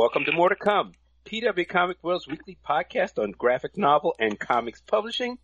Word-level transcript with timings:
welcome 0.00 0.24
to 0.24 0.32
More 0.32 0.48
to 0.48 0.56
Come, 0.56 0.92
PW 1.26 1.68
Comics 1.68 2.02
World's 2.02 2.26
weekly 2.26 2.56
podcast 2.66 3.22
on 3.22 3.32
graphic 3.32 3.76
novel 3.76 4.14
and 4.18 4.40
comics 4.40 4.80
publishing. 4.80 5.36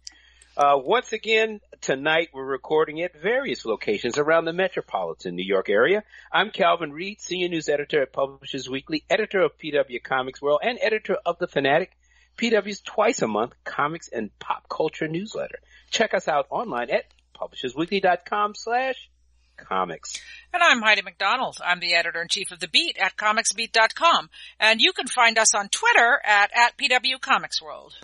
Uh, 0.57 0.79
once 0.83 1.13
again, 1.13 1.61
tonight 1.83 2.31
we're 2.33 2.43
recording 2.43 3.03
at 3.03 3.21
various 3.21 3.67
locations 3.67 4.17
around 4.17 4.47
the 4.47 4.55
metropolitan 4.55 5.37
New 5.37 5.45
York 5.45 5.69
area. 5.69 6.05
I'm 6.33 6.53
Calvin 6.53 6.91
Reid, 6.91 7.21
senior 7.21 7.49
news 7.49 7.69
editor 7.69 8.01
at 8.01 8.15
Publishers 8.15 8.67
Weekly, 8.67 9.05
editor 9.11 9.43
of 9.43 9.59
PW 9.59 10.03
Comics 10.03 10.41
World, 10.41 10.61
and 10.63 10.79
editor 10.81 11.19
of 11.27 11.39
The 11.39 11.49
Fanatic, 11.49 11.95
PW's 12.39 12.81
twice 12.81 13.21
a 13.21 13.29
month 13.29 13.53
comics 13.63 14.09
and 14.09 14.31
pop 14.39 14.71
culture 14.71 15.07
newsletter. 15.07 15.59
Check 15.91 16.15
us 16.15 16.29
out 16.29 16.47
online 16.49 16.89
at 16.89 17.05
publishersweekly.com 17.39 18.55
slash 18.55 19.11
comics. 19.57 20.21
And 20.53 20.63
I'm 20.63 20.83
Heidi 20.83 21.03
McDonald. 21.03 21.59
I'm 21.65 21.81
the 21.81 21.95
editor 21.95 22.23
in 22.23 22.29
chief 22.29 22.51
of 22.51 22.61
The 22.61 22.69
Beat 22.69 22.99
at 22.99 23.17
comicsbeat.com. 23.17 24.29
And 24.61 24.81
you 24.81 24.93
can 24.93 25.07
find 25.07 25.39
us 25.39 25.55
on 25.55 25.69
Twitter 25.69 26.21
at, 26.25 26.51
at 26.55 26.77
PW 26.77 27.21
Comics 27.21 27.63
World. 27.63 27.95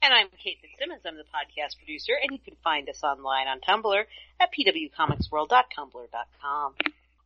And 0.00 0.14
I'm 0.14 0.28
Kate 0.42 0.58
Fitzsimmons. 0.60 1.02
I'm 1.04 1.16
the 1.16 1.24
podcast 1.24 1.76
producer, 1.76 2.12
and 2.22 2.30
you 2.30 2.38
can 2.38 2.54
find 2.62 2.88
us 2.88 3.02
online 3.02 3.48
on 3.48 3.58
Tumblr 3.60 4.04
at 4.40 4.50
pwcomicsworld.tumblr.com. 4.52 6.74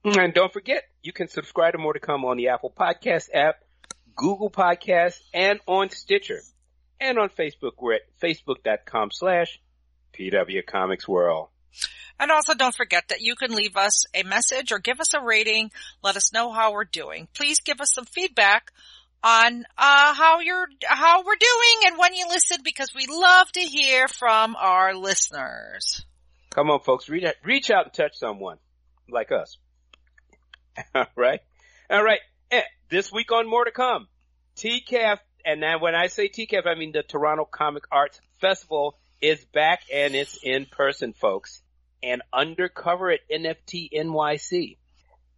And 0.05 0.35
don't 0.35 0.53
forget, 0.53 0.83
you 1.03 1.13
can 1.13 1.29
subscribe 1.29 1.73
to 1.73 1.79
More 1.79 1.93
to 1.93 2.01
Come 2.01 2.25
on 2.25 2.39
the 2.39 2.49
Apple 2.49 2.73
Podcast 2.77 3.29
app, 3.35 3.63
Google 4.17 4.51
Podcasts, 4.51 5.21
and 5.33 5.61
on 5.67 5.91
Stitcher. 5.91 6.41
And 6.99 7.19
on 7.19 7.29
Facebook, 7.29 7.75
we're 7.79 7.93
at 7.95 8.03
facebook.com 8.21 9.13
slash 9.13 9.61
PW 10.19 10.67
Comics 10.67 11.07
World. 11.07 11.51
And 12.21 12.31
also 12.31 12.55
don't 12.55 12.75
forget 12.75 13.09
that 13.09 13.21
you 13.21 13.35
can 13.35 13.55
leave 13.55 13.77
us 13.77 14.05
a 14.15 14.23
message 14.23 14.71
or 14.73 14.79
give 14.79 15.01
us 15.01 15.15
a 15.15 15.21
rating. 15.21 15.71
Let 16.03 16.17
us 16.17 16.33
know 16.33 16.53
how 16.53 16.73
we're 16.73 16.85
doing. 16.85 17.29
Please 17.35 17.61
give 17.61 17.81
us 17.81 17.93
some 17.93 18.05
feedback 18.05 18.71
on 19.23 19.65
uh, 19.79 20.15
how 20.15 20.41
you're 20.41 20.67
how 20.85 21.25
we're 21.25 21.37
doing 21.37 21.87
and 21.87 21.99
when 21.99 22.15
you 22.15 22.27
listen 22.29 22.59
because 22.65 22.93
we 22.95 23.07
love 23.09 23.51
to 23.53 23.61
hear 23.61 24.09
from 24.09 24.57
our 24.57 24.95
listeners. 24.95 26.05
Come 26.51 26.71
on, 26.71 26.81
folks, 26.81 27.09
reach 27.09 27.25
out, 27.25 27.35
reach 27.45 27.71
out 27.71 27.87
and 27.87 27.95
touch 27.95 28.17
someone 28.17 28.59
like 29.09 29.31
us. 29.33 29.57
All 30.95 31.07
right, 31.17 31.41
all 31.91 32.03
right. 32.03 32.21
And 32.51 32.63
this 32.89 33.13
week 33.13 33.31
on 33.31 33.47
more 33.47 33.65
to 33.67 33.71
come, 33.71 34.09
TCAF, 34.57 35.19
and 35.45 35.61
now 35.61 35.79
when 35.79 35.95
I 35.95 36.07
say 36.07 36.29
TCAF, 36.29 36.67
I 36.67 36.77
mean 36.77 36.93
the 36.93 37.03
Toronto 37.03 37.45
Comic 37.45 37.85
Arts 37.93 38.19
Festival 38.41 38.97
is 39.23 39.45
back 39.47 39.83
and 39.93 40.15
it's 40.15 40.39
in 40.43 40.67
person, 40.67 41.13
folks, 41.15 41.63
and 42.03 42.21
undercover 42.33 43.11
at 43.11 43.21
NFT 43.31 43.91
NYC. 43.95 44.77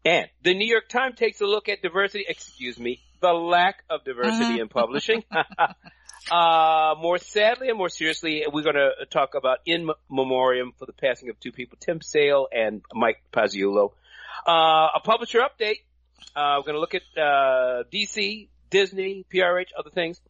And 0.04 0.28
the 0.42 0.54
New 0.54 0.66
York 0.66 0.88
Times 0.88 1.16
takes 1.16 1.40
a 1.40 1.46
look 1.46 1.68
at 1.68 1.82
diversity, 1.82 2.24
excuse 2.28 2.78
me, 2.78 3.00
the 3.20 3.32
lack 3.32 3.84
of 3.88 4.04
diversity 4.04 4.60
in 4.60 4.68
publishing. 4.68 5.24
uh, 6.30 6.94
more 7.00 7.18
sadly 7.18 7.68
and 7.68 7.78
more 7.78 7.88
seriously, 7.88 8.44
we're 8.50 8.62
going 8.62 8.74
to 8.74 9.06
talk 9.10 9.34
about 9.34 9.58
in 9.66 9.90
memoriam 10.10 10.72
for 10.78 10.86
the 10.86 10.92
passing 10.92 11.28
of 11.28 11.38
two 11.40 11.52
people, 11.52 11.78
Tim 11.80 12.00
Sale 12.00 12.48
and 12.52 12.82
Mike 12.92 13.22
Pasciullo. 13.32 13.92
Uh, 14.46 14.88
a 14.94 15.00
publisher 15.02 15.40
update. 15.40 15.80
Uh, 16.34 16.56
we're 16.58 16.72
going 16.72 16.74
to 16.74 16.80
look 16.80 16.94
at, 16.94 17.02
uh, 17.16 17.84
DC, 17.92 18.48
Disney, 18.70 19.24
PRH, 19.32 19.68
other 19.78 19.90
things. 19.90 20.20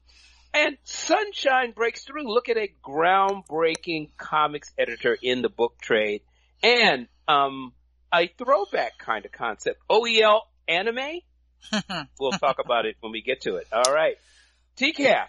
And 0.55 0.78
Sunshine 0.84 1.72
breaks 1.72 2.05
through. 2.05 2.33
Look 2.33 2.48
at 2.48 2.56
a 2.56 2.69
groundbreaking 2.83 4.10
comics 4.16 4.72
editor 4.78 5.19
in 5.20 5.42
the 5.42 5.48
book 5.48 5.78
trade 5.80 6.22
and, 6.62 7.08
um, 7.27 7.72
a 8.12 8.28
throwback 8.38 8.96
kind 8.98 9.24
of 9.24 9.33
concept. 9.33 9.80
OEL 9.91 10.42
anime? 10.69 11.20
we'll 12.20 12.30
talk 12.33 12.58
about 12.64 12.86
it 12.86 12.96
when 13.01 13.11
we 13.11 13.20
get 13.20 13.40
to 13.42 13.56
it. 13.56 13.67
All 13.73 13.92
right. 13.92 14.17
TCAF. 14.77 15.27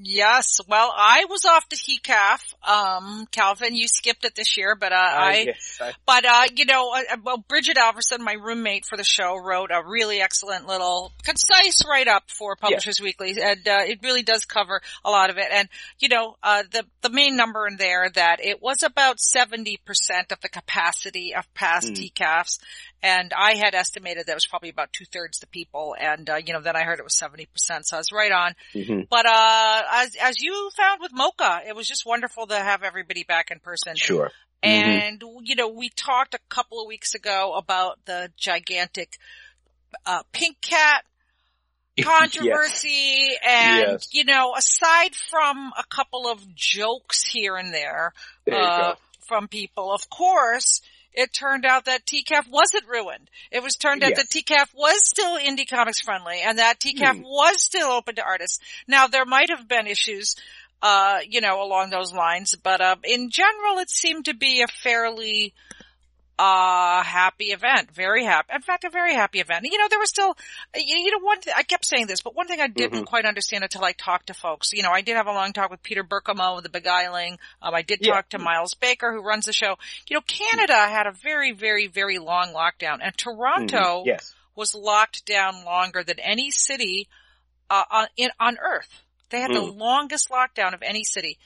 Yes. 0.00 0.60
Well, 0.68 0.92
I 0.96 1.24
was 1.28 1.44
off 1.44 1.68
the 1.68 1.76
TCAF. 1.76 2.54
Um, 2.62 3.26
Calvin, 3.32 3.74
you 3.74 3.88
skipped 3.88 4.24
it 4.24 4.34
this 4.36 4.56
year, 4.56 4.76
but, 4.76 4.92
uh, 4.92 4.96
uh 4.96 4.98
I, 4.98 5.44
yes, 5.48 5.78
I, 5.80 5.92
but, 6.06 6.24
uh, 6.24 6.44
you 6.54 6.66
know, 6.66 6.92
uh, 6.94 7.16
well, 7.24 7.38
Brigid 7.48 7.76
Alverson, 7.76 8.20
my 8.20 8.34
roommate 8.34 8.84
for 8.86 8.96
the 8.96 9.04
show, 9.04 9.36
wrote 9.36 9.70
a 9.72 9.82
really 9.84 10.20
excellent 10.20 10.68
little 10.68 11.12
concise 11.24 11.84
write-up 11.88 12.30
for 12.30 12.54
Publishers 12.54 13.00
Weekly, 13.00 13.34
and, 13.42 13.66
uh, 13.66 13.80
it 13.86 13.98
really 14.02 14.22
does 14.22 14.44
cover 14.44 14.80
a 15.04 15.10
lot 15.10 15.30
of 15.30 15.38
it. 15.38 15.48
And, 15.50 15.68
you 15.98 16.08
know, 16.08 16.36
uh, 16.44 16.62
the, 16.70 16.84
the 17.02 17.10
main 17.10 17.36
number 17.36 17.66
in 17.66 17.76
there 17.76 18.08
that 18.08 18.44
it 18.44 18.62
was 18.62 18.84
about 18.84 19.18
70% 19.18 19.78
of 20.30 20.40
the 20.40 20.48
capacity 20.48 21.34
of 21.34 21.52
past 21.54 21.92
mm. 21.92 22.12
TCAFs, 22.12 22.60
and 23.02 23.32
I 23.36 23.56
had 23.56 23.74
estimated 23.74 24.26
that 24.26 24.34
was 24.34 24.46
probably 24.46 24.70
about 24.70 24.92
two 24.92 25.04
thirds 25.04 25.38
the 25.38 25.46
people, 25.46 25.94
and 25.98 26.28
uh, 26.28 26.36
you 26.44 26.52
know 26.52 26.60
then 26.60 26.76
I 26.76 26.82
heard 26.82 26.98
it 26.98 27.04
was 27.04 27.16
seventy 27.16 27.46
percent, 27.46 27.86
so 27.86 27.96
I 27.96 28.00
was 28.00 28.12
right 28.12 28.32
on. 28.32 28.54
Mm-hmm. 28.74 29.02
But 29.08 29.26
uh, 29.26 29.82
as 29.92 30.16
as 30.16 30.40
you 30.40 30.70
found 30.76 31.00
with 31.00 31.12
MoCCA, 31.12 31.68
it 31.68 31.76
was 31.76 31.86
just 31.86 32.04
wonderful 32.04 32.46
to 32.48 32.56
have 32.56 32.82
everybody 32.82 33.24
back 33.24 33.50
in 33.50 33.60
person. 33.60 33.94
Sure. 33.96 34.30
Mm-hmm. 34.64 34.68
And 34.68 35.20
mm-hmm. 35.20 35.38
you 35.44 35.54
know 35.54 35.68
we 35.68 35.90
talked 35.90 36.34
a 36.34 36.40
couple 36.48 36.80
of 36.80 36.88
weeks 36.88 37.14
ago 37.14 37.54
about 37.56 37.98
the 38.04 38.30
gigantic 38.36 39.16
uh, 40.04 40.22
pink 40.32 40.60
cat 40.60 41.04
controversy 42.00 42.88
yes. 42.88 43.38
and 43.46 43.92
yes. 43.92 44.08
you 44.12 44.24
know 44.24 44.54
aside 44.56 45.14
from 45.14 45.72
a 45.78 45.84
couple 45.88 46.28
of 46.28 46.54
jokes 46.54 47.24
here 47.24 47.56
and 47.56 47.72
there, 47.72 48.12
there 48.44 48.60
uh, 48.60 48.94
from 49.28 49.46
people, 49.46 49.92
of 49.92 50.10
course 50.10 50.80
it 51.18 51.32
turned 51.32 51.66
out 51.66 51.86
that 51.86 52.06
TCAF 52.06 52.48
wasn't 52.48 52.86
ruined. 52.86 53.28
It 53.50 53.60
was 53.60 53.74
turned 53.74 54.04
out 54.04 54.10
yes. 54.10 54.18
that 54.18 54.28
TCAF 54.28 54.72
was 54.72 55.00
still 55.04 55.36
indie 55.36 55.68
comics 55.68 56.00
friendly 56.00 56.40
and 56.44 56.60
that 56.60 56.78
TCAF 56.78 57.16
hmm. 57.16 57.22
was 57.22 57.60
still 57.60 57.88
open 57.88 58.14
to 58.14 58.22
artists. 58.22 58.60
Now 58.86 59.08
there 59.08 59.24
might 59.24 59.50
have 59.50 59.66
been 59.66 59.88
issues, 59.88 60.36
uh, 60.80 61.18
you 61.28 61.40
know, 61.40 61.60
along 61.60 61.90
those 61.90 62.14
lines, 62.14 62.54
but, 62.54 62.80
uh, 62.80 62.94
in 63.02 63.30
general 63.30 63.78
it 63.78 63.90
seemed 63.90 64.26
to 64.26 64.34
be 64.34 64.62
a 64.62 64.68
fairly, 64.68 65.54
a 66.38 67.02
happy 67.02 67.46
event, 67.46 67.90
very 67.90 68.24
happy. 68.24 68.52
In 68.54 68.62
fact, 68.62 68.84
a 68.84 68.90
very 68.90 69.12
happy 69.12 69.40
event. 69.40 69.64
You 69.64 69.76
know, 69.76 69.88
there 69.90 69.98
was 69.98 70.08
still, 70.08 70.36
you 70.74 71.10
know, 71.10 71.24
one. 71.24 71.40
Th- 71.40 71.56
I 71.56 71.64
kept 71.64 71.84
saying 71.84 72.06
this, 72.06 72.22
but 72.22 72.36
one 72.36 72.46
thing 72.46 72.60
I 72.60 72.68
didn't 72.68 72.92
mm-hmm. 72.92 73.04
quite 73.04 73.24
understand 73.24 73.64
until 73.64 73.84
I 73.84 73.92
talked 73.92 74.28
to 74.28 74.34
folks. 74.34 74.72
You 74.72 74.84
know, 74.84 74.92
I 74.92 75.00
did 75.00 75.16
have 75.16 75.26
a 75.26 75.32
long 75.32 75.52
talk 75.52 75.70
with 75.70 75.82
Peter 75.82 76.04
Birkemoe 76.04 76.58
of 76.58 76.62
the 76.62 76.68
Beguiling. 76.68 77.38
Um, 77.60 77.74
I 77.74 77.82
did 77.82 77.98
yeah. 78.02 78.14
talk 78.14 78.28
to 78.30 78.38
Miles 78.38 78.74
Baker, 78.74 79.12
who 79.12 79.20
runs 79.20 79.46
the 79.46 79.52
show. 79.52 79.76
You 80.08 80.14
know, 80.14 80.22
Canada 80.26 80.76
had 80.76 81.06
a 81.06 81.12
very, 81.12 81.52
very, 81.52 81.88
very 81.88 82.18
long 82.18 82.52
lockdown, 82.54 82.98
and 83.02 83.16
Toronto 83.16 84.00
mm-hmm. 84.00 84.08
yes. 84.08 84.34
was 84.54 84.74
locked 84.74 85.26
down 85.26 85.64
longer 85.64 86.04
than 86.04 86.20
any 86.20 86.52
city 86.52 87.08
uh, 87.68 87.84
on 87.90 88.06
in, 88.16 88.30
on 88.38 88.58
Earth. 88.58 89.02
They 89.30 89.40
had 89.40 89.50
mm. 89.50 89.54
the 89.54 89.72
longest 89.72 90.30
lockdown 90.30 90.72
of 90.72 90.82
any 90.82 91.04
city. 91.04 91.38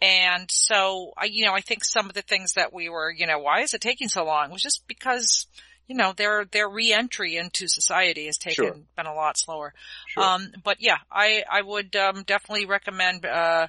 And 0.00 0.50
so, 0.50 1.12
I, 1.16 1.26
you 1.26 1.46
know, 1.46 1.54
I 1.54 1.60
think 1.60 1.84
some 1.84 2.06
of 2.06 2.14
the 2.14 2.22
things 2.22 2.54
that 2.54 2.72
we 2.72 2.88
were, 2.88 3.10
you 3.10 3.26
know, 3.26 3.38
why 3.38 3.62
is 3.62 3.72
it 3.72 3.80
taking 3.80 4.08
so 4.08 4.24
long 4.24 4.50
was 4.50 4.62
just 4.62 4.86
because, 4.86 5.46
you 5.86 5.96
know, 5.96 6.12
their, 6.12 6.44
their 6.44 6.68
reentry 6.68 7.36
into 7.36 7.66
society 7.66 8.26
has 8.26 8.36
taken, 8.36 8.64
sure. 8.64 8.76
been 8.96 9.06
a 9.06 9.14
lot 9.14 9.38
slower. 9.38 9.72
Sure. 10.08 10.22
Um, 10.22 10.48
but 10.62 10.78
yeah, 10.80 10.98
I, 11.10 11.44
I 11.50 11.62
would, 11.62 11.96
um, 11.96 12.24
definitely 12.24 12.66
recommend, 12.66 13.24
uh, 13.24 13.68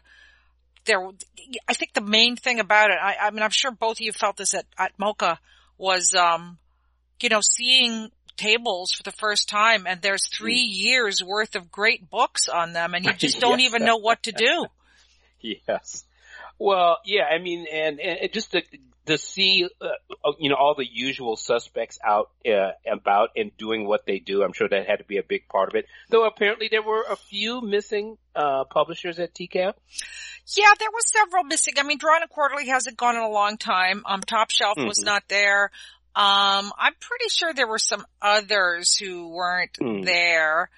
there, 0.83 1.07
I 1.67 1.73
think 1.73 1.93
the 1.93 2.01
main 2.01 2.35
thing 2.35 2.59
about 2.59 2.91
it, 2.91 2.97
I, 3.01 3.15
I 3.21 3.31
mean, 3.31 3.43
I'm 3.43 3.49
sure 3.49 3.71
both 3.71 3.97
of 3.97 4.01
you 4.01 4.11
felt 4.11 4.35
this 4.35 4.53
at, 4.53 4.65
at 4.77 4.97
MoCCA 4.97 5.37
was, 5.77 6.13
um, 6.13 6.57
you 7.21 7.29
know, 7.29 7.41
seeing 7.41 8.11
tables 8.35 8.91
for 8.91 9.03
the 9.03 9.11
first 9.11 9.47
time 9.47 9.87
and 9.87 10.01
there's 10.01 10.27
three 10.27 10.63
mm. 10.63 10.83
years 10.83 11.23
worth 11.23 11.55
of 11.55 11.71
great 11.71 12.09
books 12.09 12.49
on 12.49 12.73
them 12.73 12.93
and 12.93 13.05
you 13.05 13.13
just 13.17 13.39
don't 13.39 13.59
yes. 13.59 13.69
even 13.69 13.85
know 13.85 13.97
what 13.97 14.23
to 14.23 14.33
do. 14.33 14.65
yes. 15.67 16.03
Well, 16.59 16.97
yeah, 17.05 17.23
I 17.23 17.39
mean, 17.39 17.65
and, 17.71 17.99
and 17.99 18.31
just 18.33 18.51
to, 18.53 18.61
to 19.05 19.17
see, 19.17 19.67
uh, 19.81 20.31
you 20.39 20.49
know, 20.49 20.55
all 20.55 20.75
the 20.75 20.87
usual 20.89 21.35
suspects 21.35 21.99
out 22.03 22.29
uh, 22.45 22.71
about 22.91 23.29
and 23.35 23.55
doing 23.57 23.87
what 23.87 24.05
they 24.05 24.19
do, 24.19 24.43
I'm 24.43 24.53
sure 24.53 24.67
that 24.67 24.87
had 24.87 24.99
to 24.99 25.05
be 25.05 25.17
a 25.17 25.23
big 25.23 25.47
part 25.47 25.69
of 25.69 25.75
it. 25.75 25.85
Though 26.09 26.25
apparently 26.25 26.67
there 26.69 26.81
were 26.81 27.05
a 27.09 27.15
few 27.15 27.61
missing 27.61 28.17
uh, 28.35 28.65
publishers 28.65 29.19
at 29.19 29.33
TCAF. 29.33 29.73
Yeah, 30.55 30.71
there 30.79 30.89
were 30.91 31.01
several 31.05 31.43
missing. 31.43 31.73
I 31.77 31.83
mean, 31.83 31.97
Drawn 31.97 32.21
and 32.21 32.29
Quarterly 32.29 32.67
hasn't 32.67 32.97
gone 32.97 33.15
in 33.15 33.21
a 33.21 33.29
long 33.29 33.57
time. 33.57 34.03
Um, 34.05 34.21
Top 34.21 34.49
Shelf 34.49 34.77
mm-hmm. 34.77 34.87
was 34.87 34.99
not 34.99 35.23
there. 35.27 35.71
Um, 36.15 36.71
I'm 36.79 36.93
pretty 36.99 37.29
sure 37.29 37.53
there 37.53 37.67
were 37.67 37.77
some 37.77 38.05
others 38.21 38.95
who 38.95 39.29
weren't 39.29 39.73
mm. 39.73 40.03
there. 40.03 40.71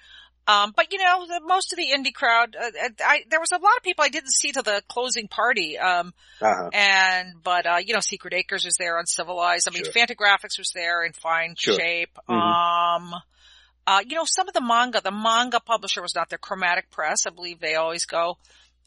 Um, 0.50 0.72
but 0.74 0.92
you 0.92 0.98
know, 0.98 1.26
the, 1.26 1.40
most 1.46 1.72
of 1.72 1.76
the 1.76 1.88
indie 1.96 2.12
crowd, 2.12 2.56
uh, 2.60 2.66
uh, 2.66 2.88
I, 3.04 3.24
there 3.30 3.40
was 3.40 3.52
a 3.52 3.58
lot 3.58 3.76
of 3.76 3.82
people 3.82 4.04
I 4.04 4.08
didn't 4.08 4.32
see 4.32 4.52
to 4.52 4.62
the 4.62 4.82
closing 4.88 5.28
party. 5.28 5.78
Um, 5.78 6.12
uh-huh. 6.42 6.70
and, 6.72 7.34
but, 7.42 7.66
uh, 7.66 7.76
you 7.84 7.94
know, 7.94 8.00
Secret 8.00 8.34
Acres 8.34 8.64
was 8.64 8.74
there, 8.78 8.98
Uncivilized. 8.98 9.68
I 9.68 9.72
mean, 9.72 9.84
sure. 9.84 9.92
Fantagraphics 9.92 10.58
was 10.58 10.72
there 10.74 11.04
in 11.04 11.12
fine 11.12 11.54
sure. 11.56 11.74
shape. 11.74 12.18
Mm-hmm. 12.28 12.32
Um, 12.32 13.14
uh, 13.86 14.02
you 14.06 14.16
know, 14.16 14.24
some 14.24 14.48
of 14.48 14.54
the 14.54 14.60
manga, 14.60 15.00
the 15.00 15.12
manga 15.12 15.60
publisher 15.60 16.02
was 16.02 16.14
not 16.14 16.28
there. 16.30 16.38
Chromatic 16.38 16.90
Press, 16.90 17.26
I 17.26 17.30
believe 17.30 17.60
they 17.60 17.76
always 17.76 18.06
go. 18.06 18.38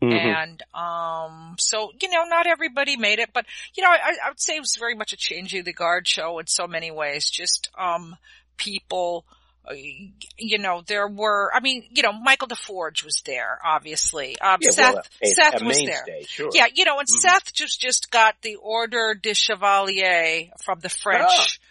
Mm-hmm. 0.02 0.14
And, 0.14 0.64
um, 0.74 1.56
so, 1.60 1.92
you 2.02 2.10
know, 2.10 2.24
not 2.28 2.46
everybody 2.46 2.98
made 2.98 3.20
it, 3.20 3.30
but, 3.34 3.46
you 3.76 3.84
know, 3.84 3.90
I, 3.90 4.18
I 4.26 4.30
would 4.30 4.42
say 4.42 4.58
it 4.58 4.60
was 4.60 4.76
very 4.78 4.96
much 4.96 5.14
a 5.14 5.18
changing 5.18 5.64
the 5.64 5.72
guard 5.72 6.08
show 6.08 6.40
in 6.40 6.48
so 6.48 6.68
many 6.68 6.92
ways. 6.92 7.30
Just, 7.30 7.70
um, 7.78 8.18
people, 8.58 9.26
you 9.72 10.58
know, 10.58 10.82
there 10.86 11.08
were, 11.08 11.52
I 11.54 11.60
mean, 11.62 11.86
you 11.92 12.04
know, 12.04 12.12
Michael 12.12 12.48
DeForge 12.50 13.04
was 13.04 13.22
there, 13.26 13.60
obviously. 13.64 14.38
Um, 14.40 14.58
Yeah, 14.62 14.72
Seth, 14.72 14.94
well, 14.96 15.04
a- 15.22 15.28
Seth 15.28 15.62
a 15.62 15.66
was 15.66 15.78
mainstay, 15.78 16.02
there. 16.06 16.24
Sure. 16.28 16.50
Yeah, 16.54 16.66
you 16.74 16.86
know, 16.86 17.00
and 17.00 17.08
Mhm. 17.08 17.20
Seth 17.22 17.54
just, 17.54 17.80
just 17.80 18.12
got 18.12 18.36
the 18.42 18.56
Order 18.58 19.14
de 19.16 19.34
Chevalier 19.34 20.50
from 20.64 20.80
the 20.82 20.90
French 20.90 21.30
Oh. 21.32 21.64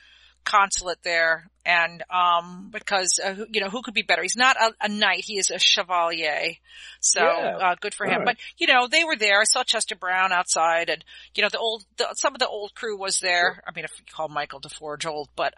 consulate 0.44 1.02
there. 1.02 1.48
And, 1.64 2.02
um, 2.10 2.70
because, 2.72 3.20
uh, 3.22 3.44
you 3.52 3.60
know, 3.60 3.68
who 3.68 3.82
could 3.82 3.94
be 3.94 4.02
better? 4.02 4.22
He's 4.22 4.36
not 4.36 4.56
a, 4.56 4.72
a 4.80 4.88
knight, 4.88 5.24
he 5.26 5.38
is 5.38 5.50
a 5.50 5.58
chevalier. 5.60 6.54
So, 7.00 7.20
Yeah. 7.22 7.56
uh, 7.58 7.74
good 7.80 7.94
for 7.94 8.06
him. 8.06 8.20
Right. 8.22 8.24
But, 8.24 8.36
you 8.58 8.66
know, 8.66 8.88
they 8.88 9.04
were 9.04 9.14
there. 9.16 9.40
I 9.40 9.44
saw 9.44 9.62
Chester 9.62 9.94
Brown 9.94 10.32
outside 10.32 10.88
and, 10.90 11.04
you 11.36 11.42
know, 11.42 11.48
the 11.50 11.58
old, 11.58 11.84
the, 11.98 12.08
some 12.14 12.34
of 12.34 12.40
the 12.40 12.48
old 12.48 12.74
crew 12.74 12.96
was 12.96 13.20
there. 13.20 13.62
I 13.66 13.70
mean, 13.76 13.84
if 13.84 13.92
you 13.98 14.04
call 14.12 14.28
Michael 14.28 14.60
DeForge 14.60 15.06
old, 15.06 15.28
but, 15.36 15.54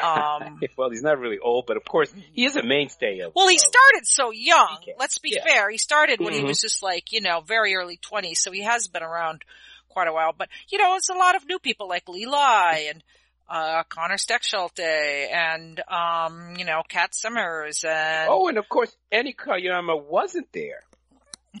um, 0.00 0.60
well, 0.76 0.90
he's 0.90 1.02
not 1.02 1.18
really 1.18 1.38
old, 1.38 1.66
but 1.66 1.76
of 1.76 1.84
course 1.84 2.12
he 2.34 2.44
is 2.44 2.56
a 2.56 2.62
mainstay 2.62 3.18
of. 3.20 3.34
well, 3.34 3.48
he 3.48 3.56
of- 3.56 3.60
started 3.60 4.04
so 4.04 4.30
young. 4.30 4.78
Let's 4.98 5.18
be 5.18 5.32
Yeah. 5.34 5.44
fair. 5.44 5.70
He 5.70 5.78
started 5.78 6.20
when 6.20 6.32
he 6.32 6.40
Mhm. 6.40 6.46
was 6.46 6.60
just 6.60 6.82
like, 6.82 7.12
you 7.12 7.20
know, 7.20 7.40
very 7.40 7.74
early 7.74 7.96
20s, 7.98 8.38
so 8.40 8.50
he 8.52 8.62
has 8.62 8.88
been 8.88 9.02
around 9.02 9.42
quite 9.88 10.08
a 10.08 10.12
while. 10.12 10.32
But, 10.36 10.48
you 10.70 10.78
know, 10.78 10.94
it's 10.96 11.10
a 11.10 11.14
lot 11.14 11.36
of 11.36 11.46
new 11.46 11.58
people 11.58 11.88
like 11.88 12.08
Lee 12.08 12.26
Lai 12.26 12.86
and, 12.88 13.02
uh, 13.48 13.82
Conor 13.84 14.16
Stechschulte 14.16 14.80
and, 14.80 15.80
um, 15.88 16.56
you 16.56 16.64
know, 16.64 16.82
Kat 16.88 17.14
Summers 17.14 17.84
and, 17.84 18.28
Oh, 18.30 18.48
and 18.48 18.56
of 18.56 18.68
course 18.68 18.96
Annie 19.10 19.34
Koyama 19.34 20.02
wasn't 20.02 20.50
there. 20.52 20.82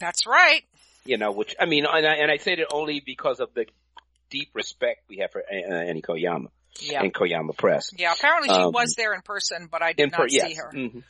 that's 0.00 0.26
right. 0.26 0.62
You 1.04 1.18
know, 1.18 1.32
which 1.32 1.54
I 1.60 1.66
mean, 1.66 1.84
and 1.84 2.06
I, 2.06 2.14
and 2.14 2.30
I 2.30 2.36
say 2.38 2.54
that 2.56 2.68
only 2.72 3.00
because 3.04 3.40
of 3.40 3.52
the 3.54 3.66
deep 4.30 4.50
respect 4.54 5.02
we 5.10 5.18
have 5.18 5.32
for 5.32 5.42
uh, 5.42 5.54
Annie 5.74 6.00
Koyama 6.00 6.46
Yeah. 6.80 7.02
and 7.02 7.12
Koyama 7.12 7.56
Press. 7.56 7.90
Yeah, 7.96 8.12
apparently 8.14 8.48
she 8.48 8.54
Um, 8.60 8.72
was 8.72 8.94
there 8.96 9.14
in 9.14 9.22
person, 9.22 9.68
but 9.70 9.82
I 9.82 9.92
did 9.92 10.10
not 10.10 10.20
per- 10.22 10.28
see 10.28 10.36
yes. 10.36 10.56
her. 10.56 10.70
Mhm. 10.72 11.02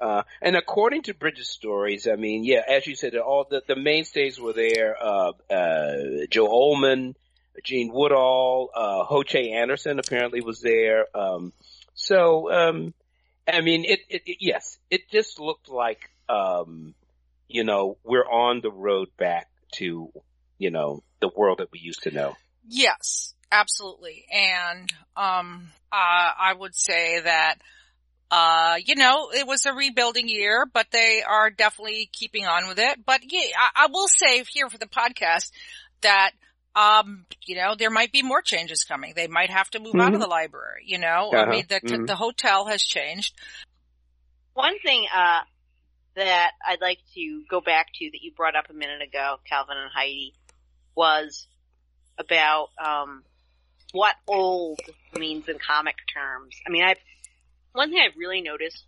Uh, 0.00 0.22
and 0.40 0.56
according 0.56 1.02
to 1.02 1.14
Brigid's 1.14 1.48
stories, 1.48 2.06
I 2.06 2.14
mean, 2.14 2.44
yeah, 2.44 2.62
as 2.68 2.86
you 2.86 2.94
said, 2.94 3.16
all 3.16 3.46
the, 3.50 3.62
the 3.66 3.74
mainstays 3.76 4.38
were 4.40 4.52
there, 4.52 4.96
uh, 5.00 5.32
uh, 5.50 5.96
Joe 6.30 6.46
Ollmann, 6.46 7.14
Gene 7.64 7.90
Woodall, 7.92 8.70
uh, 8.74 9.04
Ho 9.04 9.24
Che 9.24 9.50
Anderson 9.52 9.98
apparently 9.98 10.40
was 10.40 10.60
there. 10.60 11.06
Um, 11.16 11.52
so, 11.94 12.50
um, 12.52 12.94
I 13.48 13.60
mean, 13.60 13.84
it, 13.84 14.00
it, 14.08 14.22
it, 14.26 14.36
yes, 14.40 14.78
it 14.88 15.10
just 15.10 15.40
looked 15.40 15.68
like, 15.68 16.08
um, 16.28 16.94
you 17.48 17.64
know, 17.64 17.98
we're 18.04 18.24
on 18.28 18.60
the 18.60 18.70
road 18.70 19.08
back 19.16 19.48
to, 19.78 20.12
you 20.58 20.70
know, 20.70 21.02
the 21.20 21.30
world 21.34 21.58
that 21.58 21.72
we 21.72 21.80
used 21.80 22.04
to 22.04 22.12
know. 22.12 22.36
Yes, 22.68 23.34
absolutely. 23.50 24.24
And, 24.32 24.92
um, 25.16 25.68
uh, 25.92 26.30
I 26.38 26.54
would 26.56 26.74
say 26.74 27.20
that, 27.20 27.56
uh, 28.30 28.76
you 28.84 28.94
know, 28.94 29.30
it 29.32 29.46
was 29.46 29.64
a 29.66 29.72
rebuilding 29.72 30.28
year, 30.28 30.66
but 30.72 30.86
they 30.90 31.22
are 31.26 31.50
definitely 31.50 32.08
keeping 32.12 32.46
on 32.46 32.68
with 32.68 32.78
it. 32.78 33.04
But 33.04 33.20
yeah, 33.26 33.48
I, 33.56 33.84
I 33.84 33.86
will 33.90 34.08
say 34.08 34.44
here 34.52 34.68
for 34.68 34.78
the 34.78 34.86
podcast 34.86 35.50
that, 36.02 36.32
um, 36.76 37.24
you 37.46 37.56
know, 37.56 37.74
there 37.76 37.90
might 37.90 38.12
be 38.12 38.22
more 38.22 38.42
changes 38.42 38.84
coming. 38.84 39.14
They 39.16 39.26
might 39.26 39.50
have 39.50 39.70
to 39.70 39.80
move 39.80 39.98
out 39.98 40.14
of 40.14 40.20
Mhm. 40.20 40.22
the 40.22 40.28
library, 40.28 40.82
you 40.86 40.98
know, 40.98 41.32
I 41.34 41.42
Uh-huh. 41.42 41.50
mean, 41.50 41.66
the, 41.68 41.80
Mhm. 41.80 42.06
the 42.06 42.16
hotel 42.16 42.66
has 42.66 42.82
changed. 42.82 43.34
One 44.54 44.78
thing 44.80 45.06
uh, 45.14 45.40
that 46.16 46.52
I'd 46.66 46.80
like 46.80 46.98
to 47.14 47.44
go 47.48 47.60
back 47.60 47.86
to 47.94 48.10
that 48.10 48.22
you 48.22 48.32
brought 48.32 48.56
up 48.56 48.68
a 48.70 48.74
minute 48.74 49.02
ago, 49.02 49.36
Calvin 49.48 49.76
and 49.76 49.90
Heidi, 49.92 50.34
was 50.94 51.46
about 52.18 52.68
um, 52.84 53.24
what 53.92 54.14
old 54.26 54.80
means 55.14 55.48
in 55.48 55.58
comic 55.58 55.96
terms. 56.12 56.56
I 56.66 56.70
mean, 56.70 56.84
I've 56.84 56.98
one 57.72 57.90
thing 57.90 58.00
I've 58.00 58.16
really 58.16 58.40
noticed 58.40 58.84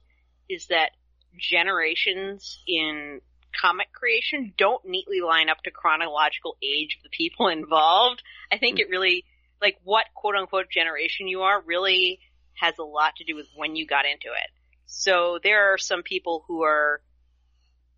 is 0.49 0.67
that 0.69 0.91
generations 1.39 2.61
in 2.67 3.21
comic 3.59 3.93
creation 3.93 4.53
don't 4.57 4.85
neatly 4.85 5.21
line 5.21 5.49
up 5.49 5.63
to 5.65 5.71
chronological 5.71 6.57
age 6.63 6.97
of 6.99 7.03
the 7.03 7.09
people 7.11 7.49
involved. 7.49 8.23
I 8.51 8.59
think 8.59 8.79
it 8.79 8.89
really, 8.89 9.25
like 9.61 9.77
what 9.85 10.07
quote 10.15 10.37
unquote 10.37 10.71
generation 10.71 11.29
you 11.29 11.43
are 11.43 11.63
really 11.65 12.21
has 12.55 12.75
a 12.79 12.85
lot 12.85 13.17
to 13.17 13.25
do 13.25 13.35
with 13.35 13.47
when 13.55 13.77
you 13.77 13.87
got 13.87 14.05
into 14.05 14.29
it. 14.29 14.51
So 14.87 15.39
there 15.43 15.73
are 15.73 15.79
some 15.79 16.03
people 16.03 16.45
who 16.49 16.63
are 16.63 17.01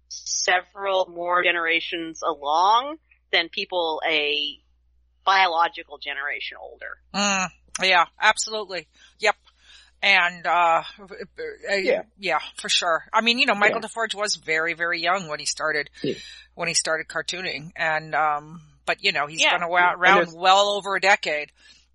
several 0.08 1.06
more 1.06 1.42
generations 1.42 2.20
along 2.22 2.96
than 3.32 3.48
people 3.48 4.02
a 4.06 4.60
biological 5.24 5.98
generation 5.98 6.56
older. 6.60 6.98
Mm, 7.14 7.48
yeah, 7.82 8.04
absolutely. 8.20 8.88
Yep. 9.20 9.36
And, 10.02 10.46
uh, 10.46 10.82
uh, 10.98 11.74
Yeah. 11.74 12.02
yeah, 12.18 12.40
for 12.56 12.68
sure. 12.68 13.04
I 13.12 13.20
mean, 13.20 13.38
you 13.38 13.46
know, 13.46 13.54
Michael 13.54 13.80
Yeah. 13.82 13.88
DeForge 13.88 14.14
was 14.14 14.34
very, 14.36 14.74
very 14.74 15.00
young 15.00 15.28
when 15.28 15.38
he 15.38 15.46
started, 15.46 15.90
Yeah. 16.02 16.14
when 16.54 16.66
he 16.68 16.74
started 16.74 17.06
cartooning. 17.06 17.70
And, 17.76 18.14
um, 18.14 18.60
but 18.84 19.02
you 19.04 19.12
know, 19.12 19.26
he's 19.26 19.40
Yeah. 19.42 19.52
been 19.56 19.62
around, 19.62 19.92
And 19.94 20.02
around 20.02 20.16
there's- 20.16 20.34
well 20.34 20.70
over 20.70 20.96
a 20.96 21.00
decade. 21.00 21.52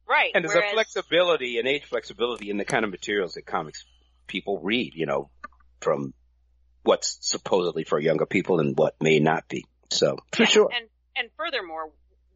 Right. 0.07 0.31
And 0.33 0.45
there's 0.45 0.55
whereas- 0.55 0.71
a 0.71 0.75
flexibility, 0.75 1.59
an 1.59 1.67
age 1.67 1.83
flexibility 1.83 2.49
in 2.49 2.55
the 2.57 2.63
kind 2.65 2.85
of 2.85 2.91
materials 2.91 3.33
that 3.33 3.45
comics 3.45 3.83
people 4.25 4.59
read, 4.59 4.93
you 4.95 5.05
know, 5.05 5.29
from 5.81 6.13
what's 6.83 7.17
supposedly 7.27 7.83
for 7.83 7.99
younger 7.99 8.25
people 8.25 8.61
and 8.61 8.77
what 8.77 8.95
may 9.01 9.19
not 9.19 9.49
be. 9.49 9.65
So, 9.91 10.17
for 10.31 10.43
Yeah, 10.43 10.49
sure. 10.49 10.69
And 10.73 10.89
and 11.17 11.29
furthermore, 11.35 11.91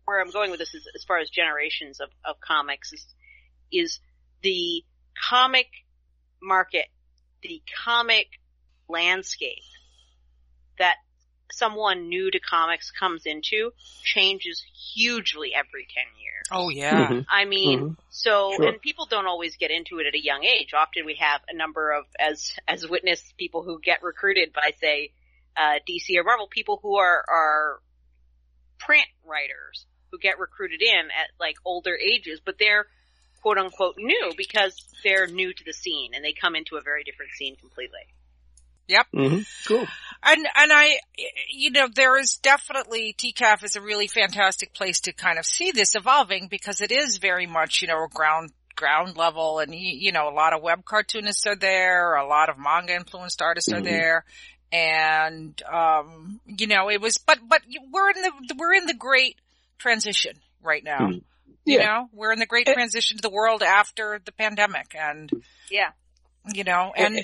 where 0.06 0.22
I'm 0.22 0.32
going 0.32 0.52
with 0.52 0.60
this 0.60 0.74
is 0.74 0.88
as 0.96 1.04
far 1.04 1.20
as 1.20 1.30
generations 1.30 2.00
of, 2.00 2.10
of 2.26 2.40
comics 2.40 2.92
is 2.94 3.06
is 3.72 4.00
the 4.42 4.84
comic 5.30 5.68
market, 6.42 6.88
the 7.44 7.62
comic 7.86 8.28
landscape 8.90 9.64
that 10.78 10.96
someone 11.52 12.10
new 12.10 12.32
to 12.32 12.40
comics 12.40 12.92
comes 12.92 13.26
into 13.26 13.72
changes 14.04 14.64
hugely 14.94 15.54
every 15.54 15.86
10 15.94 16.04
years. 16.20 16.48
Oh 16.52 16.70
yeah. 16.70 17.08
Mhm. 17.10 17.26
I 17.30 17.46
mean, 17.46 17.80
Mhm. 17.80 17.98
so, 18.10 18.54
Sure. 18.56 18.68
and 18.68 18.82
people 18.82 19.06
don't 19.06 19.28
always 19.28 19.56
get 19.58 19.70
into 19.72 20.00
it 20.00 20.08
at 20.08 20.16
a 20.16 20.20
young 20.20 20.44
age. 20.44 20.74
Often 20.74 21.06
we 21.06 21.16
have 21.16 21.42
a 21.48 21.54
number 21.54 21.92
of, 21.92 22.06
as, 22.20 22.54
as 22.68 22.88
witness 22.88 23.34
people 23.38 23.64
who 23.64 23.80
get 23.80 24.02
recruited 24.02 24.54
by 24.54 24.74
say, 24.80 25.14
uh, 25.56 25.80
DC 25.88 26.18
or 26.18 26.24
Marvel, 26.24 26.48
people 26.48 26.80
who 26.82 26.98
are, 26.98 27.24
are 27.28 27.82
print 28.80 29.08
writers 29.24 29.86
who 30.12 30.18
get 30.20 30.40
recruited 30.40 30.82
in 30.82 31.06
at 31.06 31.32
like 31.40 31.56
older 31.66 31.96
ages, 31.96 32.40
but 32.44 32.56
they're 32.60 32.86
quote 33.42 33.58
unquote 33.58 33.96
new 33.98 34.34
because 34.38 34.76
they're 35.04 35.28
new 35.28 35.54
to 35.54 35.64
the 35.64 35.74
scene 35.74 36.12
and 36.14 36.24
they 36.24 36.34
come 36.34 36.56
into 36.56 36.76
a 36.76 36.82
very 36.82 37.04
different 37.04 37.32
scene 37.32 37.56
completely. 37.56 38.02
Yep. 38.88 39.08
Mhm. 39.14 39.48
Cool. 39.68 39.88
And, 40.24 40.46
and 40.56 40.72
I, 40.74 40.98
you 41.50 41.72
know, 41.72 41.88
there 41.94 42.20
is 42.20 42.38
definitely, 42.44 43.16
TCAF 43.18 43.64
is 43.64 43.76
a 43.76 43.82
really 43.82 44.08
fantastic 44.08 44.74
place 44.74 45.00
to 45.02 45.14
kind 45.14 45.40
of 45.40 45.46
see 45.46 45.72
this 45.72 45.96
evolving 45.96 46.48
because 46.48 46.82
it 46.82 46.92
is 46.92 47.18
very 47.18 47.48
much, 47.48 47.82
you 47.82 47.88
know, 47.88 48.06
ground, 48.14 48.52
ground 48.76 49.16
level 49.16 49.60
and, 49.60 49.74
you, 49.74 49.98
you 49.98 50.12
know, 50.12 50.28
a 50.28 50.36
lot 50.36 50.54
of 50.54 50.62
web 50.62 50.84
cartoonists 50.84 51.48
are 51.48 51.56
there, 51.56 52.16
a 52.16 52.28
lot 52.28 52.50
of 52.50 52.58
manga 52.60 52.94
influenced 52.94 53.42
artists 53.42 53.72
are 53.72 53.80
Mhm. 53.80 53.86
there. 53.86 54.26
And, 54.74 55.62
um, 55.64 56.40
you 56.46 56.68
know, 56.68 56.90
it 56.90 57.02
was, 57.02 57.18
but, 57.18 57.40
but 57.48 57.62
we're 57.92 58.10
in 58.12 58.22
the, 58.22 58.56
we're 58.58 58.74
in 58.74 58.86
the 58.86 58.94
great 58.94 59.38
transition 59.82 60.34
right 60.62 60.84
now. 60.84 61.00
Mhm. 61.00 61.24
You 61.66 61.80
know, 61.80 62.10
we're 62.14 62.32
in 62.32 62.40
the 62.40 62.46
great 62.46 62.68
Eh. 62.68 62.74
transition 62.74 63.18
to 63.18 63.22
the 63.22 63.30
world 63.30 63.62
after 63.64 64.20
the 64.24 64.32
pandemic 64.32 64.96
and, 64.96 65.30
Yeah. 65.70 65.92
you 66.54 66.64
know, 66.64 66.94
and, 66.96 67.18
eh. 67.18 67.24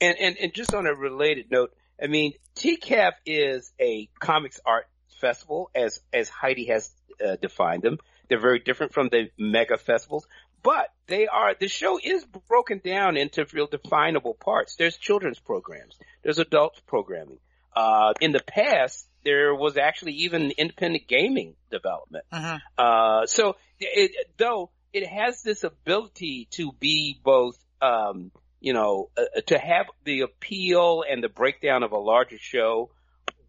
And, 0.00 0.16
and, 0.18 0.36
and 0.38 0.54
just 0.54 0.74
on 0.74 0.86
a 0.86 0.94
related 0.94 1.50
note, 1.50 1.74
I 2.02 2.06
mean, 2.08 2.34
TCAF 2.54 3.12
is 3.24 3.72
a 3.80 4.08
comics 4.20 4.60
art 4.66 4.86
festival 5.20 5.70
as, 5.74 6.00
as 6.12 6.28
Heidi 6.28 6.66
has 6.66 6.92
uh, 7.24 7.36
defined 7.36 7.82
them. 7.82 7.98
They're 8.28 8.38
very 8.40 8.58
different 8.58 8.92
from 8.92 9.08
the 9.08 9.30
mega 9.38 9.78
festivals, 9.78 10.26
but 10.62 10.92
they 11.06 11.26
are, 11.26 11.54
the 11.58 11.68
show 11.68 11.98
is 12.02 12.26
broken 12.26 12.80
down 12.84 13.16
into 13.16 13.46
real 13.52 13.66
definable 13.68 14.34
parts. 14.34 14.76
There's 14.76 14.96
children's 14.98 15.38
programs. 15.38 15.98
There's 16.22 16.38
adult 16.38 16.82
programming. 16.86 17.38
Uh, 17.74 18.12
in 18.20 18.32
the 18.32 18.42
past, 18.42 19.08
there 19.26 19.52
was 19.54 19.76
actually 19.76 20.12
even 20.12 20.52
independent 20.56 21.08
gaming 21.08 21.56
development. 21.70 22.24
Mhm. 22.32 22.60
Uh, 22.78 23.26
so 23.26 23.56
it, 23.80 24.12
though 24.38 24.70
it 24.92 25.04
has 25.06 25.42
this 25.42 25.64
ability 25.64 26.46
to 26.52 26.70
be 26.78 27.18
both, 27.22 27.58
um, 27.82 28.30
you 28.60 28.72
know, 28.72 29.10
uh, 29.18 29.40
to 29.48 29.58
have 29.58 29.86
the 30.04 30.20
appeal 30.20 31.02
and 31.10 31.22
the 31.24 31.28
breakdown 31.28 31.82
of 31.82 31.90
a 31.90 31.98
larger 31.98 32.38
show 32.38 32.90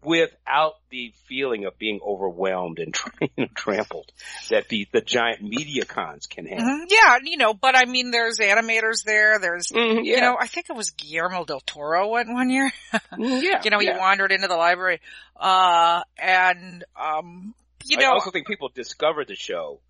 without 0.02 0.74
the 0.90 1.12
feeling 1.26 1.64
of 1.64 1.78
being 1.78 2.00
overwhelmed 2.06 2.78
and 2.78 2.96
you 3.20 3.28
know, 3.36 3.46
trampled 3.54 4.10
that 4.50 4.68
the, 4.68 4.86
the 4.92 5.00
giant 5.00 5.42
media 5.42 5.84
cons 5.84 6.26
can 6.26 6.46
have. 6.46 6.58
Mhm. 6.58 6.84
yeah, 6.88 7.18
you 7.22 7.36
know, 7.36 7.52
but 7.52 7.76
I 7.76 7.84
mean, 7.84 8.10
there's 8.10 8.38
animators 8.38 9.04
there, 9.04 9.38
there's, 9.38 9.68
Mhm, 9.68 10.04
yeah. 10.04 10.14
You 10.16 10.20
know, 10.20 10.36
I 10.40 10.46
think 10.46 10.66
it 10.70 10.76
was 10.76 10.90
Guillermo 10.90 11.44
del 11.44 11.60
Toro 11.60 12.08
went 12.08 12.28
one 12.28 12.50
year. 12.50 12.70
Mhm, 12.92 13.42
yeah. 13.42 13.60
you 13.64 13.70
know, 13.70 13.78
he 13.78 13.90
wandered 13.90 14.32
into 14.32 14.48
the 14.48 14.56
library. 14.56 15.00
Uh, 15.36 16.02
and, 16.16 16.84
um, 16.96 17.54
you 17.84 17.98
I 17.98 18.02
know, 18.02 18.12
also 18.12 18.30
think 18.30 18.46
people 18.46 18.70
discovered 18.74 19.28
the 19.28 19.36
show 19.36 19.80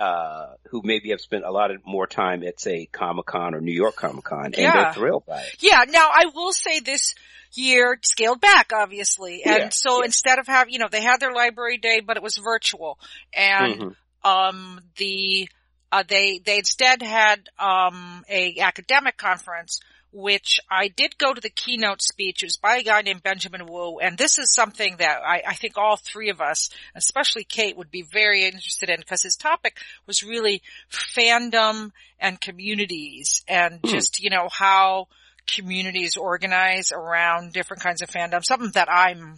uh, 0.00 0.54
who 0.70 0.80
maybe 0.82 1.10
have 1.10 1.20
spent 1.20 1.44
a 1.44 1.50
lot 1.50 1.70
of 1.70 1.84
more 1.84 2.06
time 2.06 2.42
at 2.42 2.58
say 2.58 2.86
Comic 2.86 3.26
Con 3.26 3.54
or 3.54 3.60
New 3.60 3.74
York 3.74 3.96
Comic 3.96 4.24
Con 4.24 4.46
and 4.46 4.56
Yeah. 4.56 4.72
they're 4.72 4.92
thrilled 4.94 5.26
by 5.26 5.42
it. 5.42 5.56
Yeah, 5.60 5.84
now 5.88 6.08
I 6.10 6.24
will 6.34 6.54
say 6.54 6.80
this 6.80 7.14
year 7.52 7.98
scaled 8.02 8.40
back, 8.40 8.72
obviously. 8.74 9.42
And 9.44 9.64
Yeah, 9.64 9.68
so 9.68 9.98
yeah. 9.98 10.06
instead 10.06 10.38
of 10.38 10.46
having, 10.46 10.72
you 10.72 10.78
know, 10.78 10.88
they 10.88 11.02
had 11.02 11.20
their 11.20 11.32
library 11.32 11.76
day, 11.76 12.00
but 12.00 12.16
it 12.16 12.22
was 12.22 12.38
virtual. 12.38 12.98
And, 13.34 13.74
Mhm. 13.78 13.96
um, 14.24 14.80
the, 14.96 15.50
uh, 15.92 16.04
they, 16.08 16.38
they 16.38 16.56
instead 16.58 17.02
had, 17.02 17.50
um, 17.58 18.24
a 18.28 18.58
academic 18.60 19.18
conference, 19.18 19.80
which 20.12 20.60
I 20.70 20.88
did 20.88 21.18
go 21.18 21.32
to 21.32 21.40
the 21.40 21.50
keynote 21.50 22.02
speech. 22.02 22.42
It 22.42 22.46
was 22.46 22.56
by 22.56 22.78
a 22.78 22.82
guy 22.82 23.02
named 23.02 23.22
Benjamin 23.22 23.66
Wu. 23.66 23.98
And 24.00 24.18
this 24.18 24.38
is 24.38 24.52
something 24.52 24.96
that 24.98 25.20
I, 25.24 25.42
I 25.46 25.54
think 25.54 25.76
all 25.76 25.96
three 25.96 26.30
of 26.30 26.40
us, 26.40 26.70
especially 26.94 27.44
Kate, 27.44 27.76
would 27.76 27.90
be 27.90 28.02
very 28.02 28.44
interested 28.44 28.90
in 28.90 28.98
because 29.00 29.22
his 29.22 29.36
topic 29.36 29.76
was 30.06 30.22
really 30.22 30.62
fandom 30.90 31.92
and 32.18 32.40
communities 32.40 33.42
and 33.48 33.80
Hmm. 33.82 33.90
just, 33.90 34.20
you 34.20 34.30
know, 34.30 34.48
how 34.50 35.08
communities 35.46 36.16
organize 36.16 36.92
around 36.92 37.52
different 37.52 37.82
kinds 37.82 38.02
of 38.02 38.10
fandom, 38.10 38.44
something 38.44 38.70
that 38.72 38.90
I'm 38.90 39.36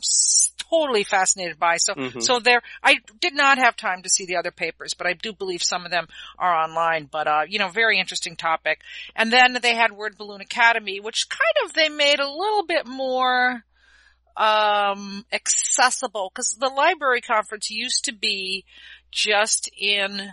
totally 0.72 1.04
fascinated 1.04 1.58
by. 1.58 1.76
So, 1.76 1.94
Mhm. 1.94 2.22
so 2.22 2.38
there, 2.38 2.62
I 2.82 2.98
did 3.20 3.34
not 3.34 3.58
have 3.58 3.76
time 3.76 4.02
to 4.02 4.08
see 4.08 4.24
the 4.24 4.36
other 4.36 4.50
papers, 4.50 4.94
but 4.94 5.06
I 5.06 5.12
do 5.12 5.32
believe 5.32 5.62
some 5.62 5.84
of 5.84 5.90
them 5.90 6.08
are 6.38 6.54
online, 6.54 7.06
but, 7.06 7.28
uh, 7.28 7.42
you 7.48 7.58
know, 7.58 7.68
very 7.68 7.98
interesting 7.98 8.36
topic. 8.36 8.80
And 9.14 9.32
then 9.32 9.58
they 9.60 9.74
had 9.74 9.92
Word 9.92 10.16
Balloon 10.16 10.40
Academy, 10.40 11.00
which 11.00 11.28
kind 11.28 11.66
of 11.66 11.74
they 11.74 11.88
made 11.88 12.20
a 12.20 12.30
little 12.30 12.64
bit 12.64 12.86
more, 12.86 13.64
um, 14.36 15.26
accessible 15.30 16.30
because 16.32 16.56
the 16.58 16.68
library 16.68 17.20
conference 17.20 17.70
used 17.70 18.04
to 18.06 18.12
be 18.12 18.64
just 19.10 19.68
in, 19.76 20.32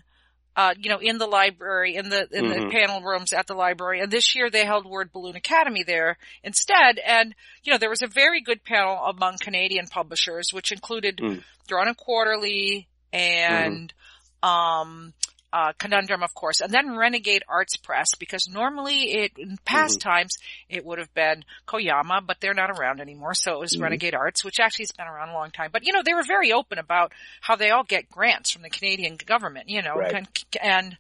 uh, 0.56 0.74
you 0.77 0.89
know, 0.89 1.00
in 1.00 1.18
the 1.18 1.27
library, 1.27 1.96
in 1.96 2.10
the, 2.10 2.27
in 2.32 2.50
the 2.50 2.56
Mhm. 2.56 2.72
panel 2.72 3.01
rooms 3.01 3.34
at 3.34 3.48
the 3.48 3.53
library. 3.53 4.01
And 4.01 4.12
this 4.12 4.36
year 4.36 4.50
they 4.50 4.65
held 4.65 4.86
Word 4.86 5.12
Balloon 5.12 5.36
Academy 5.36 5.84
there 5.84 6.18
instead. 6.44 7.00
And, 7.00 7.34
you 7.63 7.72
know, 7.72 7.77
there 7.77 7.89
was 7.89 8.01
a 8.01 8.08
very 8.08 8.41
good 8.41 8.63
panel 8.63 8.98
among 9.06 9.38
Canadian 9.38 9.88
publishers, 9.88 10.51
which 10.51 10.72
included 10.72 11.18
Mm. 11.18 11.44
Drawn 11.68 11.88
and 11.88 11.98
Quarterly 11.98 12.88
and, 13.13 13.94
um, 14.44 15.13
uh, 15.51 15.74
Conundrum, 15.79 16.22
of 16.24 16.34
course, 16.34 16.62
and 16.62 16.72
then 16.72 16.96
Renegade 16.96 17.44
Arts 17.50 17.75
Press, 17.77 18.10
because 18.20 18.48
normally 18.48 19.12
it, 19.12 19.32
in 19.38 19.58
past 19.65 20.00
times, 20.00 20.36
it 20.70 20.86
would 20.86 21.00
have 21.00 21.13
been 21.13 21.44
Koyama, 21.68 22.25
but 22.25 22.38
they're 22.39 22.53
not 22.53 22.70
around 22.70 23.01
anymore, 23.01 23.34
so 23.34 23.53
it 23.53 23.60
was 23.60 23.75
Mhm. 23.75 23.82
Renegade 23.82 24.13
Arts, 24.15 24.44
which 24.46 24.60
actually 24.60 24.84
has 24.84 24.91
been 24.91 25.08
around 25.08 25.29
a 25.29 25.34
long 25.34 25.50
time. 25.51 25.70
But, 25.74 25.86
you 25.86 25.94
know, 25.94 26.03
they 26.06 26.13
were 26.13 26.24
very 26.24 26.51
open 26.53 26.77
about 26.77 27.12
how 27.41 27.56
they 27.56 27.72
all 27.72 27.84
get 27.84 28.10
grants 28.10 28.51
from 28.51 28.62
the 28.62 28.70
Canadian 28.70 29.15
government, 29.18 29.70
you 29.70 29.82
know, 29.82 29.96
Right. 29.96 30.13
and, 30.13 30.27
and, 30.62 30.98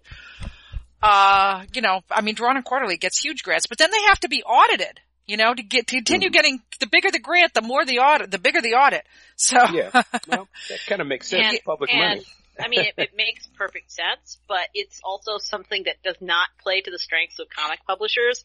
uh, 1.01 1.63
you 1.73 1.81
know, 1.81 2.01
I 2.11 2.21
mean, 2.21 2.35
Drawn 2.35 2.55
and 2.57 2.65
Quarterly 2.65 2.97
gets 2.97 3.23
huge 3.23 3.43
grants, 3.43 3.67
but 3.67 3.77
then 3.77 3.91
they 3.91 4.01
have 4.07 4.19
to 4.21 4.29
be 4.29 4.43
audited. 4.43 4.99
You 5.25 5.37
know, 5.37 5.53
to 5.53 5.61
get 5.61 5.85
to 5.85 5.95
continue 5.97 6.31
getting 6.31 6.59
the 6.79 6.87
bigger 6.87 7.11
the 7.11 7.19
grant, 7.19 7.53
the 7.53 7.61
more 7.61 7.85
the 7.85 7.99
audit, 7.99 8.31
the 8.31 8.39
bigger 8.39 8.61
the 8.63 8.73
audit. 8.73 9.05
So 9.35 9.57
Yeah. 9.71 9.91
Well, 10.27 10.47
that 10.69 10.79
kind 10.87 11.01
of 11.01 11.07
makes 11.07 11.27
sense. 11.27 11.45
And- 11.53 11.59
public 11.63 11.91
and- 11.93 11.99
money. 11.99 12.25
I 12.59 12.67
mean, 12.67 12.81
it, 12.81 12.93
it 12.97 13.09
makes 13.15 13.47
perfect 13.57 13.91
sense, 13.91 14.37
but 14.47 14.67
it's 14.73 14.99
also 15.03 15.37
something 15.37 15.83
that 15.85 16.01
does 16.03 16.17
not 16.21 16.49
play 16.61 16.81
to 16.81 16.91
the 16.91 16.99
strengths 16.99 17.39
of 17.39 17.47
comic 17.49 17.79
publishers 17.87 18.43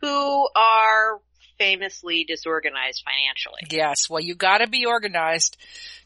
who 0.00 0.48
are 0.56 1.20
famously 1.58 2.24
disorganized 2.24 3.02
financially. 3.04 3.60
yes, 3.70 4.08
well, 4.08 4.20
you 4.20 4.34
got 4.34 4.58
to 4.58 4.66
be 4.66 4.86
organized 4.86 5.56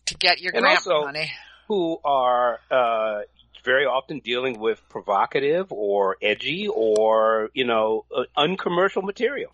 to 0.06 0.14
get 0.16 0.40
your 0.40 0.52
And 0.54 0.62
grant 0.62 0.78
also- 0.78 1.02
money. 1.04 1.30
Who 1.68 1.98
are 2.04 2.60
uh, 2.70 3.20
very 3.64 3.86
often 3.86 4.18
dealing 4.18 4.58
with 4.60 4.82
provocative 4.90 5.72
or 5.72 6.16
edgy 6.20 6.68
or 6.68 7.48
you 7.54 7.64
know 7.64 8.04
uh, 8.14 8.24
uncommercial 8.36 9.00
material. 9.00 9.50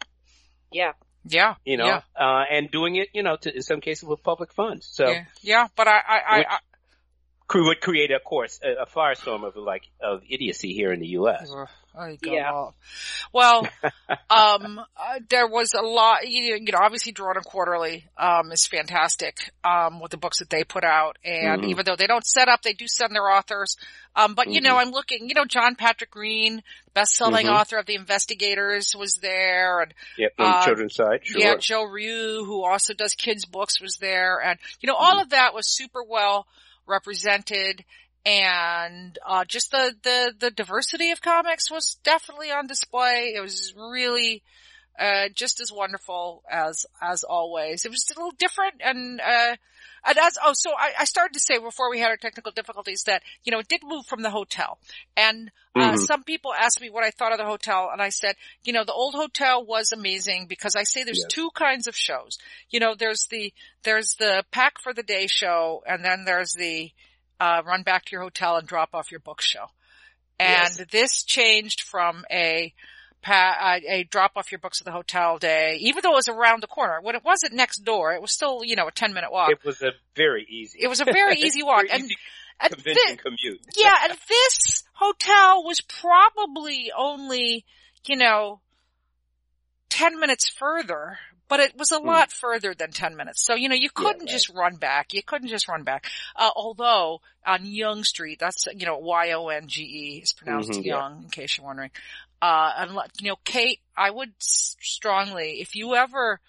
Yeah. 0.72 0.92
Yeah, 1.24 1.56
You 1.66 1.76
know, 1.76 1.84
yeah, 1.84 2.00
uh, 2.18 2.44
and 2.50 2.70
doing 2.70 2.96
it, 2.96 3.08
you 3.12 3.22
know, 3.22 3.36
to, 3.36 3.54
in 3.54 3.60
some 3.62 3.82
cases 3.82 4.08
with 4.08 4.22
public 4.22 4.54
funds. 4.54 4.88
So 4.90 5.06
yeah, 5.10 5.24
yeah. 5.42 5.66
But 5.76 5.86
I, 5.86 5.90
I, 5.98 5.98
I, 5.98 6.38
Which- 6.38 6.46
I 6.48 6.56
cre- 6.56 6.64
would 7.54 7.80
create, 7.80 8.10
of 8.12 8.22
course, 8.24 8.60
a, 8.62 8.82
a 8.82 8.86
firestorm 8.86 9.44
of 9.46 9.56
like 9.56 9.82
of 10.00 10.22
idiocy 10.28 10.72
here 10.72 10.92
in 10.92 11.00
the 11.00 11.08
U.S. 11.08 11.50
Ugh, 11.52 11.68
I 11.98 12.18
Yeah. 12.22 12.50
go. 12.50 12.74
Well, 13.32 13.68
um, 14.30 14.78
uh, 14.78 15.20
there 15.28 15.48
was 15.48 15.74
a 15.74 15.82
lot, 15.82 16.28
you 16.28 16.54
you 16.54 16.72
know, 16.72 16.78
obviously 16.80 17.12
Drawn 17.12 17.36
and 17.36 17.44
Quarterly, 17.44 18.06
um, 18.16 18.52
is 18.52 18.66
fantastic, 18.66 19.50
um, 19.64 20.00
with 20.00 20.12
the 20.12 20.16
books 20.16 20.38
that 20.38 20.50
they 20.50 20.62
put 20.62 20.84
out. 20.84 21.18
And 21.24 21.62
Mhm. 21.62 21.70
even 21.70 21.84
though 21.84 21.96
they 21.96 22.06
don't 22.06 22.24
set 22.24 22.48
up, 22.48 22.62
they 22.62 22.72
do 22.74 22.86
send 22.86 23.14
their 23.14 23.28
authors. 23.28 23.76
Um, 24.14 24.34
but 24.34 24.48
you 24.48 24.60
know, 24.60 24.76
Mhm. 24.76 24.80
I'm 24.82 24.90
looking, 24.90 25.28
you 25.28 25.34
know, 25.34 25.44
John 25.44 25.74
Patrick 25.74 26.10
Green, 26.10 26.62
best-selling 26.94 27.46
Mhm. 27.46 27.50
author 27.50 27.78
of 27.78 27.86
The 27.86 27.94
Investigators 27.96 28.94
was 28.96 29.14
there 29.20 29.80
and 29.80 29.94
Yep, 30.16 30.32
on 30.38 30.46
the 30.46 30.56
Uh, 30.56 30.64
children's 30.64 30.94
side, 30.94 31.20
sure. 31.24 31.40
yeah, 31.40 31.56
Joe 31.56 31.84
Ryu, 31.84 32.44
who 32.44 32.64
also 32.64 32.94
does 32.94 33.14
kids 33.14 33.44
books, 33.44 33.80
was 33.80 33.96
there, 33.96 34.40
and 34.40 34.58
you 34.80 34.86
know, 34.86 34.94
all 34.94 35.20
of 35.20 35.30
that 35.30 35.54
was 35.54 35.66
super 35.68 36.02
well 36.04 36.46
represented, 36.90 37.84
and 38.26 39.18
uh, 39.26 39.44
just 39.46 39.70
the 39.70 39.94
the 40.02 40.34
the 40.38 40.50
diversity 40.50 41.10
of 41.10 41.22
comics 41.22 41.70
was 41.70 41.98
definitely 42.04 42.50
on 42.50 42.66
display. 42.66 43.32
It 43.34 43.40
was 43.40 43.72
really 43.76 44.42
uh, 44.98 45.28
just 45.34 45.60
as 45.60 45.72
wonderful 45.72 46.42
as 46.50 46.84
as 47.00 47.24
always. 47.24 47.84
It 47.84 47.90
was 47.90 48.06
a 48.14 48.18
little 48.18 48.34
different, 48.36 48.74
and 48.84 49.20
uh, 49.20 49.56
and 50.04 50.18
as 50.18 50.38
oh, 50.44 50.52
so 50.54 50.70
I, 50.70 50.92
I 51.00 51.04
started 51.04 51.34
to 51.34 51.40
say 51.40 51.58
before 51.58 51.90
we 51.90 51.98
had 52.00 52.08
our 52.08 52.16
technical 52.16 52.52
difficulties 52.52 53.04
that 53.04 53.22
you 53.44 53.52
know 53.52 53.58
it 53.58 53.68
did 53.68 53.82
move 53.84 54.06
from 54.06 54.22
the 54.22 54.30
hotel, 54.30 54.78
and 55.16 55.50
uh, 55.76 55.92
Mhm. 55.92 56.06
some 56.06 56.24
people 56.24 56.52
asked 56.52 56.80
me 56.80 56.90
what 56.90 57.04
I 57.04 57.10
thought 57.10 57.32
of 57.32 57.38
the 57.38 57.44
hotel, 57.44 57.90
and 57.92 58.02
I 58.02 58.08
said, 58.10 58.36
you 58.64 58.72
know, 58.72 58.84
the 58.84 58.92
old 58.92 59.14
hotel 59.14 59.64
was 59.64 59.92
amazing 59.92 60.46
because 60.46 60.74
I 60.76 60.82
say 60.82 61.04
there's 61.04 61.18
Yes. 61.20 61.32
two 61.32 61.50
kinds 61.54 61.86
of 61.86 61.96
shows. 61.96 62.38
You 62.70 62.80
know, 62.80 62.94
there's 62.94 63.26
the 63.30 63.52
there's 63.84 64.14
the 64.18 64.44
pack 64.50 64.80
for 64.80 64.92
the 64.92 65.02
day 65.02 65.26
show, 65.26 65.82
and 65.86 66.04
then 66.04 66.24
there's 66.24 66.54
the 66.54 66.90
uh, 67.38 67.62
run 67.64 67.82
back 67.82 68.04
to 68.06 68.12
your 68.12 68.22
hotel 68.22 68.56
and 68.56 68.66
drop 68.68 68.90
off 68.94 69.10
your 69.10 69.20
book 69.20 69.40
show. 69.40 69.66
And 70.38 70.78
Yes. 70.78 70.86
this 70.90 71.24
changed 71.24 71.82
from 71.82 72.24
a 72.30 72.72
pa- 73.22 73.78
a 73.88 74.04
drop 74.04 74.32
off 74.36 74.50
your 74.52 74.58
books 74.58 74.80
at 74.80 74.84
the 74.84 74.92
hotel 74.92 75.38
day, 75.38 75.76
even 75.80 76.00
though 76.02 76.12
it 76.12 76.16
was 76.16 76.28
around 76.28 76.62
the 76.62 76.66
corner. 76.66 77.00
When 77.02 77.14
it 77.14 77.24
wasn't 77.24 77.54
next 77.54 77.78
door, 77.84 78.12
it 78.14 78.20
was 78.22 78.32
still 78.32 78.62
you 78.64 78.76
know 78.76 78.88
a 78.88 78.92
ten 78.92 79.12
minute 79.12 79.32
walk. 79.32 79.50
It 79.50 79.64
was 79.64 79.82
a 79.82 79.92
very 80.16 80.46
easy. 80.48 80.78
It 80.82 80.88
was 80.88 81.00
a 81.00 81.04
very 81.04 81.36
easy 81.40 81.62
walk, 81.62 81.86
very 81.86 81.90
and, 81.90 82.04
easy 82.04 82.16
and 82.60 82.72
convention 82.72 83.02
thi- 83.08 83.16
commute. 83.16 83.60
yeah, 83.76 83.94
and 84.04 84.18
this 84.28 84.82
hotel 84.94 85.64
was 85.64 85.80
probably 85.80 86.90
only, 86.96 87.64
you 88.06 88.16
know, 88.16 88.60
10 89.90 90.18
minutes 90.20 90.48
further, 90.48 91.18
but 91.48 91.60
it 91.60 91.76
was 91.76 91.90
a 91.90 91.98
Hmm. 91.98 92.06
lot 92.06 92.32
further 92.32 92.74
than 92.74 92.92
10 92.92 93.16
minutes. 93.16 93.44
So, 93.44 93.54
you 93.54 93.68
know, 93.68 93.74
you 93.74 93.90
couldn't 93.90 94.20
right. 94.20 94.28
just 94.28 94.50
run 94.50 94.76
back. 94.76 95.12
You 95.14 95.22
couldn't 95.22 95.48
just 95.48 95.68
run 95.68 95.82
back. 95.82 96.06
Uh, 96.36 96.50
although 96.54 97.20
on 97.44 97.64
Yonge 97.66 98.06
Street, 98.06 98.38
that's, 98.38 98.66
you 98.76 98.86
know, 98.86 98.98
Y-O-N-G-E 98.98 100.20
is 100.22 100.32
pronounced 100.32 100.70
Mhm, 100.70 100.84
yeah. 100.84 100.96
Young, 100.98 101.22
in 101.24 101.30
case 101.30 101.56
you're 101.56 101.66
wondering. 101.66 101.90
Uh, 102.42 102.86
let- 102.90 103.10
you 103.20 103.28
know, 103.30 103.36
Kate, 103.44 103.80
I 103.96 104.10
would 104.10 104.32
strongly, 104.38 105.60
if 105.60 105.74
you 105.74 105.94
ever 105.94 106.40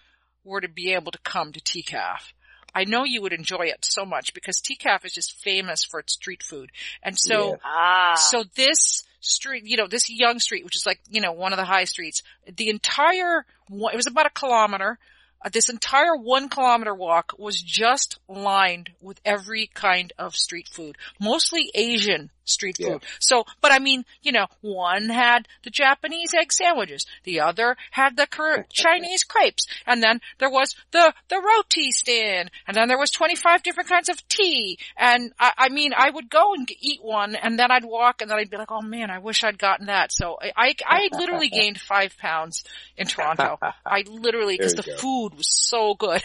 were 0.44 0.60
to 0.60 0.68
be 0.68 0.94
able 0.94 1.12
to 1.12 1.18
come 1.18 1.52
to 1.52 1.60
TCAF, 1.60 2.32
I 2.74 2.84
know 2.84 3.04
you 3.04 3.20
would 3.22 3.34
enjoy 3.34 3.66
it 3.66 3.84
so 3.84 4.04
much 4.06 4.32
because 4.32 4.60
TCAF 4.60 5.04
is 5.04 5.12
just 5.12 5.38
famous 5.38 5.84
for 5.84 6.00
its 6.00 6.14
street 6.14 6.42
food. 6.42 6.70
And 7.02 7.18
so, 7.18 7.50
Yeah. 7.50 7.56
Ah. 7.64 8.14
so 8.14 8.44
this 8.54 9.04
street, 9.20 9.64
you 9.66 9.76
know, 9.76 9.86
this 9.86 10.08
Yonge 10.08 10.40
street, 10.42 10.64
which 10.64 10.76
is 10.76 10.86
like, 10.86 11.00
you 11.08 11.20
know, 11.20 11.32
one 11.32 11.52
of 11.52 11.58
the 11.58 11.64
high 11.66 11.84
streets, 11.84 12.22
the 12.46 12.70
entire, 12.70 13.44
it 13.70 13.96
was 13.96 14.06
about 14.06 14.26
a 14.26 14.30
kilometer, 14.30 14.98
uh, 15.44 15.48
this 15.52 15.68
entire 15.68 16.16
one 16.16 16.48
kilometer 16.48 16.94
walk 16.94 17.32
was 17.38 17.60
just 17.60 18.18
lined 18.28 18.90
with 19.00 19.20
every 19.24 19.66
kind 19.74 20.12
of 20.18 20.34
street 20.34 20.68
food, 20.72 20.96
mostly 21.20 21.70
Asian 21.74 22.30
street 22.44 22.76
Yeah. 22.78 22.92
food. 22.94 23.02
So, 23.20 23.44
but 23.60 23.72
I 23.72 23.78
mean, 23.78 24.04
you 24.22 24.32
know, 24.32 24.46
one 24.60 25.08
had 25.08 25.48
the 25.62 25.70
Japanese 25.70 26.34
egg 26.34 26.52
sandwiches, 26.52 27.06
the 27.24 27.40
other 27.40 27.76
had 27.90 28.16
the 28.16 28.26
Kor- 28.26 28.66
Chinese 28.72 29.24
crepes, 29.24 29.66
and 29.86 30.02
then 30.02 30.20
there 30.38 30.50
was 30.50 30.74
the, 30.90 31.12
the 31.28 31.40
roti 31.40 31.90
stand, 31.92 32.50
and 32.66 32.76
then 32.76 32.88
there 32.88 32.98
was 32.98 33.10
25 33.10 33.62
different 33.62 33.88
kinds 33.88 34.08
of 34.08 34.26
tea, 34.28 34.78
and 34.96 35.32
I, 35.38 35.52
I 35.58 35.68
mean, 35.68 35.92
I 35.96 36.10
would 36.10 36.28
go 36.30 36.54
and 36.54 36.68
eat 36.80 37.02
one, 37.02 37.34
and 37.34 37.58
then 37.58 37.70
I'd 37.70 37.84
walk, 37.84 38.20
and 38.22 38.30
then 38.30 38.38
I'd 38.38 38.50
be 38.50 38.56
like, 38.56 38.70
oh 38.72 38.82
man, 38.82 39.10
I 39.10 39.18
wish 39.18 39.44
I'd 39.44 39.58
gotten 39.58 39.86
that. 39.86 40.12
So 40.12 40.36
I, 40.40 40.52
I, 40.56 40.74
I 40.86 41.08
literally 41.18 41.48
gained 41.52 41.80
five 41.80 42.16
pounds 42.18 42.64
in 42.96 43.06
Toronto. 43.06 43.58
I 43.84 44.04
literally, 44.08 44.58
cause 44.58 44.74
the 44.74 44.82
go. 44.82 44.96
food 44.96 45.34
was 45.36 45.46
so 45.48 45.94
good. 45.94 46.22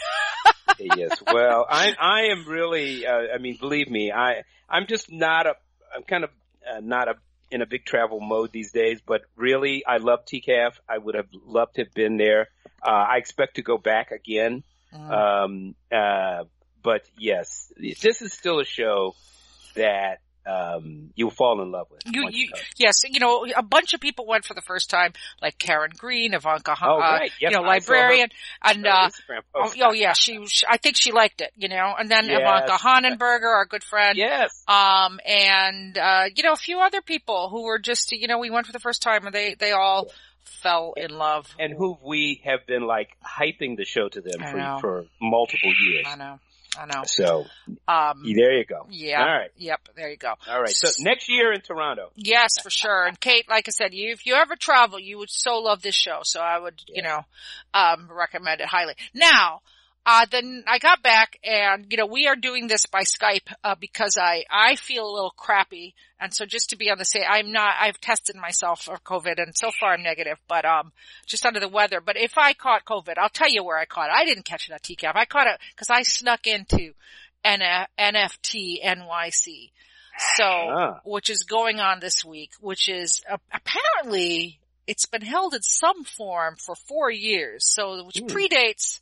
yes. 0.78 1.20
Well, 1.32 1.66
I 1.70 1.94
I 1.98 2.20
am 2.32 2.44
really. 2.46 3.06
Uh, 3.06 3.34
I 3.34 3.38
mean, 3.38 3.56
believe 3.60 3.88
me, 3.90 4.12
I 4.12 4.42
I'm 4.68 4.86
just 4.86 5.10
not 5.10 5.46
a. 5.46 5.54
I'm 5.94 6.02
kind 6.02 6.24
of 6.24 6.30
uh, 6.68 6.80
not 6.80 7.08
a 7.08 7.14
in 7.50 7.62
a 7.62 7.66
big 7.66 7.84
travel 7.84 8.20
mode 8.20 8.52
these 8.52 8.72
days. 8.72 9.00
But 9.04 9.22
really, 9.36 9.84
I 9.86 9.98
love 9.98 10.24
TCAF. 10.24 10.72
I 10.88 10.98
would 10.98 11.14
have 11.14 11.28
loved 11.32 11.76
to 11.76 11.82
have 11.82 11.94
been 11.94 12.16
there. 12.16 12.48
Uh, 12.82 12.90
I 12.90 13.16
expect 13.16 13.56
to 13.56 13.62
go 13.62 13.78
back 13.78 14.10
again. 14.10 14.62
Mm. 14.94 15.10
Um, 15.10 15.74
uh, 15.92 16.44
but 16.82 17.02
yes, 17.18 17.72
this 17.76 18.22
is 18.22 18.32
still 18.32 18.60
a 18.60 18.64
show 18.64 19.14
that 19.74 20.20
um, 20.48 21.10
you'll 21.14 21.30
fall 21.30 21.60
in 21.62 21.70
love 21.70 21.88
with. 21.90 22.02
You, 22.06 22.22
once 22.24 22.36
you, 22.36 22.48
yes, 22.78 23.02
you 23.08 23.20
know, 23.20 23.46
a 23.56 23.62
bunch 23.62 23.92
of 23.94 24.00
people 24.00 24.26
went 24.26 24.44
for 24.44 24.54
the 24.54 24.62
first 24.62 24.88
time, 24.90 25.12
like 25.42 25.58
Karen 25.58 25.90
Green, 25.96 26.34
Ivanka, 26.34 26.74
Oh, 26.82 26.96
uh, 26.96 26.98
right. 27.00 27.30
Yes, 27.40 27.52
you 27.52 27.58
know, 27.58 27.64
I 27.64 27.74
librarian, 27.74 28.30
and 28.62 28.86
uh, 28.86 29.10
oh, 29.54 29.72
oh 29.82 29.92
yeah, 29.92 30.12
she, 30.14 30.38
was- 30.38 30.64
I 30.68 30.78
think 30.78 30.96
she 30.96 31.12
liked 31.12 31.40
it, 31.40 31.52
you 31.56 31.68
know, 31.68 31.94
and 31.98 32.10
then 32.10 32.26
Yes. 32.26 32.40
Ivanka 32.40 32.72
Hahnenberger, 32.82 33.44
our 33.44 33.66
good 33.66 33.84
friend, 33.84 34.16
Yes. 34.16 34.64
um, 34.66 35.20
and 35.26 35.96
uh, 35.98 36.24
you 36.34 36.42
know, 36.42 36.52
a 36.52 36.56
few 36.56 36.80
other 36.80 37.02
people 37.02 37.48
who 37.50 37.64
were 37.64 37.78
just, 37.78 38.12
you 38.12 38.26
know, 38.28 38.38
we 38.38 38.50
went 38.50 38.66
for 38.66 38.72
the 38.72 38.80
first 38.80 39.02
time, 39.02 39.26
and 39.26 39.34
they 39.34 39.54
they 39.54 39.72
all 39.72 40.08
fell 40.44 40.94
in 40.96 41.10
love. 41.10 41.54
And 41.58 41.74
who 41.76 41.98
we 42.02 42.40
have 42.44 42.66
been 42.66 42.86
like 42.86 43.10
hyping 43.24 43.76
the 43.76 43.84
show 43.84 44.08
to 44.08 44.20
them 44.20 44.40
for, 44.40 44.80
for 44.80 45.04
multiple 45.20 45.72
years. 45.84 46.06
I 46.08 46.16
know, 46.16 46.38
I 46.78 46.86
know. 46.86 47.02
So 47.06 47.46
Um, 47.88 48.22
there 48.24 48.56
you 48.56 48.64
go. 48.64 48.86
yeah, 48.90 49.20
All 49.20 49.26
right. 49.26 49.50
yep, 49.56 49.80
there 49.96 50.10
you 50.10 50.16
go. 50.16 50.34
All 50.48 50.60
right. 50.60 50.70
So 50.74 51.02
next 51.02 51.28
year 51.28 51.52
in 51.52 51.60
Toronto. 51.60 52.10
Yes, 52.14 52.50
for 52.62 52.70
sure. 52.70 53.06
And 53.06 53.18
Kate, 53.18 53.48
like 53.48 53.68
I 53.68 53.70
said, 53.70 53.94
you, 53.94 54.12
if 54.12 54.26
you 54.26 54.34
ever 54.34 54.54
travel, 54.56 54.98
you 54.98 55.18
would 55.18 55.30
so 55.30 55.58
love 55.58 55.82
this 55.82 55.94
show. 55.94 56.20
So 56.22 56.40
I 56.40 56.58
would, 56.58 56.80
you 56.86 57.02
know, 57.02 57.22
um, 57.74 58.08
recommend 58.10 58.60
it 58.60 58.68
highly. 58.68 58.94
Now, 59.14 59.60
uh, 60.10 60.24
then 60.30 60.64
I 60.66 60.78
got 60.78 61.02
back 61.02 61.38
and, 61.44 61.84
you 61.90 61.98
know, 61.98 62.06
we 62.06 62.26
are 62.28 62.36
doing 62.36 62.66
this 62.66 62.86
by 62.86 63.02
Skype, 63.02 63.52
uh, 63.62 63.74
because 63.78 64.16
I, 64.18 64.44
I 64.50 64.76
feel 64.76 65.04
a 65.04 65.12
little 65.12 65.34
crappy. 65.36 65.94
And 66.18 66.32
so 66.32 66.46
just 66.46 66.70
to 66.70 66.76
be 66.76 66.90
on 66.90 66.96
the 66.98 67.04
same, 67.04 67.24
I'm 67.28 67.52
not, 67.52 67.74
I've 67.78 68.00
tested 68.00 68.34
myself 68.36 68.80
for 68.82 68.96
COVID 68.96 69.34
and 69.36 69.54
so 69.54 69.70
far 69.78 69.92
I'm 69.92 70.02
negative, 70.02 70.38
but, 70.48 70.64
um, 70.64 70.92
just 71.26 71.44
under 71.44 71.60
the 71.60 71.68
weather. 71.68 72.00
But 72.00 72.16
if 72.16 72.38
I 72.38 72.54
caught 72.54 72.86
COVID, 72.86 73.18
I'll 73.18 73.28
tell 73.28 73.50
you 73.50 73.62
where 73.62 73.76
I 73.78 73.84
caught 73.84 74.08
it. 74.08 74.14
I 74.16 74.24
didn't 74.24 74.46
catch 74.46 74.68
it 74.68 74.72
at 74.72 74.82
TCAF. 74.82 75.12
I 75.14 75.26
caught 75.26 75.46
it 75.46 75.60
because 75.74 75.90
I 75.90 76.02
snuck 76.02 76.46
into 76.46 76.92
N- 77.44 77.86
NFT 77.98 78.82
NYC. 78.82 79.70
So, 80.36 80.44
Ah. 80.44 81.00
which 81.04 81.30
is 81.30 81.44
going 81.44 81.78
on 81.80 82.00
this 82.00 82.24
week, 82.24 82.50
which 82.60 82.88
is 82.88 83.22
uh, 83.30 83.36
apparently 83.52 84.58
it's 84.86 85.06
been 85.06 85.22
held 85.22 85.54
in 85.54 85.62
some 85.62 86.02
form 86.02 86.56
for 86.56 86.74
four 86.74 87.10
years. 87.10 87.66
So, 87.72 88.04
which 88.04 88.18
Hmm. 88.18 88.26
predates 88.26 89.00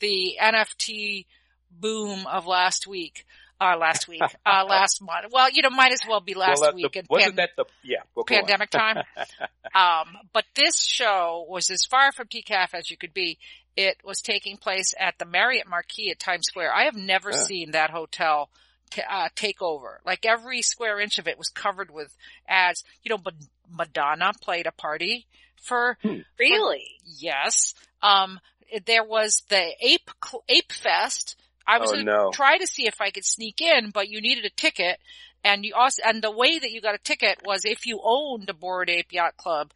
the 0.00 0.36
NFT 0.40 1.26
boom 1.70 2.26
of 2.26 2.46
last 2.46 2.86
week, 2.86 3.26
uh, 3.60 3.76
last 3.78 4.08
week, 4.08 4.22
uh, 4.46 4.64
last 4.68 5.00
month. 5.02 5.26
Well, 5.32 5.50
you 5.50 5.62
know, 5.62 5.70
might 5.70 5.92
as 5.92 6.00
well 6.08 6.20
be 6.20 6.34
last 6.34 6.60
well, 6.60 6.70
uh, 6.70 6.74
week. 6.74 6.92
the, 6.92 6.98
and 7.00 7.08
wasn't 7.08 7.36
pan- 7.36 7.36
that 7.36 7.50
the 7.56 7.64
yeah 7.88 8.00
well, 8.14 8.24
go 8.24 8.34
on. 8.34 8.40
pandemic 8.42 8.70
time. 8.70 9.02
Um, 9.74 10.18
but 10.32 10.44
this 10.54 10.80
show 10.80 11.44
was 11.48 11.68
as 11.68 11.84
far 11.84 12.12
from 12.12 12.28
TCAF 12.28 12.74
as 12.74 12.90
you 12.92 12.96
could 12.96 13.12
be. 13.12 13.38
It 13.76 13.96
was 14.04 14.20
taking 14.20 14.56
place 14.56 14.94
at 14.96 15.18
the 15.18 15.24
Marriott 15.24 15.66
Marquis 15.68 16.12
at 16.12 16.20
Times 16.20 16.46
Square. 16.46 16.72
I 16.72 16.84
have 16.84 16.94
never 16.94 17.32
Yeah. 17.32 17.42
seen 17.42 17.70
that 17.72 17.90
hotel 17.90 18.50
t- 18.90 19.02
uh, 19.02 19.30
take 19.34 19.60
over. 19.60 20.00
Like 20.06 20.24
every 20.26 20.62
square 20.62 21.00
inch 21.00 21.18
of 21.18 21.26
it 21.26 21.38
was 21.38 21.48
covered 21.48 21.90
with 21.90 22.14
ads. 22.48 22.84
You 23.02 23.10
know, 23.10 23.18
but 23.18 23.34
Madonna 23.68 24.30
played 24.40 24.68
a 24.68 24.70
party 24.72 25.26
for 25.60 25.98
Really? 26.38 26.84
yes. 27.18 27.74
Um, 28.00 28.38
there 28.86 29.04
was 29.04 29.42
the 29.48 29.62
Ape 29.80 30.10
Ape 30.48 30.72
Fest. 30.72 31.36
I 31.66 31.78
was 31.78 31.90
Oh, 31.90 31.94
going 31.94 32.06
to 32.06 32.12
no. 32.12 32.30
try 32.32 32.58
to 32.58 32.66
see 32.66 32.86
if 32.86 33.00
I 33.00 33.10
could 33.10 33.24
sneak 33.24 33.60
in, 33.62 33.90
but 33.90 34.08
you 34.08 34.20
needed 34.20 34.44
a 34.44 34.50
ticket, 34.50 34.98
and 35.42 35.64
you 35.64 35.74
also 35.74 36.02
and 36.04 36.20
the 36.22 36.30
way 36.30 36.58
that 36.58 36.70
you 36.70 36.80
got 36.80 36.94
a 36.94 36.98
ticket 36.98 37.38
was 37.44 37.64
if 37.64 37.86
you 37.86 38.00
owned 38.04 38.48
a 38.50 38.54
Bored 38.54 38.90
Ape 38.90 39.12
Yacht 39.12 39.36
Club. 39.36 39.72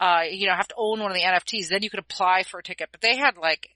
Uh, 0.00 0.20
you 0.30 0.46
know, 0.46 0.54
have 0.54 0.68
to 0.68 0.76
own 0.78 1.00
one 1.00 1.10
of 1.10 1.16
the 1.16 1.24
NFTs, 1.24 1.70
then 1.70 1.82
you 1.82 1.90
could 1.90 1.98
apply 1.98 2.44
for 2.44 2.60
a 2.60 2.62
ticket. 2.62 2.88
But 2.92 3.00
they 3.00 3.16
had 3.16 3.36
like, 3.36 3.68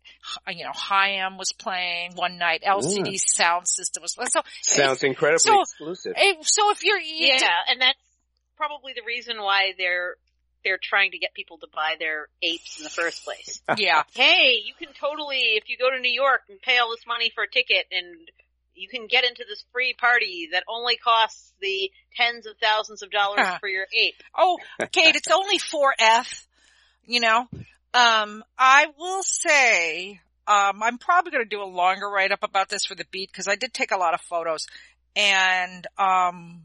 h- 0.49 0.57
you 0.57 0.63
know, 0.65 0.71
Haim 0.73 1.37
was 1.37 1.51
playing 1.53 2.13
one 2.15 2.39
night, 2.39 2.63
LCD 2.65 3.15
Soundsystem 3.17 4.03
was, 4.03 4.15
so, 4.31 4.41
Sounds 4.61 5.03
incredibly 5.03 5.41
So- 5.41 5.63
exclusive. 5.63 6.13
eh, 6.17 6.35
so 6.43 6.71
if 6.71 6.85
you're, 6.85 7.01
you- 7.01 7.27
Yeah, 7.27 7.49
and 7.69 7.81
that's 7.81 7.99
probably 8.57 8.93
the 8.93 9.03
reason 9.05 9.43
why 9.43 9.73
they're 9.77 10.15
they're 10.65 10.79
trying 10.83 11.13
to 11.13 11.19
get 11.19 11.35
people 11.35 11.59
to 11.59 11.67
buy 11.75 11.97
their 11.99 12.29
apes 12.43 12.79
in 12.79 12.85
the 12.85 12.91
first 12.91 13.25
place. 13.25 13.61
yeah, 13.77 14.03
hey, 14.15 14.61
you 14.65 14.75
can 14.79 14.95
totally 14.95 15.57
if 15.57 15.69
you 15.69 15.77
go 15.77 15.91
to 15.91 16.01
New 16.01 16.13
York 16.13 16.43
and 16.49 16.61
pay 16.61 16.79
all 16.79 16.91
this 16.91 17.07
money 17.07 17.31
for 17.35 17.45
a 17.45 17.51
ticket 17.51 17.87
and 17.91 18.17
you 18.75 18.89
can 18.89 19.07
get 19.07 19.25
into 19.25 19.45
this 19.49 19.65
free 19.73 19.95
party 19.95 20.49
that 20.53 20.65
only 20.69 20.97
costs 20.97 21.53
the 21.61 21.91
tens 22.17 22.47
of 22.47 22.55
thousands 22.61 23.03
of 23.03 23.11
dollars 23.11 23.41
Huh. 23.47 23.59
for 23.61 23.69
your 23.69 23.87
ape. 23.93 24.15
Oh, 24.37 24.59
Kate, 24.93 25.15
it's 25.15 25.31
only 25.31 25.59
4F, 25.59 26.47
you 27.05 27.21
know. 27.21 27.47
Um, 27.95 28.43
I 28.59 28.87
will 28.99 29.23
say, 29.23 30.21
um, 30.47 30.83
I'm 30.83 30.99
probably 30.99 31.33
going 31.33 31.45
to 31.45 31.49
do 31.49 31.63
a 31.63 31.67
longer 31.67 32.09
write 32.09 32.33
up 32.33 32.43
about 32.43 32.69
this 32.69 32.87
for 32.87 32.95
the 32.95 33.05
beat 33.11 33.31
because 33.31 33.49
I 33.49 33.57
did 33.57 33.75
take 33.75 33.93
a 33.93 33.99
lot 33.99 34.15
of 34.15 34.21
photos 34.23 34.67
and, 35.15 35.87
um, 35.99 36.63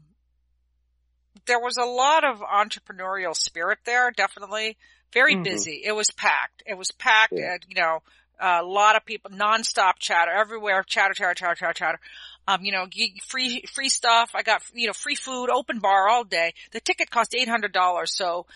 there 1.46 1.60
was 1.60 1.76
a 1.76 1.84
lot 1.84 2.24
of 2.24 2.40
entrepreneurial 2.40 3.34
spirit 3.34 3.78
there, 3.84 4.10
definitely. 4.10 4.76
Very 5.12 5.36
Mhm. 5.36 5.44
busy. 5.44 5.82
It 5.84 5.92
was 5.92 6.10
packed. 6.10 6.62
It 6.66 6.74
was 6.74 6.90
packed, 6.92 7.32
Yeah. 7.36 7.54
uh, 7.54 7.58
you 7.66 7.80
know, 7.80 8.02
a 8.40 8.62
lot 8.62 8.96
of 8.96 9.04
people, 9.04 9.30
nonstop 9.30 9.94
chatter 9.98 10.30
everywhere, 10.30 10.82
chatter, 10.84 11.14
chatter, 11.14 11.34
chatter, 11.34 11.54
chatter, 11.54 11.72
chatter. 11.72 12.00
Um, 12.46 12.64
you 12.64 12.72
know, 12.72 12.86
free, 13.26 13.62
free 13.74 13.88
stuff. 13.88 14.30
I 14.34 14.42
got, 14.42 14.62
you 14.72 14.86
know, 14.86 14.92
free 14.92 15.16
food, 15.16 15.50
open 15.50 15.80
bar 15.80 16.08
all 16.08 16.24
day. 16.24 16.54
The 16.72 16.80
ticket 16.80 17.10
cost 17.10 17.34
$800. 17.34 18.10
So, 18.14 18.46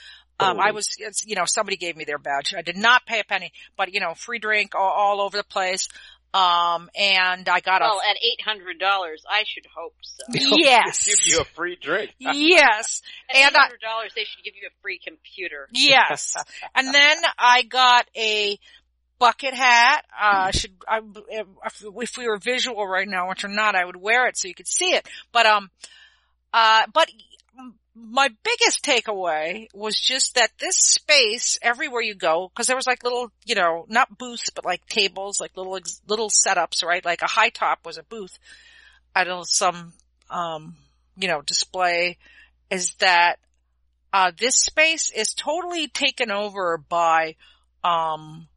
um, 0.40 0.58
I 0.60 0.72
was, 0.72 0.88
it's, 0.98 1.26
you 1.26 1.36
know, 1.36 1.44
somebody 1.44 1.76
gave 1.76 1.96
me 1.96 2.04
their 2.04 2.18
badge. 2.18 2.54
I 2.56 2.62
did 2.62 2.76
not 2.76 3.06
pay 3.06 3.20
a 3.20 3.24
penny, 3.24 3.52
but 3.76 3.92
you 3.92 4.00
know, 4.00 4.14
free 4.14 4.38
drink 4.38 4.74
all, 4.74 4.90
all 4.90 5.20
over 5.20 5.36
the 5.36 5.44
place. 5.44 5.88
Um, 6.34 6.88
and 6.96 7.46
I 7.48 7.60
got 7.60 7.82
a 7.82 7.84
Well, 7.84 8.00
a, 8.04 8.10
at 8.10 8.16
eight 8.22 8.40
hundred 8.42 8.78
dollars, 8.78 9.22
I 9.28 9.44
should 9.46 9.66
hope 9.74 9.94
so. 10.00 10.24
yes. 10.32 11.04
Give 11.04 11.18
you 11.26 11.40
a 11.40 11.44
free 11.44 11.76
drink. 11.80 12.12
yes. 12.18 13.02
At 13.28 13.36
And 13.36 13.54
eight 13.54 13.58
I- 13.58 13.62
hundred 13.62 13.80
dollars, 13.80 14.12
they 14.16 14.24
should 14.24 14.42
give 14.42 14.54
you 14.56 14.68
a 14.68 14.74
free 14.80 14.98
computer. 15.04 15.68
Yes. 15.72 16.34
and 16.74 16.92
then 16.94 17.16
I 17.38 17.62
got 17.62 18.08
a 18.16 18.58
bucket 19.18 19.52
hat. 19.54 20.04
Uh, 20.20 20.50
should, 20.52 20.72
I, 20.88 21.00
if, 21.28 21.46
if 21.96 22.16
we 22.16 22.26
were 22.26 22.38
visual 22.38 22.86
right 22.88 23.06
now, 23.06 23.28
which 23.28 23.44
we're 23.44 23.50
not, 23.54 23.74
I 23.74 23.84
would 23.84 23.96
wear 23.96 24.26
it 24.26 24.36
so 24.38 24.48
you 24.48 24.54
could 24.54 24.66
see 24.66 24.94
it. 24.94 25.06
But, 25.32 25.44
um, 25.46 25.70
uh, 26.54 26.84
but 26.92 27.08
my 27.94 28.28
biggest 28.42 28.82
takeaway 28.82 29.66
was 29.74 29.98
just 29.98 30.34
that 30.36 30.50
this 30.58 30.76
space, 30.76 31.58
everywhere 31.60 32.00
you 32.00 32.14
go, 32.14 32.50
cause 32.54 32.66
there 32.66 32.76
was 32.76 32.86
like 32.86 33.04
little, 33.04 33.30
you 33.44 33.54
know, 33.54 33.84
not 33.88 34.16
booths, 34.16 34.50
but 34.50 34.64
like 34.64 34.86
tables, 34.86 35.40
like 35.40 35.56
little, 35.56 35.78
little 36.06 36.30
setups, 36.30 36.82
right? 36.82 37.04
Like 37.04 37.22
a 37.22 37.28
high 37.28 37.50
top 37.50 37.84
was 37.84 37.98
a 37.98 38.02
booth. 38.02 38.38
I 39.14 39.24
don't 39.24 39.38
know, 39.38 39.44
some, 39.44 39.92
um, 40.30 40.76
you 41.16 41.28
know, 41.28 41.42
display 41.42 42.16
is 42.70 42.94
that 42.94 43.36
uh, 44.12 44.32
this 44.38 44.56
space 44.56 45.10
is 45.10 45.34
totally 45.34 45.88
taken 45.88 46.30
over 46.30 46.78
by, 46.78 47.36
um, 47.84 48.48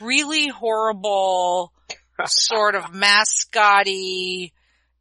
really 0.00 0.48
horrible 0.48 1.72
sort 2.26 2.74
of 2.74 2.92
mascotty 2.92 4.52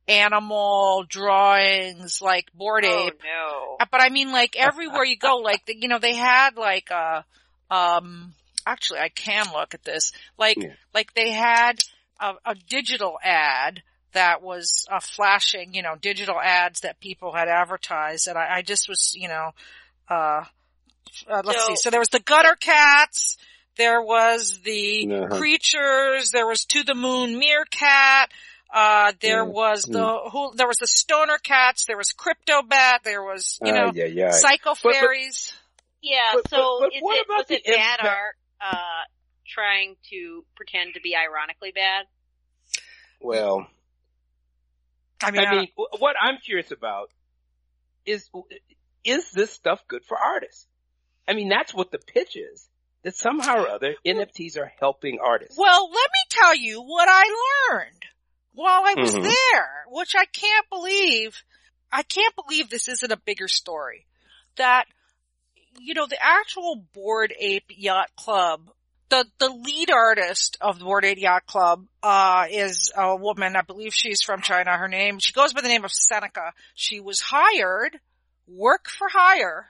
animal 0.07 1.05
drawings 1.07 2.21
like 2.21 2.51
board 2.53 2.83
Oh 2.85 3.07
ape. 3.07 3.19
no! 3.23 3.77
Uh, 3.79 3.85
But 3.91 4.01
I 4.01 4.09
mean 4.09 4.31
like 4.31 4.55
everywhere 4.55 5.03
you 5.05 5.17
go, 5.17 5.37
like, 5.43 5.65
the, 5.65 5.75
you 5.75 5.87
know, 5.87 5.99
they 5.99 6.15
had 6.15 6.55
like 6.57 6.89
a, 6.91 7.25
um, 7.71 8.33
actually 8.65 8.99
I 8.99 9.09
can 9.09 9.45
look 9.53 9.73
at 9.73 9.83
this. 9.83 10.11
Like, 10.37 10.57
Yeah. 10.57 10.73
like 10.93 11.13
they 11.13 11.31
had 11.31 11.79
a, 12.19 12.33
a 12.45 12.55
digital 12.55 13.17
ad 13.23 13.81
that 14.13 14.41
was 14.41 14.87
uh, 14.91 14.99
flashing, 15.01 15.73
you 15.73 15.81
know, 15.81 15.95
digital 15.99 16.39
ads 16.39 16.81
that 16.81 16.99
people 16.99 17.33
had 17.33 17.47
advertised 17.49 18.27
and 18.27 18.37
I, 18.37 18.57
I 18.57 18.61
just 18.61 18.87
was, 18.87 19.13
you 19.15 19.27
know, 19.27 19.51
uh, 20.09 20.43
uh 21.29 21.41
let's 21.43 21.59
So- 21.61 21.67
see. 21.67 21.75
So 21.77 21.89
there 21.89 21.99
was 21.99 22.09
the 22.09 22.19
gutter 22.21 22.55
cats, 22.59 23.37
there 23.77 24.01
was 24.01 24.59
the 24.63 25.07
Uh-huh. 25.11 25.37
creatures, 25.37 26.31
there 26.31 26.47
was 26.47 26.63
to 26.65 26.83
the 26.83 26.95
moon 26.95 27.37
meerkat, 27.37 28.31
uh, 28.73 29.13
there 29.21 29.43
Yeah. 29.43 29.49
was 29.49 29.83
the 29.83 30.29
who, 30.31 30.53
there 30.55 30.67
was 30.67 30.77
the 30.77 30.87
stoner 30.87 31.37
cats, 31.37 31.85
there 31.85 31.97
was 31.97 32.11
crypto 32.11 32.61
bat, 32.63 33.01
there 33.03 33.23
was, 33.23 33.59
you 33.63 33.71
know, 33.71 33.87
Ah, 33.87 33.91
yeah, 33.93 34.05
yeah. 34.05 34.31
psycho 34.31 34.73
fairies. 34.75 35.53
Yeah. 36.01 36.31
But- 36.35 36.49
so 36.49 36.77
but- 36.81 36.91
but 36.93 37.01
what 37.03 37.17
it 37.17 37.25
about 37.25 37.37
was 37.37 37.45
the 37.47 37.55
it 37.55 37.65
bad 37.65 37.99
impact- 37.99 38.03
art? 38.17 38.35
Uh, 38.61 39.03
trying 39.47 39.95
to 40.09 40.45
pretend 40.55 40.95
to 40.95 41.01
be 41.01 41.15
ironically 41.15 41.71
bad. 41.71 42.05
well, 43.19 43.67
I 45.21 45.31
mean, 45.31 45.41
I 45.45 45.51
mean, 45.55 45.67
wh- 45.75 45.99
what 46.01 46.15
I'm 46.19 46.37
curious 46.39 46.71
about 46.71 47.09
is, 48.05 48.29
is 49.03 49.31
this 49.31 49.51
stuff 49.51 49.81
good 49.87 50.03
for 50.05 50.17
artists? 50.17 50.67
I 51.27 51.33
mean, 51.33 51.49
that's 51.49 51.73
what 51.73 51.91
the 51.91 51.97
pitch 51.99 52.35
is. 52.35 52.67
That 53.03 53.15
somehow 53.15 53.63
or 53.63 53.69
other, 53.69 53.95
NFTs 54.05 54.57
are 54.57 54.71
helping 54.79 55.19
artists. 55.23 55.57
Well, 55.57 55.89
let 55.89 56.09
me 56.11 56.19
tell 56.29 56.55
you 56.55 56.81
what 56.81 57.07
I 57.07 57.23
learned 57.71 58.05
while 58.55 58.83
I 58.85 58.95
was 58.97 59.13
Mhm. 59.15 59.23
there, 59.23 59.85
which 59.87 60.15
I 60.15 60.25
can't 60.25 60.69
believe. 60.69 61.43
I 61.91 62.03
can't 62.03 62.35
believe 62.35 62.69
this 62.69 62.87
isn't 62.87 63.11
a 63.11 63.17
bigger 63.17 63.47
story. 63.47 64.05
That, 64.57 64.85
you 65.77 65.93
know, 65.93 66.07
the 66.07 66.17
actual 66.21 66.75
Bored 66.75 67.33
Ape 67.39 67.65
Yacht 67.69 68.15
Club, 68.15 68.71
the 69.09 69.25
the, 69.39 69.47
the 69.47 69.49
lead 69.49 69.91
artist 69.91 70.57
of 70.61 70.79
the 70.79 70.85
Bored 70.85 71.05
Ape 71.05 71.19
Yacht 71.19 71.45
Club, 71.45 71.85
uh, 72.01 72.47
is 72.49 72.91
a 72.97 73.15
woman. 73.15 73.55
I 73.55 73.61
believe 73.61 73.93
she's 73.93 74.21
from 74.23 74.41
China. 74.41 74.75
Her 74.77 74.87
name, 74.87 75.19
she 75.19 75.31
goes 75.31 75.53
by 75.53 75.61
the 75.61 75.67
name 75.67 75.85
of 75.85 75.91
Seneca. 75.91 76.53
She 76.73 76.99
was 76.99 77.21
hired, 77.21 77.99
work 78.47 78.89
for 78.89 79.07
hire. 79.09 79.69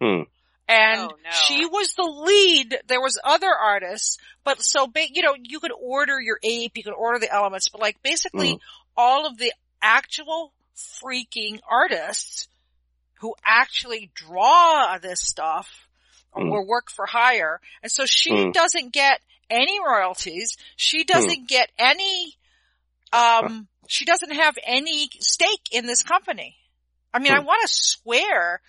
Hmm. 0.00 0.22
And 0.68 1.00
Oh, 1.02 1.16
no. 1.22 1.30
she 1.30 1.64
was 1.64 1.92
the 1.94 2.02
lead. 2.02 2.80
There 2.88 3.00
was 3.00 3.20
other 3.22 3.52
artists, 3.54 4.18
but 4.42 4.60
so, 4.62 4.86
ba- 4.88 5.06
you 5.12 5.22
know, 5.22 5.36
you 5.40 5.60
could 5.60 5.72
order 5.72 6.20
your 6.20 6.38
ape, 6.42 6.76
you 6.76 6.82
could 6.82 6.92
order 6.94 7.18
the 7.20 7.32
elements, 7.32 7.68
but 7.68 7.80
like 7.80 8.02
basically 8.02 8.54
Mhm. 8.54 8.60
all 8.96 9.26
of 9.26 9.38
the 9.38 9.52
actual 9.80 10.52
freaking 10.76 11.60
artists 11.68 12.48
who 13.20 13.34
actually 13.44 14.10
draw 14.14 14.98
this 14.98 15.20
stuff 15.20 15.88
Mm. 16.34 16.50
or 16.50 16.66
work 16.66 16.90
for 16.90 17.06
hire. 17.06 17.60
And 17.82 17.90
so 17.90 18.04
she 18.04 18.30
Mm. 18.30 18.52
doesn't 18.52 18.92
get 18.92 19.22
any 19.48 19.78
royalties. 19.80 20.56
She 20.76 21.04
doesn't 21.04 21.48
get 21.48 21.70
any, 21.78 22.36
um, 23.12 23.68
she 23.88 24.04
doesn't 24.04 24.32
have 24.34 24.58
any 24.64 25.08
stake 25.20 25.68
in 25.70 25.86
this 25.86 26.02
company. 26.02 26.56
I 27.14 27.20
mean, 27.20 27.32
I 27.32 27.38
Hmm. 27.40 27.46
want 27.46 27.62
to 27.62 27.68
swear, 27.72 28.60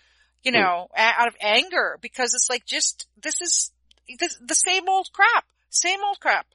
you 0.44 0.52
know, 0.52 0.88
a- 0.96 1.22
out 1.22 1.28
of 1.28 1.36
anger 1.42 1.98
because 2.02 2.34
it's 2.34 2.50
like 2.50 2.66
just, 2.66 3.08
this 3.22 3.42
is 3.42 3.72
this, 4.20 4.38
the 4.46 4.56
same 4.56 4.88
old 4.88 5.10
crap. 5.14 5.46
Same 5.70 6.00
old 6.04 6.20
crap. 6.20 6.48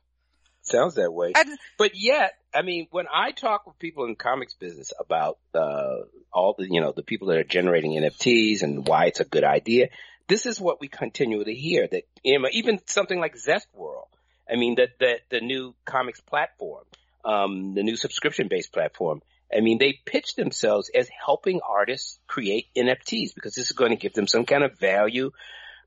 Sounds 0.62 0.94
that 0.94 1.12
way. 1.12 1.32
And 1.36 1.58
But 1.76 1.92
yet, 1.94 2.34
I 2.54 2.62
mean, 2.62 2.86
when 2.90 3.06
I 3.12 3.32
talk 3.32 3.66
with 3.66 3.78
people 3.78 4.04
in 4.04 4.10
the 4.10 4.16
comics 4.16 4.54
business 4.54 4.92
about 4.98 5.38
uh, 5.54 6.02
all 6.32 6.54
the, 6.56 6.66
you 6.70 6.80
know, 6.80 6.92
the 6.92 7.02
people 7.02 7.28
that 7.28 7.38
are 7.38 7.44
generating 7.44 7.92
NFTs 7.92 8.62
and 8.62 8.86
why 8.86 9.06
it's 9.06 9.20
a 9.20 9.24
good 9.24 9.44
idea, 9.44 9.88
this 10.28 10.46
is 10.46 10.60
what 10.60 10.80
we 10.80 10.88
continually 10.88 11.54
hear. 11.54 11.88
That 11.88 12.04
you 12.22 12.38
know, 12.38 12.48
even 12.52 12.80
something 12.86 13.18
like 13.18 13.36
Zest 13.36 13.66
World, 13.74 14.06
I 14.50 14.56
mean, 14.56 14.76
that 14.76 14.98
the, 15.00 15.14
the 15.30 15.40
new 15.40 15.74
comics 15.84 16.20
platform, 16.20 16.84
um, 17.24 17.74
the 17.74 17.82
new 17.82 17.96
subscription-based 17.96 18.72
platform. 18.72 19.22
I 19.56 19.60
mean, 19.60 19.78
they 19.78 19.98
pitch 20.04 20.34
themselves 20.34 20.90
as 20.94 21.08
helping 21.08 21.60
artists 21.60 22.18
create 22.26 22.68
NFTs 22.76 23.34
because 23.34 23.54
this 23.54 23.66
is 23.66 23.72
going 23.72 23.90
to 23.90 23.96
give 23.96 24.14
them 24.14 24.26
some 24.26 24.44
kind 24.46 24.64
of 24.64 24.78
value 24.78 25.30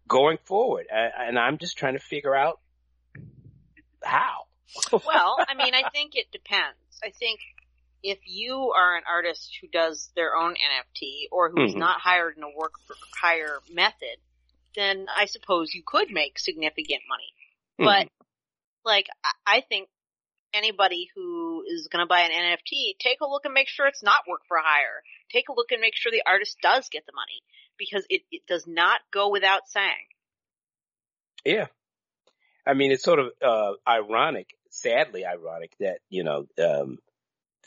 going 0.08 0.38
forward. 0.44 0.88
And, 0.92 1.12
and 1.30 1.40
I'm 1.40 1.58
just 1.58 1.78
trying 1.78 1.94
to 1.94 2.00
figure 2.00 2.36
out 2.36 2.60
how. 4.04 4.46
well, 4.92 5.38
I 5.48 5.54
mean, 5.56 5.74
I 5.74 5.90
think 5.90 6.16
it 6.16 6.32
depends. 6.32 6.78
I 7.04 7.10
think 7.10 7.40
if 8.04 8.20
you 8.26 8.72
are 8.76 8.98
an 8.98 9.04
artist 9.10 9.58
who 9.62 9.68
does 9.68 10.12
their 10.16 10.36
own 10.36 10.52
NFT 10.54 11.28
or 11.32 11.50
who 11.50 11.64
is 11.64 11.74
Mhm. 11.74 11.80
not 11.80 12.02
hired 12.02 12.38
in 12.38 12.44
a 12.44 12.50
work 12.50 12.74
for 12.86 12.96
hire 13.20 13.62
method, 13.70 14.18
then 14.76 15.08
I 15.10 15.26
suppose 15.26 15.74
you 15.74 15.82
could 15.84 16.12
make 16.12 16.38
significant 16.38 17.02
money. 17.08 17.34
But 17.78 18.08
like, 18.84 19.08
I 19.46 19.62
think 19.62 19.90
anybody 20.56 21.10
who 21.16 21.64
is 21.68 21.88
going 21.92 22.04
to 22.04 22.08
buy 22.08 22.22
an 22.22 22.32
NFT, 22.32 22.98
take 23.00 23.22
a 23.22 23.28
look 23.28 23.46
and 23.46 23.54
make 23.54 23.68
sure 23.68 23.88
it's 23.88 24.04
not 24.04 24.22
work 24.28 24.42
for 24.48 24.58
hire. 24.62 25.04
Take 25.32 25.50
a 25.50 25.54
look 25.54 25.72
and 25.72 25.82
make 25.82 25.96
sure 25.96 26.12
the 26.12 26.24
artist 26.26 26.58
does 26.62 26.90
get 26.90 27.06
the 27.06 27.12
money 27.16 27.44
because 27.78 28.06
it, 28.10 28.22
it 28.32 28.44
does 28.48 28.66
not 28.68 29.02
go 29.12 29.30
without 29.30 29.68
saying. 29.68 30.08
Yeah. 31.44 31.68
I 32.66 32.74
mean, 32.74 32.92
it's 32.92 33.04
sort 33.04 33.20
of, 33.20 33.28
uh, 33.42 33.74
ironic, 33.88 34.50
sadly 34.70 35.26
ironic 35.26 35.74
that, 35.80 36.00
you 36.10 36.24
know, 36.24 36.48
um, 36.64 36.98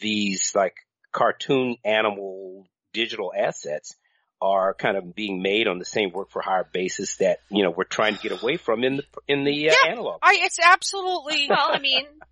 these 0.01 0.53
like 0.55 0.75
cartoon 1.13 1.77
animal 1.85 2.67
digital 2.93 3.33
assets 3.37 3.97
are 4.41 4.73
kind 4.75 4.97
of 4.97 5.15
being 5.15 5.43
made 5.43 5.67
on 5.67 5.79
the 5.79 5.85
same 5.85 6.13
work 6.13 6.31
for 6.31 6.41
hire 6.41 6.69
basis 6.73 7.17
that, 7.17 7.39
you 7.51 7.65
know, 7.65 7.71
we're 7.71 7.85
trying 7.85 8.15
to 8.17 8.21
get 8.21 8.41
away 8.41 8.57
from 8.57 8.85
in 8.85 8.97
the, 8.97 9.05
in 9.27 9.45
the 9.45 9.71
uh, 9.71 9.75
Yeah. 9.83 9.93
analog. 9.93 10.19
I, 10.23 10.39
it's 10.43 10.59
absolutely, 10.65 11.47
Well, 11.49 11.71
I 11.71 11.79
mean, 11.81 12.07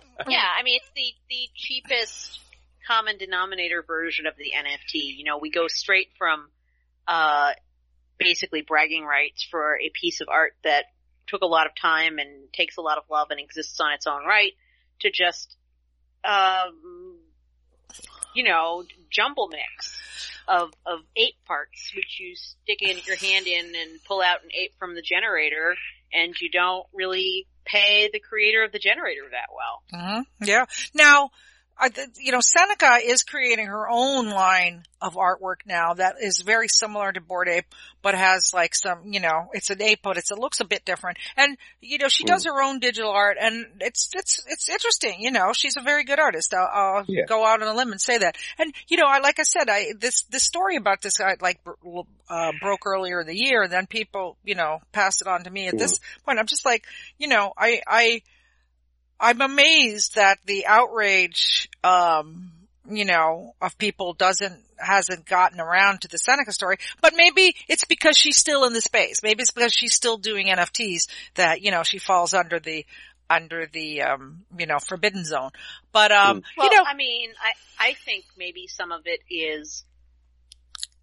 yeah, 0.28 0.46
I 0.58 0.62
mean, 0.62 0.78
it's 0.80 0.90
the, 0.94 1.14
the 1.28 1.48
cheapest 1.54 2.40
common 2.86 3.18
denominator 3.18 3.82
version 3.86 4.26
of 4.26 4.34
the 4.36 4.52
NFT. 4.56 5.16
You 5.16 5.24
know, 5.24 5.38
we 5.38 5.50
go 5.50 5.68
straight 5.68 6.08
from, 6.18 6.48
uh, 7.06 7.52
basically 8.18 8.62
bragging 8.62 9.04
rights 9.04 9.46
for 9.50 9.76
a 9.76 9.90
piece 9.90 10.20
of 10.20 10.28
art 10.28 10.52
that 10.64 10.84
took 11.26 11.42
a 11.42 11.46
lot 11.46 11.66
of 11.66 11.72
time 11.74 12.18
and 12.18 12.52
takes 12.52 12.76
a 12.76 12.80
lot 12.80 12.98
of 12.98 13.04
love 13.10 13.28
and 13.30 13.40
exists 13.40 13.80
on 13.80 13.92
its 13.92 14.06
own 14.06 14.24
right 14.24 14.52
to 15.00 15.10
just, 15.10 15.56
um, 16.24 17.18
you 18.34 18.44
know, 18.44 18.84
jumble 19.10 19.48
mix 19.48 19.96
of, 20.48 20.70
of 20.86 21.00
ape 21.16 21.36
parts, 21.46 21.92
which 21.94 22.20
you 22.20 22.34
stick 22.34 22.82
in 22.82 22.98
your 23.06 23.16
hand 23.16 23.46
in 23.46 23.66
and 23.66 24.04
pull 24.06 24.20
out 24.20 24.42
an 24.44 24.50
ape 24.52 24.72
from 24.78 24.94
the 24.94 25.02
generator 25.02 25.74
and 26.12 26.34
you 26.40 26.50
don't 26.50 26.86
really 26.92 27.46
pay 27.64 28.10
the 28.12 28.20
creator 28.20 28.62
of 28.64 28.72
the 28.72 28.78
generator 28.78 29.22
that 29.30 29.48
well. 29.54 29.82
Mhm. 29.92 30.24
Yeah. 30.46 30.66
Now, 30.94 31.30
I, 31.82 31.90
you 32.20 32.30
know, 32.30 32.38
Seneca 32.40 32.98
is 33.04 33.24
creating 33.24 33.66
her 33.66 33.88
own 33.90 34.30
line 34.30 34.84
of 35.00 35.14
artwork 35.14 35.66
now 35.66 35.94
that 35.94 36.14
is 36.22 36.40
very 36.40 36.68
similar 36.68 37.10
to 37.10 37.20
Bored 37.20 37.48
Ape, 37.48 37.64
but 38.02 38.14
has 38.14 38.52
like 38.54 38.72
some, 38.76 39.12
you 39.12 39.18
know, 39.18 39.48
it's 39.52 39.68
an 39.70 39.82
ape, 39.82 39.98
but 40.00 40.16
it's, 40.16 40.30
it 40.30 40.38
looks 40.38 40.60
a 40.60 40.64
bit 40.64 40.84
different. 40.84 41.18
And, 41.36 41.58
you 41.80 41.98
know, 41.98 42.06
she 42.06 42.22
does 42.22 42.44
her 42.44 42.62
own 42.62 42.78
digital 42.78 43.10
art 43.10 43.36
and 43.40 43.66
it's, 43.80 44.10
it's, 44.14 44.44
it's 44.46 44.68
interesting, 44.68 45.16
you 45.18 45.32
know, 45.32 45.52
she's 45.52 45.76
a 45.76 45.80
very 45.80 46.04
good 46.04 46.20
artist. 46.20 46.54
I'll, 46.54 46.70
I'll 46.72 47.04
Yeah. 47.08 47.24
go 47.26 47.44
out 47.44 47.60
on 47.62 47.68
a 47.68 47.74
limb 47.74 47.90
and 47.90 48.00
say 48.00 48.18
that. 48.18 48.36
And, 48.60 48.72
you 48.86 48.96
know, 48.96 49.06
I, 49.08 49.18
like 49.18 49.40
I 49.40 49.42
said, 49.42 49.68
I, 49.68 49.86
this, 49.98 50.22
this 50.30 50.44
story 50.44 50.76
about 50.76 51.02
this 51.02 51.16
guy, 51.16 51.36
like, 51.40 51.58
uh, 52.30 52.52
broke 52.60 52.86
earlier 52.86 53.22
in 53.22 53.26
the 53.26 53.36
year, 53.36 53.62
and 53.62 53.72
then 53.72 53.86
people, 53.86 54.36
you 54.44 54.54
know, 54.54 54.78
passed 54.92 55.20
it 55.20 55.26
on 55.26 55.42
to 55.44 55.50
me 55.50 55.66
at 55.66 55.76
this 55.76 55.98
point. 56.24 56.38
I'm 56.38 56.46
just 56.46 56.64
like, 56.64 56.84
you 57.18 57.26
know, 57.26 57.52
I, 57.58 57.80
I, 57.88 58.22
I'm 59.22 59.40
amazed 59.40 60.16
that 60.16 60.38
the 60.44 60.66
outrage, 60.66 61.70
um, 61.84 62.50
you 62.90 63.04
know, 63.04 63.54
of 63.62 63.78
people 63.78 64.14
doesn't, 64.14 64.60
hasn't 64.76 65.26
gotten 65.26 65.60
around 65.60 66.00
to 66.00 66.08
the 66.08 66.18
Seneca 66.18 66.52
story, 66.52 66.78
but 67.00 67.14
maybe 67.14 67.54
it's 67.68 67.84
because 67.84 68.18
she's 68.18 68.36
still 68.36 68.64
in 68.64 68.72
the 68.72 68.80
space. 68.80 69.22
Maybe 69.22 69.42
it's 69.42 69.52
because 69.52 69.72
she's 69.72 69.94
still 69.94 70.18
doing 70.18 70.48
NFTs 70.48 71.06
that, 71.36 71.62
you 71.62 71.70
know, 71.70 71.84
she 71.84 71.98
falls 71.98 72.34
under 72.34 72.58
the, 72.58 72.84
under 73.30 73.66
the, 73.72 74.02
um, 74.02 74.42
you 74.58 74.66
know, 74.66 74.78
forbidden 74.80 75.24
zone. 75.24 75.50
But, 75.92 76.10
um, 76.10 76.42
Well, 76.58 76.68
you 76.68 76.76
know, 76.76 76.84
I 76.84 76.94
mean, 76.96 77.30
I, 77.40 77.90
I 77.90 77.94
think 77.94 78.24
maybe 78.36 78.66
some 78.66 78.90
of 78.90 79.02
it 79.04 79.20
is 79.30 79.84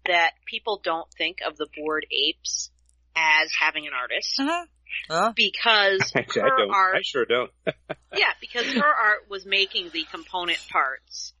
that 0.04 0.32
people 0.44 0.78
don't 0.84 1.10
think 1.16 1.38
of 1.46 1.56
the 1.56 1.68
board 1.74 2.04
apes 2.10 2.70
as 3.16 3.50
having 3.58 3.86
an 3.86 3.92
artist 3.98 4.38
mhm. 4.38 4.66
Huh? 5.08 5.32
because 5.34 6.12
I 6.16 6.20
her 6.34 6.56
don't. 6.56 6.70
art 6.74 6.96
I 6.96 7.00
sure 7.02 7.24
don't. 7.24 7.50
Yeah, 8.16 8.32
because 8.40 8.66
her 8.66 8.82
art 8.82 9.30
was 9.30 9.46
making 9.46 9.90
the 9.92 10.04
component 10.10 10.58
parts 10.68 11.32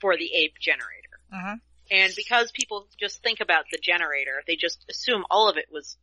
for 0.00 0.16
the 0.16 0.28
ape 0.34 0.54
generator. 0.60 1.20
Mhm. 1.32 1.60
And 1.90 2.12
because 2.16 2.50
people 2.52 2.86
just 2.98 3.22
think 3.22 3.38
about 3.40 3.64
the 3.70 3.78
generator, 3.80 4.42
they 4.46 4.56
just 4.56 4.84
assume 4.90 5.24
all 5.30 5.48
of 5.48 5.56
it 5.56 5.66
was 5.70 5.96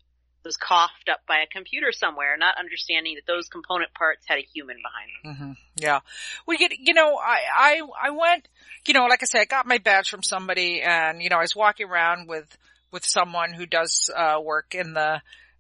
was 0.46 0.56
coughed 0.58 1.10
up 1.10 1.22
by 1.28 1.40
a 1.40 1.48
computer 1.48 1.92
somewhere, 1.92 2.38
not 2.38 2.58
understanding 2.58 3.16
that 3.16 3.26
those 3.26 3.50
component 3.50 3.92
parts 3.96 4.24
had 4.28 4.38
a 4.38 4.42
human 4.54 4.78
behind 4.78 5.38
them. 5.40 5.48
hmm 5.48 5.52
Yeah. 5.76 6.00
Well, 6.46 6.56
you, 6.60 6.70
you 6.80 6.94
know, 6.94 7.18
I, 7.18 7.40
I, 7.58 7.82
I 8.04 8.10
went, 8.12 8.48
you 8.86 8.94
know, 8.94 9.06
like 9.08 9.24
I 9.24 9.26
said, 9.26 9.42
I 9.42 9.46
got 9.46 9.66
my 9.66 9.80
badge 9.80 10.10
from 10.10 10.22
somebody 10.22 10.82
and, 10.84 11.22
you 11.22 11.30
know, 11.30 11.38
I 11.38 11.42
was 11.42 11.56
walking 11.56 11.88
around 11.88 12.28
with, 12.30 12.46
with 12.92 13.04
someone 13.04 13.54
who 13.54 13.66
does, 13.66 14.12
uh, 14.16 14.40
work 14.40 14.76
in 14.76 14.94
the, 14.94 15.20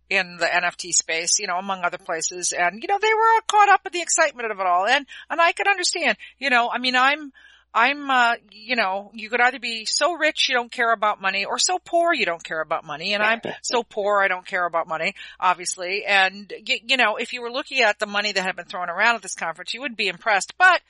in 0.09 0.37
the 0.37 0.45
NFT 0.45 0.93
space, 0.93 1.39
you 1.39 1.47
know, 1.47 1.57
among 1.57 1.83
other 1.83 1.97
places. 1.97 2.53
And, 2.53 2.81
you 2.81 2.87
know, 2.87 2.99
they 3.01 3.13
were 3.13 3.41
caught 3.47 3.69
up 3.69 3.85
in 3.85 3.91
the 3.91 4.01
excitement 4.01 4.51
of 4.51 4.59
it 4.59 4.65
all. 4.65 4.85
And, 4.87 5.05
and 5.29 5.41
I 5.41 5.51
could 5.51 5.67
understand, 5.67 6.17
you 6.37 6.49
know, 6.49 6.69
I 6.69 6.77
mean, 6.77 6.95
I'm, 6.95 7.31
I'm, 7.73 8.09
uh, 8.09 8.35
you 8.51 8.75
know, 8.75 9.11
you 9.13 9.29
could 9.29 9.41
either 9.41 9.59
be 9.59 9.85
so 9.85 10.13
rich 10.13 10.47
you 10.47 10.55
don't 10.55 10.71
care 10.71 10.93
about 10.93 11.21
money 11.21 11.43
or 11.43 11.59
so 11.59 11.77
poor 11.83 12.13
you 12.13 12.25
don't 12.25 12.43
care 12.43 12.61
about 12.61 12.85
money. 12.85 13.13
And 13.13 13.21
I'm 13.21 13.41
so 13.63 13.83
poor 13.83 14.21
I 14.21 14.27
don't 14.27 14.45
care 14.45 14.65
about 14.65 14.87
money, 14.87 15.15
obviously. 15.39 16.05
And, 16.05 16.53
you, 16.65 16.77
you 16.87 16.97
know, 16.97 17.17
if 17.17 17.33
you 17.33 17.41
were 17.41 17.51
looking 17.51 17.81
at 17.81 17.99
the 17.99 18.05
money 18.05 18.31
that 18.31 18.43
had 18.43 18.55
been 18.55 18.65
thrown 18.65 18.89
around 18.89 19.15
at 19.15 19.21
this 19.21 19.35
conference, 19.35 19.73
you 19.73 19.81
would 19.81 19.97
be 19.97 20.07
impressed. 20.07 20.53
But, 20.57 20.81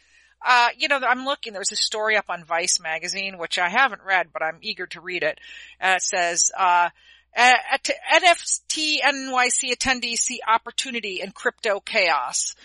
uh, 0.45 0.69
you 0.77 0.87
know, 0.87 0.99
I'm 0.99 1.25
looking, 1.25 1.53
there's 1.53 1.71
a 1.71 1.77
story 1.77 2.17
up 2.17 2.25
on 2.29 2.43
Vice 2.43 2.79
magazine, 2.79 3.39
which 3.39 3.57
I 3.57 3.69
haven't 3.69 4.03
read, 4.05 4.27
but 4.31 4.43
I'm 4.43 4.59
eager 4.61 4.85
to 4.87 5.01
read 5.01 5.23
it. 5.23 5.39
Uh, 5.81 5.95
it 5.95 6.03
says, 6.03 6.51
uh, 6.55 6.89
at 7.35 7.89
NFT 8.13 8.99
NYC 9.01 9.73
attendees 9.75 10.17
see 10.17 10.39
opportunity 10.47 11.21
in 11.21 11.31
crypto 11.31 11.79
chaos. 11.79 12.55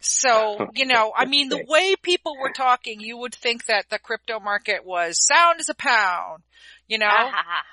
So, 0.00 0.68
you 0.74 0.86
know, 0.86 1.12
I 1.16 1.26
mean, 1.26 1.48
the 1.48 1.64
way 1.68 1.94
people 1.96 2.36
were 2.40 2.52
talking, 2.52 3.00
you 3.00 3.18
would 3.18 3.34
think 3.34 3.66
that 3.66 3.86
the 3.90 3.98
crypto 3.98 4.40
market 4.40 4.84
was 4.84 5.24
sound 5.24 5.60
as 5.60 5.68
a 5.68 5.74
pound, 5.74 6.42
you 6.88 6.98
know? 6.98 7.06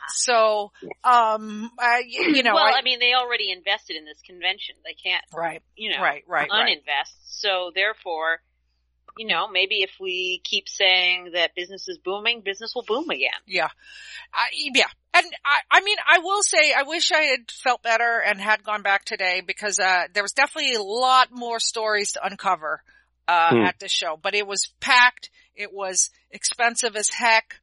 So, 0.09 0.71
um, 1.03 1.69
uh, 1.77 1.99
y- 1.99 2.01
you 2.05 2.41
know, 2.41 2.55
well, 2.55 2.63
I, 2.63 2.79
I, 2.79 2.81
mean, 2.81 2.99
they 2.99 3.13
already 3.13 3.51
invested 3.51 3.97
in 3.97 4.05
this 4.05 4.21
convention. 4.25 4.75
They 4.85 4.93
can't, 4.93 5.23
right, 5.35 5.61
you 5.75 5.91
know, 5.91 6.01
right, 6.01 6.23
right, 6.27 6.47
right. 6.49 6.77
uninvest. 6.77 7.13
So 7.25 7.71
therefore, 7.75 8.39
you 9.17 9.27
know, 9.27 9.49
maybe 9.49 9.81
if 9.81 9.91
we 9.99 10.41
keep 10.43 10.69
saying 10.69 11.31
that 11.33 11.55
business 11.55 11.87
is 11.87 11.97
booming, 11.97 12.41
business 12.41 12.73
will 12.73 12.83
boom 12.83 13.09
again. 13.09 13.31
Yeah. 13.45 13.67
I, 14.33 14.47
yeah. 14.73 14.87
And 15.17 15.34
I, 15.45 15.60
I 15.71 15.82
mean, 15.82 15.97
I 16.08 16.19
will 16.19 16.43
say, 16.43 16.73
I 16.77 16.84
wish 16.84 17.12
I 17.12 17.21
had 17.23 17.51
felt 17.51 17.82
better 17.84 18.21
and 18.25 18.39
had 18.39 18.63
gone 18.63 18.82
back 18.84 19.06
today 19.06 19.41
because, 19.45 19.80
uh, 19.80 20.03
there 20.13 20.23
was 20.23 20.34
definitely 20.34 20.75
a 20.75 20.82
lot 20.84 21.30
more 21.32 21.60
stories 21.60 22.13
to 22.13 22.25
uncover, 22.25 22.82
uh, 23.27 23.49
Hmm. 23.49 23.62
at 23.65 23.80
this 23.80 23.91
show, 23.91 24.17
but 24.21 24.36
it 24.36 24.45
was 24.47 24.71
packed. 24.80 25.30
It 25.56 25.73
was 25.73 26.10
expensive 26.32 26.95
as 26.95 27.10
heck. 27.10 27.56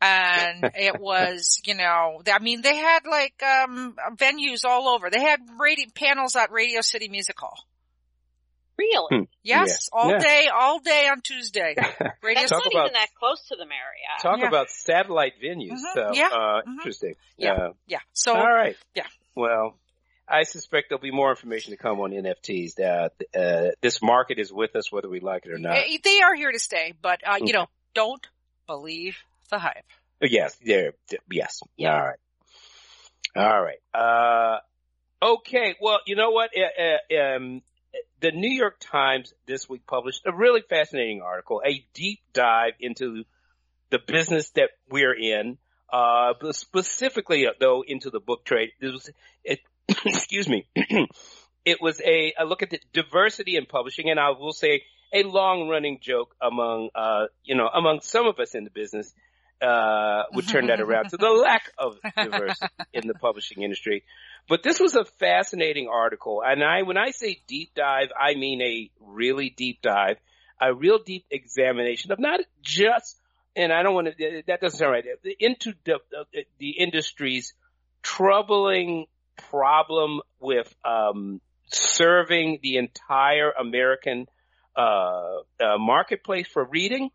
And 0.00 0.70
it 0.74 1.00
was, 1.00 1.60
you 1.64 1.74
know, 1.74 2.22
I 2.32 2.38
mean, 2.40 2.62
they 2.62 2.76
had 2.76 3.00
like, 3.06 3.42
um, 3.42 3.96
venues 4.16 4.64
all 4.64 4.88
over. 4.88 5.10
They 5.10 5.20
had 5.22 5.40
radio, 5.58 5.86
panels 5.94 6.36
at 6.36 6.50
Radio 6.52 6.80
City 6.82 7.08
Music 7.08 7.38
Hall. 7.38 7.64
Really? 8.78 9.06
Hmm. 9.18 9.22
Yes, 9.42 9.88
Yeah. 9.92 9.98
all 10.00 10.10
Yeah. 10.12 10.18
day, 10.18 10.46
all 10.54 10.78
day 10.78 11.08
on 11.08 11.20
Tuesday. 11.20 11.74
Radio 12.22 12.40
That's 12.42 12.50
Talk 12.50 12.64
not 12.64 12.72
about- 12.72 12.84
even 12.86 12.92
that 12.94 13.08
close 13.18 13.42
to 13.48 13.56
the 13.56 13.66
Marriott. 13.66 14.22
Talk 14.22 14.38
Yeah. 14.38 14.46
about 14.48 14.70
satellite 14.70 15.34
venues. 15.42 15.72
Mhm. 15.72 15.94
So, 15.94 16.10
Yeah. 16.14 16.28
uh, 16.28 16.62
Mhm. 16.62 16.72
interesting. 16.74 17.14
Yeah. 17.36 17.52
Uh, 17.54 17.72
Yeah. 17.86 17.98
So, 18.12 18.34
all 18.34 18.46
right. 18.52 18.76
yeah. 18.94 19.06
Well, 19.34 19.78
I 20.28 20.44
suspect 20.44 20.90
there'll 20.90 21.00
be 21.02 21.10
more 21.10 21.30
information 21.30 21.72
to 21.72 21.76
come 21.76 22.00
on 22.00 22.12
NFTs. 22.12 22.74
That 22.76 23.14
uh, 23.34 23.72
this 23.80 24.00
market 24.00 24.38
is 24.38 24.52
with 24.52 24.76
us 24.76 24.92
whether 24.92 25.08
we 25.08 25.20
like 25.20 25.46
it 25.46 25.52
or 25.52 25.58
not. 25.58 25.76
eh, 25.76 25.98
they 26.02 26.20
are 26.20 26.34
here 26.34 26.52
to 26.52 26.58
stay, 26.58 26.92
but, 27.02 27.26
uh, 27.26 27.36
Okay. 27.36 27.46
you 27.46 27.52
know, 27.54 27.68
don't 27.94 28.24
believe 28.66 29.18
the 29.50 29.58
hype. 29.58 29.86
Yes, 30.20 30.56
there. 30.56 30.92
Yes. 31.30 31.60
Yeah. 31.76 31.94
All 31.94 32.06
right. 32.06 32.18
All 33.36 33.62
right. 33.62 33.78
Uh, 33.94 34.60
okay. 35.22 35.74
Well, 35.80 36.00
you 36.06 36.16
know 36.16 36.30
what? 36.30 36.50
Uh, 36.56 37.14
uh, 37.14 37.36
um, 37.36 37.62
the 38.20 38.32
New 38.32 38.50
York 38.50 38.76
Times 38.80 39.32
this 39.46 39.68
week 39.68 39.86
published 39.86 40.22
a 40.26 40.34
really 40.34 40.62
fascinating 40.68 41.22
article, 41.22 41.62
a 41.64 41.84
deep 41.94 42.20
dive 42.32 42.74
into 42.80 43.24
the 43.90 43.98
business 43.98 44.50
that 44.50 44.70
we're 44.90 45.14
in, 45.14 45.58
uh, 45.92 46.34
specifically 46.50 47.46
uh, 47.46 47.52
though 47.60 47.82
into 47.86 48.10
the 48.10 48.20
book 48.20 48.44
trade. 48.44 48.70
This 48.80 48.92
was, 48.92 49.10
it, 49.44 49.60
excuse 50.04 50.48
me. 50.48 50.66
it 51.64 51.80
was 51.80 52.00
a, 52.00 52.34
a 52.38 52.44
look 52.44 52.62
at 52.62 52.70
the 52.70 52.80
diversity 52.92 53.56
in 53.56 53.66
publishing 53.66 54.10
and 54.10 54.18
I 54.18 54.30
will 54.30 54.52
say 54.52 54.82
a 55.12 55.22
long 55.22 55.68
running 55.68 55.98
joke 56.02 56.34
among, 56.40 56.90
uh, 56.94 57.26
you 57.44 57.56
know, 57.56 57.68
among 57.68 58.00
some 58.00 58.26
of 58.26 58.38
us 58.38 58.54
in 58.54 58.64
the 58.64 58.70
business 58.70 59.12
uh, 59.60 60.22
would 60.32 60.48
turn 60.48 60.68
that 60.68 60.80
around 60.80 61.10
to 61.10 61.16
the 61.16 61.28
lack 61.28 61.70
of 61.78 61.96
diversity 62.16 62.66
in 62.92 63.06
the 63.08 63.14
publishing 63.14 63.62
industry. 63.62 64.04
But 64.48 64.62
this 64.62 64.80
was 64.80 64.94
a 64.94 65.04
fascinating 65.04 65.88
article. 65.88 66.42
And 66.44 66.62
I, 66.62 66.82
when 66.82 66.96
I 66.96 67.10
say 67.10 67.40
deep 67.46 67.72
dive, 67.74 68.08
I 68.18 68.34
mean 68.34 68.62
a 68.62 68.90
really 69.00 69.50
deep 69.50 69.82
dive, 69.82 70.16
a 70.60 70.72
real 70.72 70.98
deep 71.04 71.26
examination 71.30 72.12
of 72.12 72.18
not 72.18 72.40
just, 72.62 73.18
and 73.56 73.72
I 73.72 73.82
don't 73.82 73.94
want 73.94 74.16
to, 74.16 74.42
that 74.46 74.60
doesn't 74.60 74.78
sound 74.78 74.92
right, 74.92 75.04
into 75.40 75.74
the, 75.84 75.98
the 76.58 76.70
industry's 76.70 77.54
troubling 78.02 79.06
problem 79.50 80.20
with, 80.40 80.72
um, 80.84 81.40
serving 81.70 82.60
the 82.62 82.76
entire 82.76 83.50
American, 83.50 84.26
uh, 84.76 85.40
uh 85.60 85.78
marketplace 85.78 86.46
for 86.46 86.64
reading. 86.64 87.10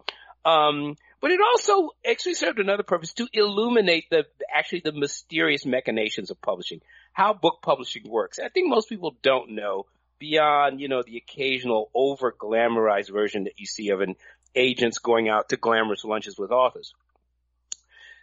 Um, 0.45 0.95
but 1.23 1.31
it 1.31 1.39
also 1.39 1.91
actually 2.05 2.33
served 2.33 2.59
another 2.59 2.83
purpose 2.83 3.13
to 3.13 3.29
illuminate 3.31 4.09
the 4.09 4.25
actually 4.53 4.81
the 4.83 4.91
mysterious 4.91 5.65
machinations 5.65 6.29
of 6.29 6.41
publishing, 6.41 6.81
how 7.13 7.33
book 7.33 7.59
publishing 7.62 8.03
works. 8.05 8.39
I 8.39 8.49
think 8.49 8.67
most 8.67 8.89
people 8.89 9.15
don't 9.23 9.51
know 9.51 9.86
beyond 10.19 10.81
you 10.81 10.89
know 10.89 11.01
the 11.01 11.15
occasional 11.15 11.89
over 11.95 12.33
glamorized 12.38 13.09
version 13.09 13.45
that 13.45 13.53
you 13.57 13.65
see 13.65 13.91
of 13.91 14.01
an 14.01 14.15
agents 14.53 14.97
going 14.97 15.29
out 15.29 15.47
to 15.47 15.55
glamorous 15.55 16.03
lunches 16.03 16.38
with 16.38 16.51
authors. 16.51 16.93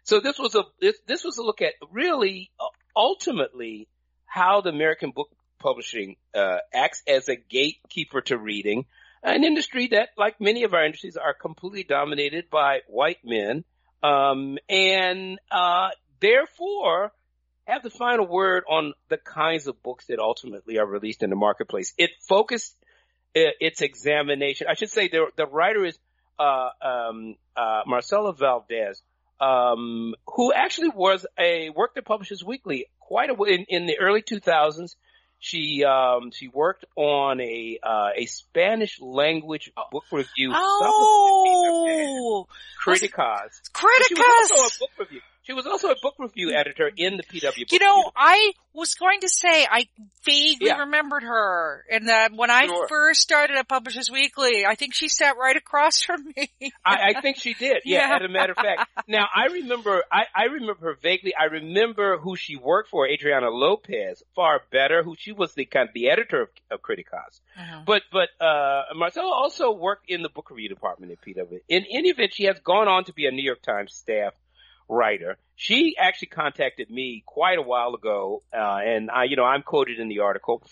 So 0.02 0.20
this 0.20 0.38
was 0.38 0.54
a 0.54 0.64
this, 0.78 1.24
was 1.24 1.38
a 1.38 1.42
look 1.42 1.62
at 1.62 1.72
really 1.90 2.50
uh, 2.60 2.64
ultimately 2.94 3.88
how 4.26 4.60
the 4.60 4.68
American 4.68 5.12
book 5.12 5.30
publishing 5.58 6.16
uh, 6.34 6.58
acts 6.74 7.02
as 7.06 7.30
a 7.30 7.36
gatekeeper 7.36 8.20
to 8.20 8.36
reading 8.36 8.84
an 9.22 9.44
industry 9.44 9.88
that, 9.88 10.11
like 10.16 10.40
many 10.40 10.64
of 10.64 10.74
our 10.74 10.85
industries, 10.85 11.16
are 11.16 11.35
completely 11.35 11.85
dominated 11.85 12.50
by 12.50 12.80
white 12.88 13.18
men, 13.24 13.64
um, 14.02 14.59
and 14.68 15.38
uh, 15.50 15.90
therefore 16.20 17.12
have 17.66 17.83
the 17.83 17.90
final 17.90 18.26
word 18.26 18.64
on 18.68 18.94
the 19.09 19.16
kinds 19.18 19.66
of 19.66 19.83
books 19.83 20.06
that 20.06 20.18
ultimately 20.18 20.78
are 20.78 20.87
released 20.87 21.22
in 21.22 21.30
the 21.30 21.37
marketplace. 21.37 21.94
It 21.98 22.11
focused 22.28 22.74
uh, 23.37 23.54
its 23.61 23.80
examination. 23.80 24.66
I 24.68 24.74
should 24.74 24.90
say 24.90 25.09
the 25.09 25.26
the 25.37 25.46
writer 25.46 25.85
is 25.85 25.98
uh, 26.38 26.70
um, 26.83 27.37
uh, 27.56 27.83
Marcela 27.87 28.33
Valdes, 28.33 29.02
um, 29.40 30.14
who 30.26 30.52
actually 30.52 30.88
was 30.88 31.26
a 31.38 31.70
worked 31.70 31.98
at 31.98 32.04
Publishers 32.04 32.42
Weekly 32.42 32.87
quite 32.98 33.30
a 33.30 33.42
in, 33.42 33.66
in 33.68 33.87
the 33.87 33.98
early 33.98 34.22
2000s. 34.22 34.94
She 35.40 35.85
um 35.85 36.31
she 36.33 36.48
worked 36.48 36.85
on 36.96 37.40
a 37.40 37.79
uh 37.83 38.11
a 38.14 38.26
Spanish 38.26 39.00
language 39.00 39.72
book 39.90 40.05
review. 40.12 40.53
Oh, 40.55 42.46
Criticas. 42.85 43.61
She 44.07 44.14
was 44.14 44.50
also 44.50 44.66
a 44.66 44.79
book 44.81 44.90
review. 44.98 45.20
She 45.42 45.55
was 45.55 45.66
also 45.66 45.88
a 45.90 45.96
book 46.03 46.14
review 46.18 46.53
editor 46.53 46.90
in 46.94 47.16
the 47.16 47.22
PW. 47.22 47.42
Book 47.42 47.72
You 47.72 47.79
know, 47.79 47.96
Review. 47.96 48.11
I 48.14 48.53
was 48.74 48.94
going 48.94 49.20
to 49.22 49.29
say 49.29 49.66
I 49.68 49.87
vaguely 50.24 50.68
Yeah. 50.68 50.81
remembered 50.81 51.22
her, 51.22 51.85
and 51.90 52.09
that 52.09 52.33
when 52.33 52.50
I 52.50 52.66
Sure. 52.66 52.87
first 52.88 53.22
started 53.22 53.57
at 53.57 53.66
Publishers 53.66 54.11
Weekly, 54.11 54.64
I 54.66 54.74
think 54.74 54.94
she 54.94 55.09
sat 55.09 55.37
right 55.38 55.57
across 55.57 56.03
from 56.03 56.24
me. 56.37 56.50
I, 56.85 57.14
I 57.16 57.20
think 57.22 57.38
she 57.38 57.55
did. 57.55 57.79
Yeah, 57.85 58.09
Yeah. 58.11 58.16
as 58.16 58.22
a 58.22 58.29
matter 58.29 58.53
of 58.53 58.59
fact. 58.59 58.90
Now 59.09 59.26
I 59.35 59.46
remember, 59.46 60.05
I, 60.12 60.24
I 60.35 60.44
remember 60.44 60.87
her 60.92 60.94
vaguely. 61.03 61.33
I 61.35 61.44
remember 61.44 62.18
who 62.18 62.37
she 62.37 62.57
worked 62.57 62.90
for, 62.90 63.09
Adriana 63.09 63.48
Lopez, 63.48 64.22
far 64.37 64.61
better, 64.70 65.03
who 65.03 65.16
she 65.18 65.33
was 65.33 65.55
the 65.55 65.64
kind 65.64 65.88
of 65.88 65.94
the 65.94 66.11
editor 66.11 66.42
of, 66.42 66.48
of 66.70 66.81
Criticas. 66.83 67.40
But, 67.87 68.03
but, 68.12 68.29
uh, 68.44 68.83
Marcela 68.94 69.33
also 69.33 69.72
worked 69.72 70.05
in 70.11 70.22
the 70.22 70.29
book 70.29 70.50
review 70.50 70.68
department 70.68 71.12
at 71.12 71.20
PW. 71.22 71.61
In 71.68 71.85
any 71.90 72.11
event, 72.11 72.35
she 72.35 72.44
has 72.44 72.59
gone 72.61 72.88
on 72.88 73.05
to 73.05 73.12
be 73.14 73.26
a 73.26 73.31
New 73.31 73.42
York 73.42 73.62
Times 73.62 73.94
staff 73.94 74.35
writer. 74.90 75.38
She 75.55 75.96
actually 75.98 76.29
contacted 76.29 76.90
me 76.90 77.22
quite 77.24 77.59
a 77.59 77.62
while 77.62 77.94
ago, 77.94 78.42
uh, 78.53 78.79
and 78.85 79.11
I, 79.11 79.24
you 79.24 79.37
know, 79.37 79.44
I'm 79.44 79.62
quoted 79.62 80.00
in 80.00 80.09
the 80.09 80.20
article. 80.20 80.62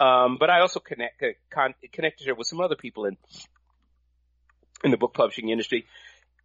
Um, 0.00 0.38
but 0.38 0.50
I 0.50 0.60
also 0.60 0.80
connect, 0.80 1.22
uh, 1.22 1.26
con- 1.50 1.74
connected 1.92 2.26
her 2.26 2.34
with 2.34 2.46
some 2.46 2.60
other 2.60 2.76
people 2.76 3.04
in, 3.06 3.16
in 4.82 4.90
the 4.90 4.96
book 4.96 5.14
publishing 5.14 5.50
industry. 5.50 5.86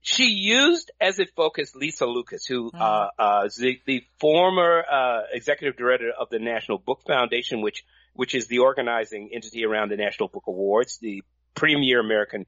She 0.02 0.26
used 0.26 0.92
as 1.00 1.20
a 1.20 1.26
focus 1.26 1.76
Lisa 1.76 2.06
Lucas, 2.06 2.46
who, 2.46 2.72
Mhm. 2.72 2.82
uh, 2.82 3.10
uh, 3.20 3.44
is 3.46 3.56
the, 3.56 3.80
the 3.86 4.04
former, 4.20 4.84
uh, 4.90 5.22
executive 5.32 5.78
director 5.78 6.12
of 6.12 6.30
the 6.30 6.40
National 6.40 6.80
Book 6.80 7.02
Foundation, 7.06 7.62
which, 7.62 7.84
which 8.14 8.34
is 8.36 8.48
the 8.48 8.60
organizing 8.60 9.30
entity 9.34 9.64
around 9.64 9.90
the 9.90 9.98
National 9.98 10.28
Book 10.28 10.44
Awards, 10.48 10.98
the 11.00 11.24
premier 11.54 12.00
American, 12.00 12.46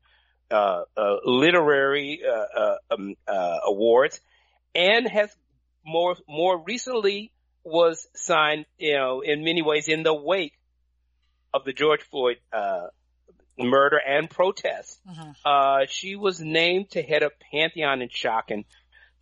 uh, 0.50 0.84
uh, 0.98 1.18
literary, 1.26 2.22
uh, 2.26 2.60
uh, 2.60 2.78
um, 2.92 3.16
uh, 3.28 3.60
awards 3.66 4.20
and 4.76 5.08
has 5.08 5.30
more 5.86 6.16
more 6.28 6.64
recently 6.64 7.32
was 7.64 8.08
signed, 8.16 8.66
you 8.78 8.96
know, 8.96 9.22
in 9.22 9.44
many 9.44 9.62
ways 9.62 9.88
in 9.88 10.04
the 10.04 10.14
wake 10.14 10.54
of 11.54 11.64
the 11.66 11.74
George 11.74 12.02
Floyd 12.04 12.38
uh, 12.52 12.88
murder 13.58 13.98
and 13.98 14.30
protests. 14.30 15.00
Mhm. 15.08 15.36
Uh, 15.46 15.86
she 15.88 16.16
was 16.16 16.40
named 16.40 16.92
to 16.92 17.02
head 17.02 17.24
up 17.24 17.34
Pantheon 17.52 18.02
and 18.02 18.12
Schocken, 18.12 18.66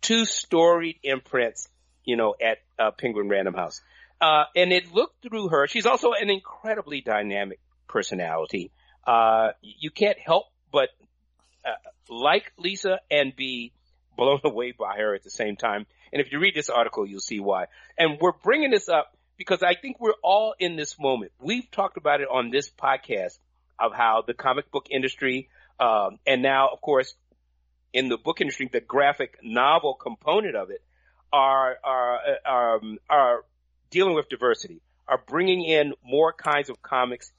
two 0.00 0.24
storied 0.24 0.98
imprints, 1.02 1.68
you 2.04 2.16
know, 2.16 2.34
at 2.40 2.58
uh, 2.78 2.90
Penguin 2.92 3.28
Random 3.28 3.54
House. 3.54 3.80
Uh, 4.20 4.44
and 4.56 4.72
it 4.72 4.92
looked 4.92 5.22
through 5.22 5.48
her. 5.48 5.66
She's 5.66 5.86
also 5.86 6.12
an 6.12 6.30
incredibly 6.30 7.00
dynamic 7.00 7.60
personality. 7.88 8.72
Uh, 9.06 9.50
you 9.60 9.90
can't 9.90 10.18
help 10.18 10.46
but 10.72 10.88
uh, 11.64 11.70
like 12.08 12.50
Lisa 12.58 13.00
and 13.10 13.36
be 13.36 13.72
blown 14.16 14.40
away 14.44 14.72
by 14.72 14.96
her 14.96 15.14
at 15.14 15.22
the 15.22 15.30
same 15.30 15.56
time. 15.56 15.86
And 16.12 16.20
if 16.20 16.32
you 16.32 16.38
read 16.38 16.54
this 16.54 16.68
article, 16.68 17.06
you'll 17.06 17.20
see 17.20 17.40
why. 17.40 17.66
And 17.98 18.18
we're 18.20 18.32
bringing 18.32 18.70
this 18.70 18.88
up 18.88 19.16
because 19.36 19.62
I 19.62 19.74
think 19.74 19.98
we're 19.98 20.12
all 20.22 20.54
in 20.58 20.76
this 20.76 20.98
moment. 20.98 21.32
We've 21.40 21.70
talked 21.70 21.96
about 21.96 22.20
it 22.20 22.28
on 22.30 22.50
this 22.50 22.70
podcast 22.70 23.38
of 23.78 23.92
how 23.92 24.22
the 24.26 24.34
comic 24.34 24.70
book 24.70 24.86
industry, 24.90 25.48
um, 25.80 26.18
and 26.26 26.42
now, 26.42 26.68
of 26.72 26.80
course, 26.80 27.14
in 27.92 28.08
the 28.08 28.16
book 28.16 28.40
industry, 28.40 28.68
the 28.72 28.80
graphic 28.80 29.38
novel 29.42 29.94
component 29.94 30.56
of 30.56 30.70
it 30.70 30.82
are 31.32 31.76
are 31.82 32.18
are, 32.46 32.76
um, 32.76 32.98
are 33.08 33.44
dealing 33.90 34.14
with 34.14 34.28
diversity, 34.28 34.80
are 35.08 35.20
bringing 35.26 35.64
in 35.64 35.94
more 36.04 36.32
kinds 36.32 36.70
of 36.70 36.80
comics 36.82 37.32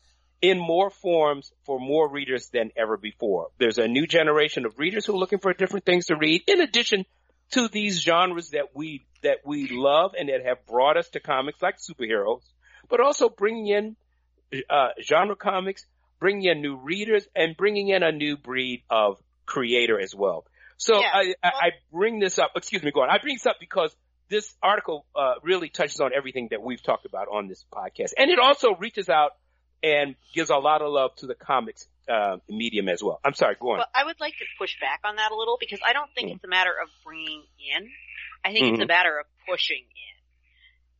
in 0.43 0.59
more 0.59 0.89
forms 0.89 1.53
for 1.65 1.79
more 1.79 2.09
readers 2.09 2.49
than 2.49 2.69
ever 2.75 2.97
before. 2.97 3.47
There's 3.59 3.77
a 3.77 3.87
new 3.87 4.05
generation 4.05 4.65
of 4.65 4.77
readers 4.77 5.05
who 5.05 5.13
are 5.13 5.17
looking 5.17 5.39
for 5.39 5.53
different 5.53 5.85
things 5.85 6.07
to 6.07 6.17
read 6.17 6.43
in 6.47 6.59
addition 6.59 7.05
to 7.51 7.69
these 7.69 8.01
genres 8.01 8.49
that 8.49 8.75
we, 8.75 9.05
that 9.21 9.37
we 9.45 9.69
love 9.69 10.15
and 10.19 10.27
that 10.27 10.45
have 10.45 10.65
brought 10.65 10.97
us 10.97 11.07
to 11.11 11.21
comics 11.21 11.61
like 11.61 11.77
superheroes, 11.77 12.41
but 12.89 12.99
also 12.99 13.29
bringing 13.29 13.67
in, 13.67 13.95
uh, 14.69 14.89
genre 15.01 15.37
comics, 15.37 15.85
bringing 16.19 16.43
in 16.43 16.61
new 16.61 16.75
readers 16.75 17.25
and 17.33 17.55
bringing 17.55 17.87
in 17.87 18.03
a 18.03 18.11
new 18.11 18.35
breed 18.35 18.83
of 18.89 19.17
creator 19.45 19.97
as 19.97 20.13
well. 20.13 20.45
So 20.75 20.99
Yeah. 20.99 21.07
I, 21.13 21.33
I, 21.41 21.47
I 21.47 21.69
bring 21.89 22.19
this 22.19 22.37
up, 22.37 22.51
excuse 22.57 22.83
me, 22.83 22.91
go 22.91 23.01
on. 23.01 23.09
I 23.09 23.17
bring 23.17 23.35
this 23.35 23.45
up 23.45 23.55
because 23.61 23.95
this 24.27 24.53
article 24.61 25.05
uh, 25.15 25.35
really 25.41 25.69
touches 25.69 26.01
on 26.01 26.11
everything 26.13 26.49
that 26.51 26.61
we've 26.61 26.83
talked 26.83 27.05
about 27.05 27.27
on 27.31 27.47
this 27.47 27.63
podcast, 27.71 28.11
and 28.17 28.29
it 28.29 28.39
also 28.39 28.75
reaches 28.75 29.07
out 29.07 29.31
and 29.83 30.15
gives 30.33 30.49
a 30.49 30.55
lot 30.55 30.81
of 30.81 30.91
love 30.91 31.13
to 31.17 31.27
the 31.27 31.35
comics 31.35 31.87
uh, 32.09 32.37
medium 32.49 32.89
as 32.89 33.03
well. 33.03 33.19
I'm 33.23 33.33
sorry, 33.33 33.55
go 33.59 33.71
on. 33.71 33.79
But 33.79 33.89
I 33.93 34.05
would 34.05 34.19
like 34.19 34.33
to 34.33 34.45
push 34.57 34.79
back 34.79 35.01
on 35.03 35.17
that 35.17 35.31
a 35.31 35.35
little 35.35 35.57
because 35.59 35.79
I 35.85 35.93
don't 35.93 36.09
think 36.15 36.29
mm 36.29 36.35
it's 36.35 36.43
a 36.43 36.47
matter 36.47 36.71
of 36.81 36.89
bringing 37.05 37.43
in. 37.75 37.89
I 38.43 38.51
think 38.51 38.65
mm-hmm. 38.65 38.73
it's 38.73 38.79
a 38.79 38.83
mm-hmm. 38.83 38.87
matter 38.87 39.19
of 39.19 39.25
pushing 39.47 39.77
in. 39.77 40.15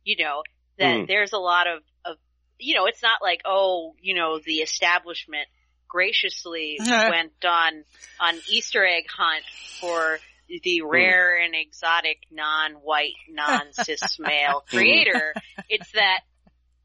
You 0.04 0.24
know 0.24 0.42
that 0.78 0.96
mm 0.96 1.06
there's 1.06 1.32
a 1.32 1.38
lot 1.38 1.66
of 1.66 1.82
of 2.04 2.16
you 2.58 2.74
know 2.74 2.86
it's 2.86 3.02
not 3.02 3.20
like 3.22 3.40
oh 3.44 3.94
you 4.00 4.14
know 4.14 4.38
the 4.44 4.56
establishment 4.56 5.48
graciously 5.88 6.78
went 6.86 7.32
on 7.44 7.84
on 8.20 8.34
Easter 8.50 8.84
egg 8.84 9.04
hunt 9.08 9.44
for 9.80 10.18
the 10.48 10.78
hmm. 10.78 10.88
rare 10.88 11.42
and 11.42 11.54
exotic 11.54 12.18
non-white, 12.30 13.14
non-cis 13.30 14.18
male 14.18 14.62
creator. 14.68 15.32
it's 15.68 15.90
that 15.92 16.20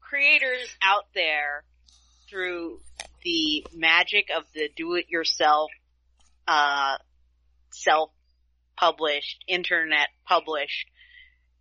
creators 0.00 0.74
out 0.82 1.04
there 1.14 1.64
through 2.30 2.80
the 3.24 3.66
magic 3.74 4.28
of 4.34 4.44
the 4.54 4.68
do-it-yourself, 4.76 5.70
uh, 6.48 6.96
self-published, 7.72 9.44
internet 9.48 10.08
published, 10.26 10.86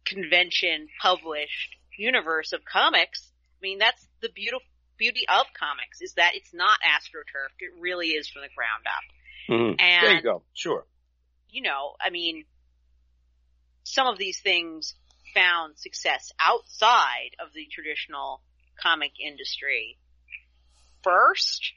convention 0.06 0.88
published 1.02 1.76
universe 1.98 2.54
of 2.54 2.62
comics. 2.64 3.30
I 3.58 3.60
mean, 3.62 3.80
that's 3.80 4.08
the 4.22 4.30
beautiful 4.34 4.66
beauty 4.98 5.26
of 5.30 5.46
comics 5.58 6.02
is 6.02 6.14
that 6.14 6.32
it's 6.36 6.54
not 6.54 6.80
astroturfed. 6.80 7.60
It 7.60 7.74
really 7.80 8.10
is 8.10 8.30
from 8.30 8.44
the 8.44 8.50
ground 8.56 8.86
up. 8.86 9.52
Mm-hmm. 9.52 9.80
And 9.80 10.06
there 10.06 10.16
you 10.16 10.22
go. 10.22 10.44
Sure 10.54 10.86
you 11.50 11.62
know, 11.62 11.96
I 12.00 12.10
mean, 12.10 12.46
some 13.84 14.08
of 14.08 14.18
these 14.18 14.40
things 14.40 14.96
found 15.34 15.78
success 15.78 16.32
outside 16.40 17.32
of 17.40 17.54
the 17.54 17.68
traditional 17.72 18.42
comic 18.82 19.12
industry 19.20 19.98
first, 21.04 21.74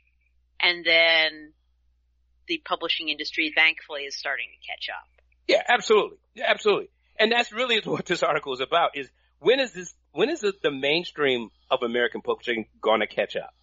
and 0.61 0.85
then 0.85 1.53
the 2.49 2.63
publishing 2.65 3.09
industry 3.09 3.53
thankfully 3.55 4.03
is 4.03 4.17
starting 4.17 4.47
to 4.51 4.67
catch 4.67 4.89
up. 4.89 5.07
Yeah, 5.49 5.63
absolutely. 5.69 6.19
Yeah, 6.35 6.47
absolutely. 6.49 6.91
And 7.19 7.31
that's 7.33 7.53
really 7.53 7.81
what 7.85 8.07
this 8.07 8.23
article 8.23 8.53
is 8.53 8.61
about 8.61 8.97
is 8.97 9.09
when 9.39 9.61
is 9.61 9.73
this, 9.73 9.95
when 10.13 10.31
is 10.31 10.41
the, 10.41 10.53
the 10.63 10.71
mainstream 10.71 11.51
of 11.71 11.83
American 11.83 12.23
publishing 12.23 12.67
going 12.81 13.01
to 13.01 13.07
catch 13.07 13.37
up? 13.37 13.55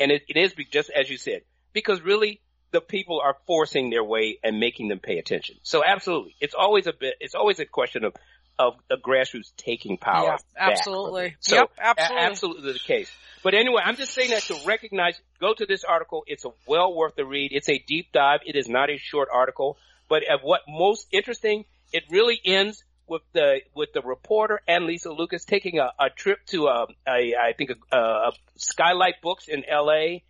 And 0.00 0.10
it, 0.10 0.22
it 0.28 0.36
is 0.36 0.54
just 0.70 0.90
as 0.90 1.08
you 1.08 1.16
said, 1.16 1.42
because 1.72 2.00
really 2.02 2.40
the 2.72 2.80
people 2.80 3.20
are 3.24 3.36
forcing 3.46 3.90
their 3.90 4.02
way 4.02 4.38
and 4.42 4.58
making 4.58 4.88
them 4.88 4.98
pay 4.98 5.18
attention. 5.18 5.56
So 5.62 5.82
absolutely, 5.84 6.34
it's 6.40 6.54
always 6.54 6.86
a 6.86 6.92
bit, 6.92 7.14
it's 7.20 7.34
always 7.34 7.60
a 7.60 7.66
question 7.66 8.04
of, 8.04 8.14
of 8.58 8.74
the 8.88 8.96
grassroots 8.96 9.52
taking 9.56 9.96
power. 9.96 10.24
Yeah, 10.24 10.36
absolutely. 10.56 11.36
So 11.40 11.56
yep, 11.56 11.70
absolutely. 11.78 12.16
A- 12.16 12.26
absolutely 12.26 12.72
the 12.72 12.78
case. 12.80 13.10
But 13.44 13.54
anyway, 13.54 13.82
I'm 13.84 13.96
just 13.96 14.12
saying 14.12 14.30
that 14.30 14.42
to 14.44 14.56
recognize, 14.66 15.20
go 15.38 15.54
to 15.54 15.66
this 15.66 15.84
article. 15.84 16.24
It's 16.26 16.44
a 16.44 16.50
well 16.66 16.94
worth 16.94 17.14
the 17.14 17.24
read. 17.24 17.52
It's 17.52 17.68
a 17.68 17.78
deep 17.78 18.10
dive. 18.12 18.40
It 18.44 18.56
is 18.56 18.68
not 18.68 18.90
a 18.90 18.98
short 18.98 19.28
article, 19.32 19.76
but 20.08 20.22
at 20.24 20.42
what 20.42 20.62
most 20.66 21.06
interesting, 21.12 21.64
it 21.92 22.04
really 22.10 22.40
ends 22.44 22.82
with 23.06 23.22
the 23.34 23.60
with 23.76 23.92
the 23.92 24.00
reporter 24.00 24.60
and 24.66 24.86
Lisa 24.86 25.12
Lucas 25.12 25.44
taking 25.44 25.78
a, 25.78 25.90
a 26.00 26.08
trip 26.08 26.38
to 26.46 26.66
a, 26.68 26.86
a 27.06 27.34
I 27.36 27.52
think 27.56 27.70
a, 27.92 27.96
a 27.96 28.32
Skylight 28.56 29.20
Books 29.22 29.46
in 29.46 29.62
L.A. 29.68 30.24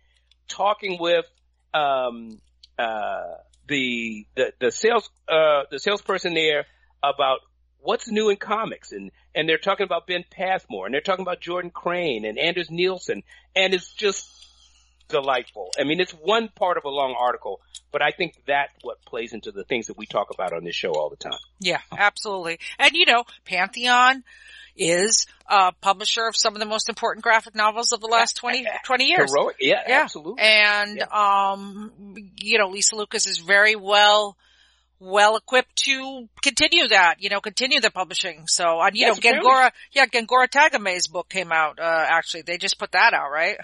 talking 0.49 0.97
with 0.99 1.25
um, 1.73 2.41
uh, 2.77 3.35
the, 3.67 4.27
the, 4.35 4.53
the 4.59 4.71
sales, 4.71 5.09
uh, 5.27 5.63
the 5.71 5.79
salesperson 5.79 6.33
there 6.33 6.65
about 7.03 7.39
what's 7.85 8.09
new 8.09 8.29
in 8.29 8.37
comics 8.37 8.91
and, 8.91 9.11
and 9.33 9.47
they're 9.47 9.57
talking 9.57 9.85
about 9.85 10.07
Ben 10.07 10.25
Passmore 10.29 10.85
and 10.85 10.93
they're 10.93 11.01
talking 11.01 11.23
about 11.23 11.39
Jordan 11.39 11.71
Crane 11.71 12.25
and 12.25 12.37
Anders 12.37 12.69
Nielsen 12.69 13.23
and 13.55 13.73
it's 13.73 13.93
just 13.93 14.29
delightful. 15.07 15.71
I 15.79 15.83
mean, 15.83 15.99
it's 15.99 16.11
one 16.11 16.49
part 16.49 16.77
of 16.77 16.85
a 16.85 16.89
long 16.89 17.15
article, 17.19 17.61
but 17.91 18.01
I 18.01 18.11
think 18.11 18.35
that's 18.47 18.73
what 18.81 19.03
plays 19.05 19.33
into 19.33 19.51
the 19.51 19.63
things 19.63 19.87
that 19.87 19.97
we 19.97 20.05
talk 20.05 20.27
about 20.33 20.51
on 20.51 20.63
this 20.63 20.75
show 20.75 20.93
all 20.93 21.09
the 21.09 21.15
time. 21.15 21.39
Yeah, 21.59 21.79
absolutely. 21.95 22.59
And 22.79 22.91
you 22.93 23.05
know, 23.05 23.23
Pantheon, 23.45 24.23
is 24.75 25.25
a 25.49 25.71
publisher 25.71 26.27
of 26.27 26.35
some 26.35 26.53
of 26.53 26.59
the 26.59 26.65
most 26.65 26.89
important 26.89 27.23
graphic 27.23 27.55
novels 27.55 27.91
of 27.91 28.01
the 28.01 28.07
last 28.07 28.35
20, 28.37 28.65
20 28.83 29.05
years. 29.05 29.31
Heroic. 29.31 29.57
Yeah, 29.59 29.81
yeah. 29.87 30.01
absolutely. 30.01 30.43
And, 30.43 30.97
yeah. 30.97 31.51
um, 31.51 32.15
you 32.39 32.57
know, 32.57 32.69
Lisa 32.69 32.95
Lucas 32.95 33.27
is 33.27 33.37
very 33.39 33.75
well, 33.75 34.37
well 34.99 35.35
equipped 35.35 35.75
to 35.83 36.27
continue 36.41 36.87
that, 36.87 37.15
you 37.19 37.29
know, 37.29 37.41
continue 37.41 37.81
the 37.81 37.91
publishing. 37.91 38.47
So, 38.47 38.79
uh, 38.79 38.91
you 38.93 39.07
yes, 39.07 39.21
know, 39.21 39.31
Gengoroh, 39.31 39.71
yeah, 39.91 40.05
Gengoroh 40.05 40.47
Tagame's 40.49 41.07
book 41.07 41.29
came 41.29 41.51
out, 41.51 41.79
uh, 41.79 42.05
actually. 42.09 42.43
They 42.43 42.57
just 42.57 42.79
put 42.79 42.91
that 42.93 43.13
out, 43.13 43.29
right? 43.31 43.57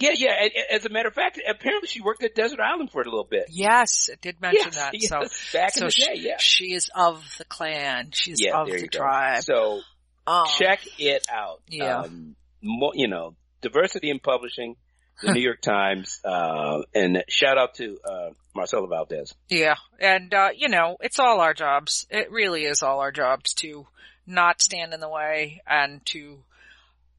Yeah, 0.00 0.10
yeah. 0.16 0.48
As 0.72 0.84
a 0.84 0.88
matter 0.88 1.08
of 1.08 1.14
fact, 1.14 1.40
apparently 1.48 1.86
she 1.86 2.00
worked 2.00 2.24
at 2.24 2.34
Desert 2.34 2.58
Island 2.60 2.90
for 2.90 3.00
a 3.00 3.04
little 3.04 3.26
bit. 3.30 3.44
Yes, 3.48 4.08
it 4.12 4.20
did 4.20 4.40
mention 4.40 4.72
yes, 4.72 4.76
that. 4.76 4.90
Yes, 4.94 5.08
so 5.08 5.58
back 5.58 5.74
so 5.74 5.80
in 5.82 5.86
the 5.86 5.90
she, 5.92 6.04
day, 6.04 6.14
yeah. 6.16 6.36
She 6.38 6.74
is 6.74 6.90
of 6.94 7.24
the 7.38 7.44
clan. 7.44 8.10
She's 8.12 8.40
yeah, 8.40 8.60
of 8.60 8.66
the 8.66 8.88
tribe. 8.88 9.44
So 9.44 9.80
Oh. 10.26 10.46
Check 10.58 10.80
it 10.98 11.26
out. 11.30 11.60
Yeah. 11.68 12.00
Um, 12.00 12.36
mo- 12.62 12.92
you 12.94 13.08
know, 13.08 13.36
diversity 13.60 14.10
in 14.10 14.20
publishing, 14.20 14.76
the 15.22 15.32
New 15.32 15.40
York 15.40 15.60
Times, 15.60 16.20
uh, 16.24 16.82
and 16.94 17.24
shout 17.28 17.58
out 17.58 17.74
to, 17.76 17.98
uh, 18.04 18.30
Marcela 18.54 18.86
Valdes. 18.86 19.34
Yeah. 19.48 19.76
And, 19.98 20.32
uh, 20.32 20.50
you 20.56 20.68
know, 20.68 20.96
it's 21.00 21.18
all 21.18 21.40
our 21.40 21.54
jobs. 21.54 22.06
It 22.10 22.30
really 22.30 22.64
is 22.64 22.82
all 22.82 23.00
our 23.00 23.12
jobs 23.12 23.54
to 23.54 23.86
not 24.26 24.60
stand 24.60 24.94
in 24.94 25.00
the 25.00 25.08
way 25.08 25.60
and 25.66 26.04
to, 26.06 26.42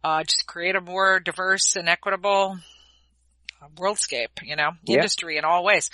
uh, 0.04 0.24
just 0.24 0.46
create 0.48 0.76
a 0.76 0.82
more 0.82 1.20
diverse 1.20 1.76
and 1.76 1.90
equitable 1.90 2.58
uh, 3.62 3.68
worldscape, 3.76 4.44
you 4.44 4.56
know, 4.56 4.72
yeah. 4.84 4.96
industry 4.96 5.38
in 5.38 5.46
all 5.46 5.64
ways. 5.64 5.90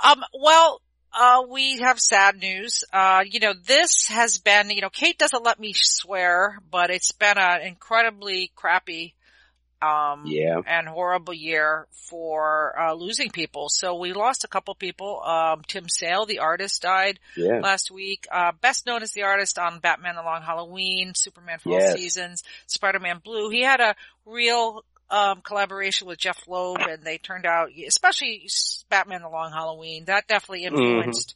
Um, 0.00 0.22
well, 0.32 0.80
uh, 1.12 1.42
we 1.48 1.78
have 1.78 2.00
sad 2.00 2.36
news. 2.36 2.84
Uh, 2.92 3.22
you 3.28 3.40
know, 3.40 3.54
this 3.66 4.06
has 4.08 4.38
been, 4.38 4.70
you 4.70 4.80
know, 4.80 4.90
Kate 4.90 5.16
doesn't 5.16 5.44
let 5.44 5.60
me 5.60 5.72
swear, 5.74 6.58
but 6.70 6.90
it's 6.90 7.12
been 7.12 7.38
an 7.38 7.62
incredibly 7.62 8.50
crappy, 8.56 9.14
um, 9.82 10.24
yeah. 10.26 10.60
and 10.66 10.88
horrible 10.88 11.34
year 11.34 11.86
for, 11.90 12.74
uh, 12.78 12.94
losing 12.94 13.30
people. 13.30 13.68
So 13.68 13.96
we 13.96 14.12
lost 14.12 14.44
a 14.44 14.48
couple 14.48 14.74
people. 14.74 15.22
Um, 15.22 15.62
Tim 15.66 15.88
Sale, 15.88 16.26
the 16.26 16.38
artist, 16.38 16.82
died 16.82 17.18
yeah. 17.36 17.60
last 17.60 17.90
week. 17.90 18.26
Uh, 18.30 18.52
best 18.60 18.86
known 18.86 19.02
as 19.02 19.12
the 19.12 19.22
artist 19.22 19.58
on 19.58 19.80
Batman 19.80 20.16
The 20.16 20.22
Long 20.22 20.42
Halloween, 20.42 21.12
Superman 21.14 21.58
for 21.58 21.78
yes. 21.78 21.96
Seasons, 21.96 22.42
Spider-Man 22.66 23.20
Blue. 23.24 23.50
He 23.50 23.62
had 23.62 23.80
a 23.80 23.94
real 24.24 24.84
um, 25.10 25.40
collaboration 25.42 26.08
with 26.08 26.18
Jeph 26.18 26.46
Loeb, 26.48 26.80
and 26.80 27.02
they 27.02 27.18
turned 27.18 27.46
out, 27.46 27.70
especially 27.86 28.48
Batman: 28.88 29.22
The 29.22 29.28
Long 29.28 29.52
Halloween, 29.52 30.06
that 30.06 30.26
definitely 30.26 30.64
mm-hmm. 30.64 30.76
influenced 30.76 31.34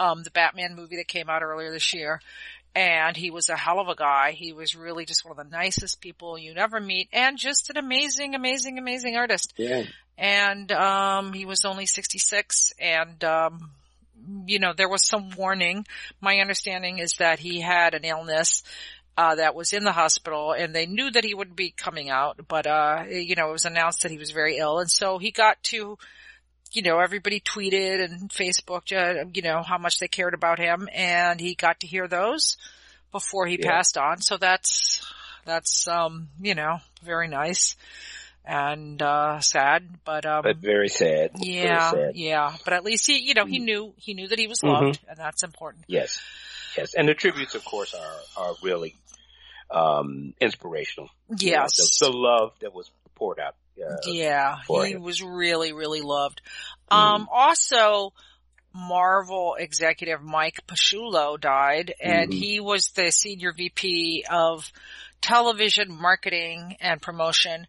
mm-hmm. 0.00 0.06
um, 0.06 0.22
the 0.22 0.30
Batman 0.30 0.74
movie 0.74 0.96
that 0.96 1.08
came 1.08 1.28
out 1.28 1.42
earlier 1.42 1.70
this 1.70 1.94
year. 1.94 2.20
And 2.74 3.16
he 3.16 3.30
was 3.30 3.48
a 3.48 3.56
hell 3.56 3.80
of 3.80 3.88
a 3.88 3.96
guy. 3.96 4.32
He 4.32 4.52
was 4.52 4.76
really 4.76 5.04
just 5.04 5.24
one 5.24 5.38
of 5.38 5.44
the 5.44 5.56
nicest 5.56 6.00
people 6.00 6.38
you 6.38 6.54
never 6.54 6.80
meet, 6.80 7.08
and 7.12 7.36
just 7.36 7.70
an 7.70 7.76
amazing, 7.76 8.34
amazing, 8.34 8.78
amazing 8.78 9.16
artist. 9.16 9.54
Yeah. 9.56 9.84
And 10.16 10.70
um, 10.70 11.32
he 11.32 11.46
was 11.46 11.64
only 11.64 11.86
66, 11.86 12.72
and 12.78 13.24
um, 13.24 13.70
you 14.46 14.60
know 14.60 14.72
there 14.76 14.88
was 14.88 15.04
some 15.04 15.30
warning. 15.30 15.84
My 16.20 16.38
understanding 16.38 16.98
is 16.98 17.14
that 17.18 17.40
he 17.40 17.60
had 17.60 17.94
an 17.94 18.04
illness 18.04 18.62
uh, 19.16 19.34
that 19.34 19.54
was 19.54 19.72
in 19.72 19.84
the 19.84 19.92
hospital 19.92 20.52
and 20.52 20.74
they 20.74 20.86
knew 20.86 21.10
that 21.10 21.24
he 21.24 21.34
wouldn't 21.34 21.56
be 21.56 21.70
coming 21.70 22.08
out, 22.08 22.40
but, 22.48 22.66
uh, 22.66 23.04
you 23.08 23.34
know, 23.34 23.50
it 23.50 23.52
was 23.52 23.66
announced 23.66 24.02
that 24.02 24.10
he 24.10 24.16
was 24.16 24.30
very 24.30 24.56
ill. 24.56 24.78
And 24.78 24.90
so 24.90 25.18
he 25.18 25.30
got 25.30 25.62
to, 25.64 25.98
you 26.72 26.82
know, 26.82 26.98
everybody 26.98 27.40
tweeted 27.40 28.04
and 28.04 28.30
Facebook, 28.30 28.92
uh, 28.92 29.24
you 29.34 29.42
know, 29.42 29.62
how 29.62 29.78
much 29.78 29.98
they 29.98 30.08
cared 30.08 30.34
about 30.34 30.58
him 30.58 30.88
and 30.92 31.40
he 31.40 31.54
got 31.54 31.80
to 31.80 31.86
hear 31.86 32.06
those 32.06 32.56
before 33.12 33.46
he 33.46 33.58
yeah. 33.60 33.70
passed 33.70 33.98
on. 33.98 34.20
So 34.20 34.36
that's, 34.36 35.04
that's, 35.44 35.88
um, 35.88 36.28
you 36.40 36.54
know, 36.54 36.78
very 37.02 37.28
nice 37.28 37.76
and, 38.44 39.00
uh, 39.02 39.40
sad, 39.40 39.84
but, 40.04 40.24
um, 40.26 40.42
but 40.42 40.58
very 40.58 40.88
sad. 40.88 41.32
Yeah. 41.38 41.90
Very 41.90 42.06
sad. 42.06 42.16
Yeah. 42.16 42.56
But 42.64 42.74
at 42.74 42.84
least 42.84 43.06
he, 43.06 43.18
you 43.18 43.34
know, 43.34 43.46
he 43.46 43.60
mm. 43.60 43.64
knew, 43.64 43.94
he 43.96 44.14
knew 44.14 44.28
that 44.28 44.38
he 44.38 44.46
was 44.46 44.62
loved 44.62 45.00
mm-hmm. 45.00 45.10
and 45.10 45.18
that's 45.18 45.42
important. 45.42 45.84
Yes. 45.88 46.20
Yes. 46.76 46.94
And 46.94 47.08
the 47.08 47.14
tributes, 47.14 47.56
of 47.56 47.64
course, 47.64 47.94
are, 47.94 48.44
are 48.44 48.54
really 48.62 48.94
um, 49.70 50.34
inspirational. 50.40 51.10
Yes. 51.28 51.42
You 51.42 51.52
know, 51.52 51.66
the, 51.66 52.12
the, 52.12 52.16
love 52.16 52.52
that 52.60 52.72
was 52.72 52.90
poured 53.16 53.40
out. 53.40 53.56
Uh, 53.82 53.96
yeah, 54.06 54.56
he 54.68 54.92
him. 54.92 55.02
was 55.02 55.22
really, 55.22 55.72
really 55.72 56.00
loved. 56.00 56.40
Mm. 56.90 56.96
Um, 56.96 57.28
also, 57.32 58.12
Marvel 58.74 59.56
executive 59.58 60.22
Mike 60.22 60.60
Pasciullo 60.66 61.40
died 61.40 61.94
and 62.00 62.30
mm-hmm. 62.30 62.38
he 62.38 62.60
was 62.60 62.90
the 62.90 63.10
senior 63.10 63.52
VP 63.52 64.24
of 64.30 64.70
television 65.20 65.90
marketing 65.90 66.76
and 66.80 67.02
promotion. 67.02 67.66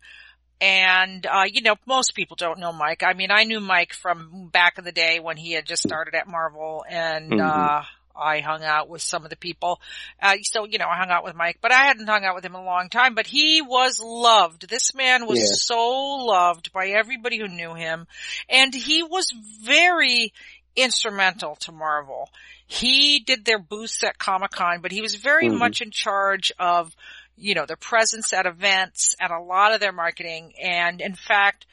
And, 0.60 1.26
uh, 1.26 1.46
you 1.52 1.62
know, 1.62 1.76
most 1.88 2.14
people 2.14 2.36
don't 2.36 2.60
know 2.60 2.72
Mike. 2.72 3.02
I 3.04 3.14
mean, 3.14 3.32
I 3.32 3.46
knew 3.46 3.60
Mike 3.60 3.94
from 3.94 4.50
back 4.54 4.78
in 4.78 4.84
the 4.84 4.92
day 4.92 5.20
when 5.20 5.38
he 5.38 5.54
had 5.54 5.66
just 5.66 5.82
started 5.82 6.14
at 6.14 6.28
Marvel 6.28 6.86
and, 6.88 7.32
mm-hmm. 7.32 7.42
uh, 7.42 7.84
I 8.16 8.40
hung 8.40 8.64
out 8.64 8.90
with 8.90 9.02
some 9.02 9.24
of 9.24 9.30
the 9.30 9.36
people. 9.36 9.80
Uh, 10.22 10.38
so, 10.44 10.66
you 10.66 10.78
know, 10.78 10.88
I 10.88 10.98
hung 10.98 11.10
out 11.10 11.24
with 11.24 11.36
Mike, 11.36 11.58
but 11.62 11.72
I 11.72 11.86
hadn't 11.86 12.08
hung 12.08 12.24
out 12.26 12.36
with 12.36 12.46
him 12.46 12.56
in 12.56 12.62
a 12.62 12.66
long 12.66 12.90
time, 12.90 13.16
but 13.16 13.28
he 13.28 13.62
was 13.62 14.00
loved. 14.00 14.70
This 14.70 14.94
man 14.94 15.26
was 15.28 15.40
Yeah. 15.40 15.46
so 15.52 15.90
loved 16.26 16.72
by 16.74 16.88
everybody 16.90 17.38
who 17.38 17.48
knew 17.48 17.74
him. 17.74 18.08
And 18.50 18.74
he 18.74 19.04
was 19.04 19.32
very 19.62 20.34
instrumental 20.76 21.56
to 21.58 21.72
Marvel. 21.72 22.30
He 22.66 23.20
did 23.20 23.44
their 23.46 23.60
booths 23.60 24.04
at 24.04 24.18
Comic 24.18 24.52
Con, 24.52 24.80
but 24.82 24.92
he 24.92 25.02
was 25.02 25.16
very 25.16 25.48
Mhm. 25.48 25.58
much 25.58 25.82
in 25.82 25.92
charge 25.92 26.52
of, 26.58 26.96
you 27.36 27.56
know, 27.56 27.66
their 27.66 27.76
presence 27.76 28.32
at 28.34 28.46
events 28.46 29.16
and 29.20 29.32
a 29.32 29.40
lot 29.40 29.74
of 29.74 29.82
their 29.82 29.92
marketing. 29.92 30.54
And 30.62 31.02
in 31.02 31.16
fact, 31.16 31.66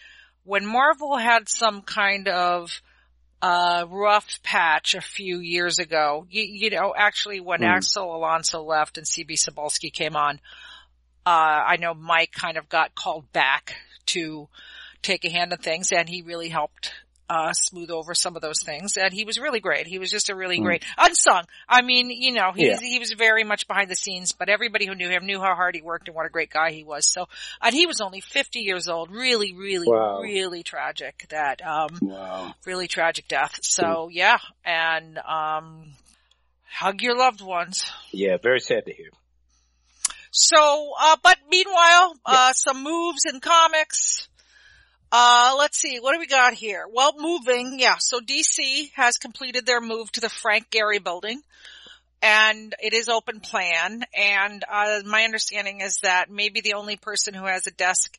when 0.45 0.67
Marvel 0.67 1.17
had 1.17 1.49
some 1.49 1.83
kind 1.83 2.27
of 2.27 2.81
uh, 3.41 3.85
rough 3.89 4.43
patch 4.43 4.95
a 4.95 5.01
few 5.01 5.39
years 5.39 5.79
ago, 5.79 6.27
you, 6.31 6.43
you 6.43 6.71
know, 6.71 6.95
actually 6.97 7.41
when 7.41 7.61
Hmm. 7.61 7.67
Axel 7.67 8.15
Alonso 8.15 8.63
left 8.63 8.99
and 8.99 9.07
CB 9.07 9.33
Cebulski 9.33 9.93
came 9.93 10.17
on, 10.17 10.41
uh, 11.27 11.31
I 11.67 11.77
know 11.77 11.95
Mike 11.95 12.33
kind 12.33 12.57
of 12.57 12.69
got 12.69 12.95
called 12.95 13.33
back 13.33 13.77
to 14.07 14.49
take 15.03 15.25
a 15.25 15.31
hand 15.31 15.53
in 15.53 15.59
things 15.59 15.93
and 15.93 16.09
he 16.09 16.23
really 16.23 16.49
helped 16.49 16.93
uh, 17.31 17.53
smooth 17.53 17.91
over 17.91 18.15
some 18.15 18.37
of 18.37 18.43
those 18.43 18.63
things. 18.65 18.97
And 18.97 19.13
he 19.13 19.25
was 19.25 19.39
really 19.39 19.61
great. 19.61 19.87
He 19.87 19.99
was 19.99 20.11
just 20.11 20.31
a 20.31 20.35
really 20.35 20.57
Hmm. 20.57 20.65
great 20.65 20.85
unsung. 20.97 21.45
I 21.69 21.83
mean, 21.83 22.11
you 22.11 22.33
know, 22.33 22.53
he, 22.55 22.67
Yeah. 22.69 22.79
he 22.81 22.99
was 22.99 23.13
very 23.13 23.45
much 23.45 23.67
behind 23.69 23.91
the 23.91 23.97
scenes, 23.97 24.33
but 24.33 24.49
everybody 24.49 24.87
who 24.87 24.95
knew 24.95 25.09
him 25.09 25.27
knew 25.27 25.41
how 25.41 25.55
hard 25.55 25.75
he 25.75 25.83
worked 25.83 26.09
and 26.09 26.15
what 26.17 26.27
a 26.27 26.31
great 26.31 26.51
guy 26.51 26.71
he 26.73 26.85
was. 26.85 27.07
So, 27.07 27.27
and 27.61 27.75
he 27.75 27.87
was 27.87 28.01
only 28.01 28.21
50 28.21 28.61
years 28.61 28.89
old. 28.89 29.11
Really, 29.11 29.53
really, 29.55 29.87
Wow. 29.89 30.21
really 30.21 30.63
tragic 30.63 31.27
that, 31.31 31.61
um, 31.67 31.99
Wow. 32.03 32.55
really 32.65 32.89
tragic 32.89 33.29
death. 33.29 33.59
So 33.63 34.09
yeah, 34.11 34.39
and, 34.65 35.19
um, 35.19 35.93
hug 36.71 37.03
your 37.03 37.17
loved 37.17 37.41
ones. 37.41 37.91
Yeah, 38.11 38.37
very 38.43 38.61
sad 38.61 38.87
to 38.87 38.93
hear. 38.93 39.11
So, 40.31 40.93
uh, 41.01 41.17
but 41.23 41.39
meanwhile, 41.51 42.15
uh, 42.25 42.53
some 42.53 42.83
moves 42.83 43.23
in 43.33 43.41
comics. 43.41 44.29
Uh, 45.11 45.55
let's 45.59 45.79
see, 45.79 45.99
what 46.01 46.13
do 46.13 46.19
we 46.19 46.27
got 46.27 46.53
here? 46.53 46.85
Well, 46.93 47.15
moving, 47.17 47.79
yeah, 47.79 47.97
so 47.99 48.21
DC 48.21 48.91
has 48.95 49.17
completed 49.17 49.65
their 49.65 49.81
move 49.81 50.13
to 50.13 50.21
the 50.21 50.29
Frank 50.29 50.71
Gehry 50.71 51.03
building. 51.03 51.41
And 52.21 52.75
it 52.81 52.95
is 52.95 53.09
open 53.09 53.39
plan, 53.39 54.03
and, 54.13 54.65
uh, 54.69 55.03
my 55.07 55.23
understanding 55.23 55.83
is 55.83 55.99
that 56.03 56.29
maybe 56.29 56.61
the 56.61 56.75
only 56.75 56.97
person 56.97 57.33
who 57.33 57.45
has 57.45 57.69
a 57.69 57.71
desk 57.71 58.19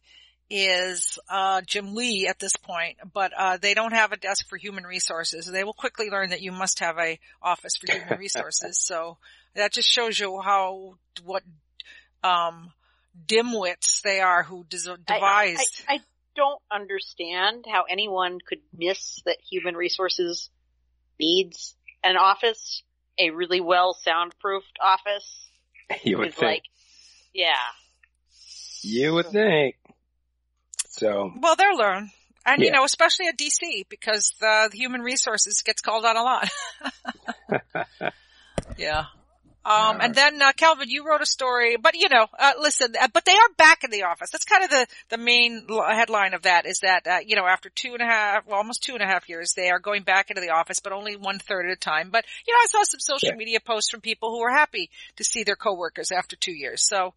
is, 0.49 1.19
uh, 1.29 1.59
Jim 1.67 1.93
Lee 1.93 2.25
at 2.27 2.39
this 2.39 2.55
point, 2.55 2.97
but, 3.13 3.33
uh, 3.37 3.57
they 3.57 3.73
don't 3.73 3.91
have 3.91 4.13
a 4.13 4.17
desk 4.17 4.47
for 4.47 4.55
human 4.55 4.85
resources. 4.85 5.47
They 5.47 5.65
will 5.65 5.73
quickly 5.73 6.09
learn 6.09 6.29
that 6.29 6.41
you 6.41 6.53
must 6.53 6.79
have 6.79 6.97
a 6.97 7.19
office 7.41 7.73
for 7.75 7.91
human 7.91 8.17
resources, 8.19 8.81
so 8.81 9.17
that 9.53 9.73
just 9.73 9.89
shows 9.89 10.17
you 10.17 10.39
how, 10.39 10.95
what 11.25 11.43
um, 12.23 12.71
dimwits 13.27 14.01
they 14.01 14.21
are 14.21 14.43
who 14.43 14.63
des- 14.69 14.89
I- 14.89 15.13
devised. 15.13 15.83
I, 15.89 15.95
I 15.95 15.99
don't 16.35 16.61
understand 16.71 17.65
how 17.71 17.83
anyone 17.89 18.39
could 18.47 18.59
miss 18.75 19.21
that 19.25 19.37
human 19.49 19.75
resources 19.75 20.49
needs 21.19 21.75
an 22.03 22.17
office, 22.17 22.83
a 23.19 23.31
really 23.31 23.61
well 23.61 23.93
soundproofed 23.93 24.77
office. 24.81 25.45
You 26.03 26.19
would 26.19 26.35
think. 26.35 26.43
like, 26.43 26.63
yeah. 27.33 27.55
you 28.83 29.11
would 29.15 29.25
think. 29.25 29.75
So, 30.89 31.31
well, 31.35 31.55
they'll 31.55 31.75
learn. 31.75 32.11
And 32.45 32.61
you 32.61 32.71
know, 32.71 32.83
especially 32.83 33.27
at 33.27 33.37
DC 33.37 33.87
because 33.89 34.33
the, 34.39 34.69
the 34.71 34.77
human 34.77 35.01
resources 35.01 35.61
gets 35.63 35.81
called 35.81 36.05
on 36.05 36.15
a 36.15 36.23
lot. 36.23 36.49
yeah. 38.77 39.05
Um, 39.65 39.99
and 39.99 40.15
then, 40.15 40.41
uh, 40.41 40.53
Calvin, 40.53 40.89
you 40.89 41.05
wrote 41.05 41.21
a 41.21 41.25
story, 41.25 41.75
but 41.75 41.95
you 41.95 42.07
know, 42.09 42.27
uh, 42.39 42.53
listen, 42.59 42.93
uh, 42.99 43.09
but 43.13 43.25
they 43.25 43.33
are 43.33 43.49
back 43.57 43.83
in 43.83 43.91
the 43.91 44.03
office. 44.03 44.29
That's 44.31 44.45
kind 44.45 44.63
of 44.63 44.69
the, 44.69 44.87
the 45.09 45.17
main 45.17 45.67
headline 45.69 46.33
of 46.33 46.43
that 46.43 46.65
is 46.65 46.79
that, 46.79 47.05
uh, 47.05 47.19
you 47.25 47.35
know, 47.35 47.45
after 47.45 47.69
two 47.69 47.93
and 47.93 48.01
a 48.01 48.05
half, 48.05 48.47
well, 48.47 48.57
almost 48.57 48.83
two 48.83 48.93
and 48.93 49.03
a 49.03 49.05
half 49.05 49.27
years, 49.27 49.53
they 49.53 49.69
are 49.69 49.79
going 49.79 50.03
back 50.03 50.29
into 50.29 50.41
the 50.41 50.51
office, 50.51 50.79
but 50.79 50.93
only 50.93 51.17
one 51.17 51.39
third 51.39 51.65
at 51.65 51.73
a 51.73 51.75
time. 51.75 52.09
But, 52.09 52.25
you 52.47 52.53
know, 52.53 52.57
I 52.57 52.67
saw 52.67 52.83
some 52.83 52.99
social 53.01 53.29
Yeah. 53.29 53.35
media 53.35 53.59
posts 53.59 53.91
from 53.91 53.99
people 54.01 54.31
who 54.31 54.39
were 54.39 54.51
happy 54.51 54.89
to 55.17 55.23
see 55.25 55.43
their 55.43 55.57
coworkers 55.57 56.11
after 56.11 56.37
two 56.37 56.53
years. 56.53 56.87
So, 56.87 57.13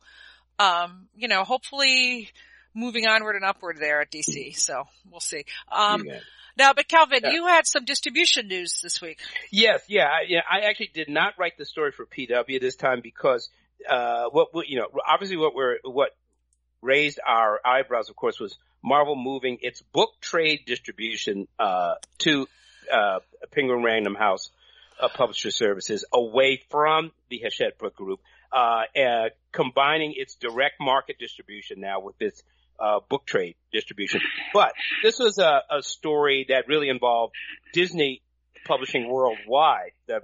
um, 0.59 1.09
you 1.17 1.29
know, 1.29 1.45
hopefully 1.45 2.31
moving 2.75 3.07
onward 3.07 3.37
and 3.37 3.45
upward 3.45 3.79
there 3.79 4.01
at 4.01 4.11
DC. 4.11 4.57
So 4.57 4.89
we'll 5.11 5.21
see. 5.21 5.45
Um, 5.71 6.05
yeah. 6.07 6.21
Now, 6.57 6.73
but 6.73 6.89
Calvin, 6.89 7.21
Yeah. 7.23 7.31
you 7.33 7.47
had 7.47 7.67
some 7.67 7.85
distribution 7.85 8.49
news 8.49 8.81
this 8.83 9.01
week. 9.01 9.21
Yes, 9.51 9.83
yeah, 9.89 10.07
I, 10.07 10.21
yeah. 10.29 10.41
I 10.51 10.61
actually 10.69 10.91
did 10.95 11.09
not 11.09 11.35
write 11.39 11.57
the 11.59 11.65
story 11.65 11.93
for 11.93 12.07
PW 12.07 12.61
this 12.61 12.77
time 12.77 13.01
because, 13.03 13.49
uh, 13.89 14.25
what, 14.31 14.69
you 14.69 14.79
know, 14.79 14.87
obviously 15.07 15.37
what 15.37 15.55
we're, 15.55 15.79
what 15.85 16.11
raised 16.81 17.21
our 17.27 17.61
eyebrows, 17.65 18.11
of 18.11 18.17
course, 18.17 18.39
was 18.41 18.57
Marvel 18.83 19.17
moving 19.17 19.59
its 19.63 19.83
book 19.83 20.11
trade 20.21 20.61
distribution, 20.67 21.47
uh, 21.59 21.95
to, 22.19 22.47
uh, 22.93 23.21
Penguin 23.53 23.83
Random 23.83 24.15
House, 24.15 24.51
uh, 25.01 25.09
Publisher 25.09 25.51
Services 25.51 26.05
away 26.13 26.63
from 26.71 27.13
the 27.29 27.39
Hachette 27.39 27.79
Book 27.79 27.97
Group, 27.97 28.21
uh, 28.53 28.83
uh, 28.97 29.29
combining 29.53 30.15
its 30.17 30.35
direct 30.35 30.81
market 30.81 31.19
distribution 31.19 31.81
now 31.81 32.01
with 32.01 32.19
this, 32.19 32.43
uh, 32.79 33.01
book 33.09 33.27
trade 33.27 33.57
distribution. 33.73 34.21
But 34.53 34.73
this 35.03 35.19
was 35.19 35.39
a, 35.39 35.63
a 35.71 35.83
story 35.83 36.47
that 36.49 36.69
really 36.69 36.89
involved 36.89 37.35
Disney 37.73 38.23
publishing 38.65 39.09
worldwide, 39.09 39.93
the 40.07 40.21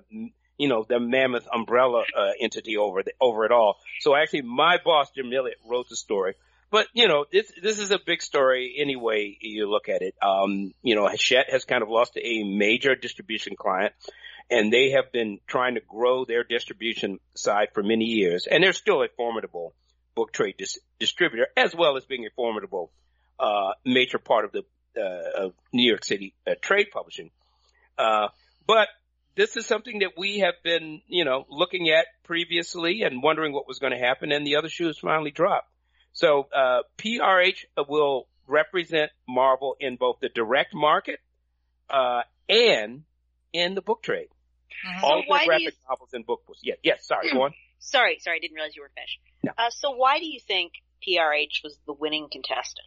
you 0.57 0.69
know 0.69 0.85
the 0.89 1.01
mammoth 1.01 1.47
umbrella 1.53 2.05
uh, 2.17 2.31
entity 2.41 2.77
over 2.77 3.03
the, 3.03 3.13
over 3.21 3.45
it 3.45 3.53
all. 3.53 3.77
So 4.01 4.15
actually, 4.15 4.43
my 4.43 4.79
boss 4.85 5.11
Jim 5.15 5.27
Milliot 5.27 5.55
wrote 5.69 5.89
the 5.89 5.97
story. 5.97 6.35
But 6.71 6.87
you 6.93 7.09
know 7.09 7.25
this 7.33 7.51
this 7.63 7.79
is 7.79 7.91
a 7.93 7.99
big 8.05 8.23
story 8.23 8.77
anyway. 8.79 9.37
You 9.41 9.71
look 9.71 9.89
at 9.89 10.03
it. 10.03 10.15
Um, 10.21 10.73
you 10.83 10.95
know, 10.95 11.09
Hachette 11.09 11.51
has 11.51 11.65
kind 11.65 11.83
of 11.83 11.89
lost 11.89 12.17
a 12.17 12.43
major 12.43 12.95
distribution 12.95 13.57
client, 13.57 13.95
and 14.51 14.73
they 14.73 14.91
have 14.91 15.11
been 15.13 15.39
trying 15.47 15.77
to 15.77 15.81
grow 15.81 16.25
their 16.25 16.45
distribution 16.45 17.21
side 17.35 17.69
for 17.73 17.83
many 17.83 18.05
years, 18.05 18.47
and 18.47 18.63
they're 18.63 18.75
still 18.75 19.03
a 19.03 19.09
formidable 19.17 19.73
book 20.19 20.33
trade 20.33 20.57
dis- 20.59 20.79
distributor 20.99 21.47
as 21.57 21.75
well 21.75 21.97
as 21.97 22.05
being 22.05 22.27
a 22.27 22.31
formidable 22.35 22.91
uh, 23.39 23.71
major 23.85 24.19
part 24.19 24.45
of 24.45 24.53
the 24.53 24.63
uh, 24.97 25.45
of 25.47 25.53
New 25.73 25.89
York 25.89 26.05
City 26.05 26.35
uh, 26.47 26.55
trade 26.61 26.89
publishing. 26.93 27.31
Uh, 27.97 28.29
but 28.67 28.89
this 29.37 29.57
is 29.57 29.65
something 29.67 30.01
that 30.01 30.13
we 30.19 30.41
have 30.41 30.55
been, 30.65 31.01
you 31.07 31.25
know, 31.25 31.45
looking 31.49 31.89
at 31.91 32.07
previously 32.25 33.03
and 33.03 33.23
wondering 33.23 33.53
what 33.53 33.69
was 33.69 33.79
going 33.79 33.93
to 33.93 33.99
happen, 33.99 34.33
and 34.33 34.45
the 34.45 34.57
other 34.57 34.69
shoe 34.69 34.89
has 34.89 34.99
finally 34.99 35.31
dropped. 35.31 35.69
So 36.13 36.49
uh, 36.63 36.81
PRH 36.99 37.65
will 37.89 38.27
represent 38.49 39.11
Marvel 39.29 39.77
in 39.79 39.97
both 39.97 40.17
the 40.21 40.31
direct 40.31 40.75
market 40.75 41.21
uh, 41.91 42.23
and 42.49 43.05
in 43.53 43.75
the 43.77 43.83
book 43.83 44.03
trade. 44.03 44.29
Mhm. 44.85 45.03
All 45.03 45.23
why 45.27 45.41
the 45.41 45.47
graphic 45.47 45.75
you- 45.75 45.89
novels 45.89 46.11
and 46.13 46.27
book 46.27 46.41
books. 46.47 46.61
Yeah, 46.63 46.75
yes. 46.83 47.07
Sorry, 47.07 47.31
go 47.33 47.43
on. 47.43 47.53
Sorry, 47.79 48.19
sorry, 48.21 48.37
I 48.37 48.41
didn't 48.41 48.55
realize 48.55 48.77
you 48.77 48.83
were 48.83 48.91
finished. 48.95 49.19
No. 49.43 49.53
Uh, 49.57 49.71
so 49.71 49.93
why 49.93 50.19
do 50.19 50.27
you 50.27 50.41
think 50.41 50.73
PRH 51.07 51.63
was 51.63 51.79
the 51.87 51.93
winning 51.93 52.29
contestant? 52.31 52.87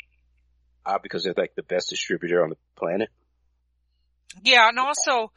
Uh, 0.86 0.98
because 1.02 1.24
they're 1.24 1.34
like 1.36 1.56
the 1.56 1.64
best 1.64 1.90
distributor 1.90 2.44
on 2.44 2.50
the 2.50 2.58
planet. 2.76 3.10
Yeah, 4.44 4.70
and 4.70 4.80
also, 4.80 5.32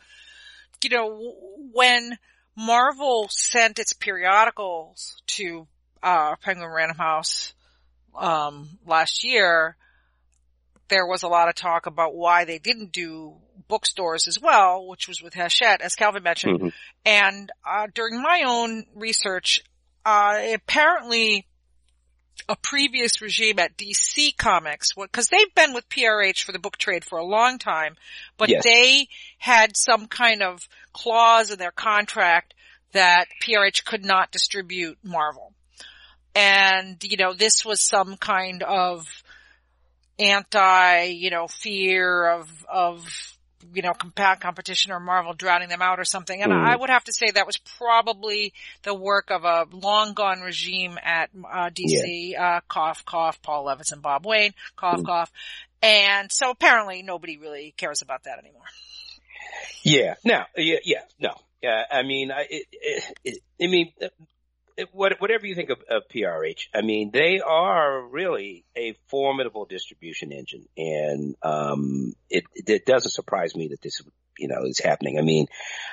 you 0.83 0.91
know, 0.91 1.35
when 1.73 2.19
Marvel 2.57 3.29
sent 3.31 3.79
its 3.79 3.93
periodicals 3.93 5.17
to 5.29 5.67
uh, 6.03 6.37
Penguin 6.43 6.71
Random 6.71 6.97
House 6.97 7.55
um, 8.17 8.79
last 8.87 9.25
year, 9.25 9.77
there 10.89 11.07
was 11.07 11.23
a 11.23 11.29
lot 11.29 11.49
of 11.49 11.55
talk 11.55 11.87
about 11.87 12.15
why 12.15 12.45
they 12.45 12.59
didn't 12.59 12.93
do 12.93 13.35
bookstores 13.69 14.27
as 14.29 14.39
well, 14.41 14.87
which 14.87 15.09
was 15.09 15.23
with 15.23 15.35
Hachette, 15.35 15.81
as 15.81 15.95
Calvin 15.95 16.23
mentioned. 16.23 16.61
Mhm. 16.61 16.73
And 17.05 17.53
uh, 17.67 17.87
during 17.95 18.21
my 18.21 18.43
own 18.47 18.87
research, 18.95 19.61
uh, 20.05 20.41
apparently 20.55 21.47
a 22.49 22.57
previous 22.57 23.23
regime 23.23 23.59
at 23.59 23.77
DC 23.77 24.37
Comics, 24.37 24.93
because 24.95 25.29
they've 25.29 25.55
been 25.55 25.73
with 25.73 25.89
PRH 25.89 26.43
for 26.43 26.53
the 26.53 26.59
book 26.59 26.77
trade 26.77 27.05
for 27.05 27.19
a 27.19 27.25
long 27.25 27.59
time, 27.59 27.97
but 28.37 28.49
Yes. 28.51 28.65
they 28.65 29.09
had 29.39 29.77
some 29.77 30.07
kind 30.09 30.43
of 30.43 30.69
clause 30.93 31.51
in 31.51 31.59
their 31.59 31.71
contract 31.71 32.55
that 32.93 33.29
PRH 33.41 33.85
could 33.85 34.05
not 34.05 34.31
distribute 34.31 34.99
Marvel. 35.03 35.53
And, 36.35 37.03
you 37.03 37.17
know, 37.17 37.33
this 37.33 37.65
was 37.65 37.81
some 37.81 38.17
kind 38.17 38.63
of 38.63 39.07
anti, 40.19 41.05
you 41.05 41.31
know, 41.31 41.47
fear 41.49 42.27
of, 42.31 42.67
of, 42.69 43.34
you 43.73 43.83
know, 43.83 43.93
compa- 43.93 44.41
competition 44.41 44.93
or 44.93 45.01
Marvel 45.01 45.33
drowning 45.33 45.69
them 45.69 45.83
out 45.83 45.99
or 45.99 46.05
something. 46.05 46.43
And 46.43 46.53
Mhm. 46.53 46.65
I 46.67 46.77
would 46.77 46.91
have 46.91 47.05
to 47.05 47.13
say 47.13 47.31
that 47.31 47.47
was 47.47 47.57
probably 47.57 48.53
the 48.83 48.95
work 48.95 49.31
of 49.31 49.45
a 49.45 49.67
long 49.73 50.15
gone 50.15 50.41
regime 50.41 50.99
at 51.03 51.31
uh, 51.51 51.71
DC. 51.71 52.35
Uh, 52.39 52.61
cough, 52.69 53.05
cough, 53.05 53.41
Paul 53.43 53.65
Levinson, 53.67 54.03
Bob 54.03 54.27
Wayne, 54.27 54.55
cough, 54.77 55.01
Mhm. 55.01 55.07
cough. 55.07 55.33
And 55.83 56.33
so 56.33 56.51
apparently 56.51 57.03
nobody 57.03 57.37
really 57.39 57.75
cares 57.77 58.03
about 58.03 58.25
that 58.25 58.39
anymore. 58.39 58.65
Yeah. 59.83 60.15
Now, 60.25 60.47
yeah, 60.57 60.79
yeah, 60.85 61.03
no. 61.19 61.35
Yeah, 61.63 61.85
I 61.91 62.03
mean, 62.03 62.31
I, 62.31 62.47
it, 62.51 62.67
it, 62.73 63.19
it, 63.25 63.39
I 63.63 63.67
mean, 63.69 63.93
whatever 64.93 65.47
you 65.47 65.55
think 65.55 65.71
of, 65.71 65.79
of 65.89 66.03
PRH, 66.15 66.69
I 66.75 66.83
mean, 66.83 67.11
they 67.13 67.41
are 67.41 68.03
really 68.03 68.65
a 68.77 68.95
formidable 69.09 69.65
distribution 69.67 70.33
engine, 70.33 70.67
and 70.77 71.37
um, 71.43 72.15
it, 72.31 72.45
it 72.55 72.85
doesn't 72.85 73.13
surprise 73.13 73.55
me 73.55 73.69
that 73.69 73.83
this, 73.83 74.01
you 74.39 74.49
know, 74.49 74.65
is 74.65 74.81
happening. 74.81 75.19
I 75.19 75.23
mean, 75.23 75.47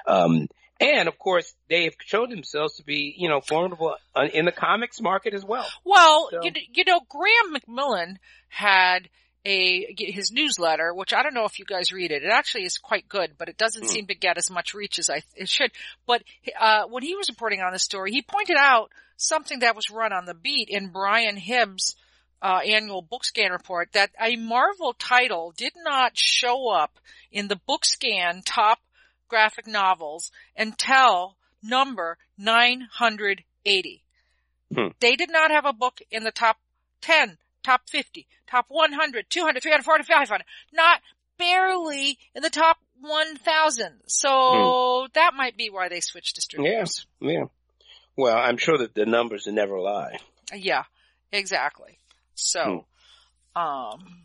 um, 0.07 0.47
and 0.79 1.07
of 1.07 1.19
course, 1.19 1.53
they 1.69 1.83
have 1.83 1.93
shown 1.99 2.29
themselves 2.29 2.77
to 2.77 2.83
be, 2.83 3.13
you 3.15 3.29
know, 3.29 3.39
formidable 3.39 3.95
in 4.33 4.45
the 4.45 4.51
comics 4.51 4.99
market 4.99 5.33
as 5.33 5.45
well. 5.45 5.67
Well, 5.85 6.29
so. 6.31 6.39
you, 6.43 6.51
you 6.73 6.83
know, 6.85 7.01
Graham 7.07 7.55
McMillan 7.55 8.15
had 8.49 9.09
a 9.45 9.95
his 9.97 10.31
newsletter, 10.31 10.93
which 10.93 11.13
I 11.13 11.23
don't 11.23 11.33
know 11.33 11.45
if 11.45 11.59
you 11.59 11.65
guys 11.65 11.91
read 11.91 12.11
it. 12.11 12.23
It 12.23 12.31
actually 12.31 12.65
is 12.65 12.77
quite 12.77 13.09
good, 13.09 13.31
but 13.37 13.49
it 13.49 13.57
doesn't 13.57 13.83
hmm. 13.83 13.89
seem 13.89 14.07
to 14.07 14.15
get 14.15 14.37
as 14.37 14.51
much 14.51 14.73
reach 14.73 14.99
as 14.99 15.09
I 15.09 15.23
it 15.35 15.49
should. 15.49 15.71
But 16.05 16.23
uh, 16.59 16.83
when 16.87 17.03
he 17.03 17.15
was 17.15 17.29
reporting 17.29 17.61
on 17.61 17.73
the 17.73 17.79
story, 17.79 18.11
he 18.11 18.21
pointed 18.21 18.57
out 18.57 18.91
something 19.17 19.59
that 19.59 19.75
was 19.75 19.89
run 19.89 20.13
on 20.13 20.25
the 20.25 20.33
beat 20.33 20.69
in 20.69 20.89
Brian 20.89 21.37
Hibbs' 21.37 21.95
uh, 22.41 22.59
annual 22.65 23.03
Bookscan 23.03 23.51
report 23.51 23.89
that 23.93 24.11
a 24.19 24.35
Marvel 24.35 24.93
title 24.93 25.53
did 25.55 25.73
not 25.75 26.17
show 26.17 26.69
up 26.69 26.99
in 27.31 27.47
the 27.47 27.59
Bookscan 27.67 28.41
top 28.45 28.79
graphic 29.27 29.67
novels 29.67 30.31
until 30.57 31.35
number 31.63 32.17
980. 32.37 34.03
Hmm. 34.75 34.87
They 34.99 35.15
did 35.15 35.31
not 35.31 35.51
have 35.51 35.65
a 35.65 35.73
book 35.73 35.99
in 36.11 36.23
the 36.23 36.31
top 36.31 36.57
10 37.01 37.37
top 37.63 37.89
50, 37.89 38.27
top 38.47 38.65
100, 38.69 39.29
200, 39.29 39.61
300, 39.61 39.83
400, 39.83 40.05
500, 40.05 40.45
not 40.73 41.01
barely 41.37 42.17
in 42.35 42.43
the 42.43 42.49
top 42.49 42.77
1000. 43.01 43.93
So 44.07 44.29
mm. 44.29 45.13
that 45.13 45.33
might 45.35 45.57
be 45.57 45.69
why 45.69 45.89
they 45.89 45.99
switched 45.99 46.35
distributors. 46.35 47.05
Yeah, 47.19 47.31
yeah. 47.31 47.45
Well, 48.15 48.37
I'm 48.37 48.57
sure 48.57 48.77
that 48.77 48.93
the 48.93 49.05
numbers 49.05 49.47
never 49.47 49.79
lie. 49.79 50.17
Yeah, 50.53 50.83
exactly. 51.31 51.97
So, 52.35 52.85
mm. 53.55 53.61
um, 53.61 54.23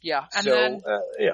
yeah, 0.00 0.24
and 0.34 0.44
so, 0.44 0.50
then, 0.50 0.80
uh, 0.86 0.98
yeah. 1.18 1.32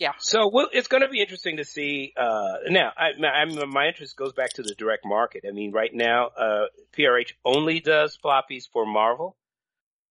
Yeah. 0.00 0.12
So 0.18 0.48
well, 0.50 0.68
it's 0.72 0.88
going 0.88 1.02
to 1.02 1.10
be 1.10 1.20
interesting 1.20 1.58
to 1.58 1.64
see. 1.64 2.14
Uh, 2.16 2.56
now, 2.70 2.90
I, 2.96 3.10
I, 3.22 3.44
my 3.66 3.86
interest 3.86 4.16
goes 4.16 4.32
back 4.32 4.54
to 4.54 4.62
the 4.62 4.74
direct 4.74 5.04
market. 5.04 5.44
I 5.46 5.52
mean, 5.52 5.72
right 5.72 5.92
now, 5.92 6.28
uh, 6.28 6.64
PRH 6.96 7.34
only 7.44 7.80
does 7.80 8.18
floppies 8.24 8.64
for 8.72 8.86
Marvel. 8.86 9.36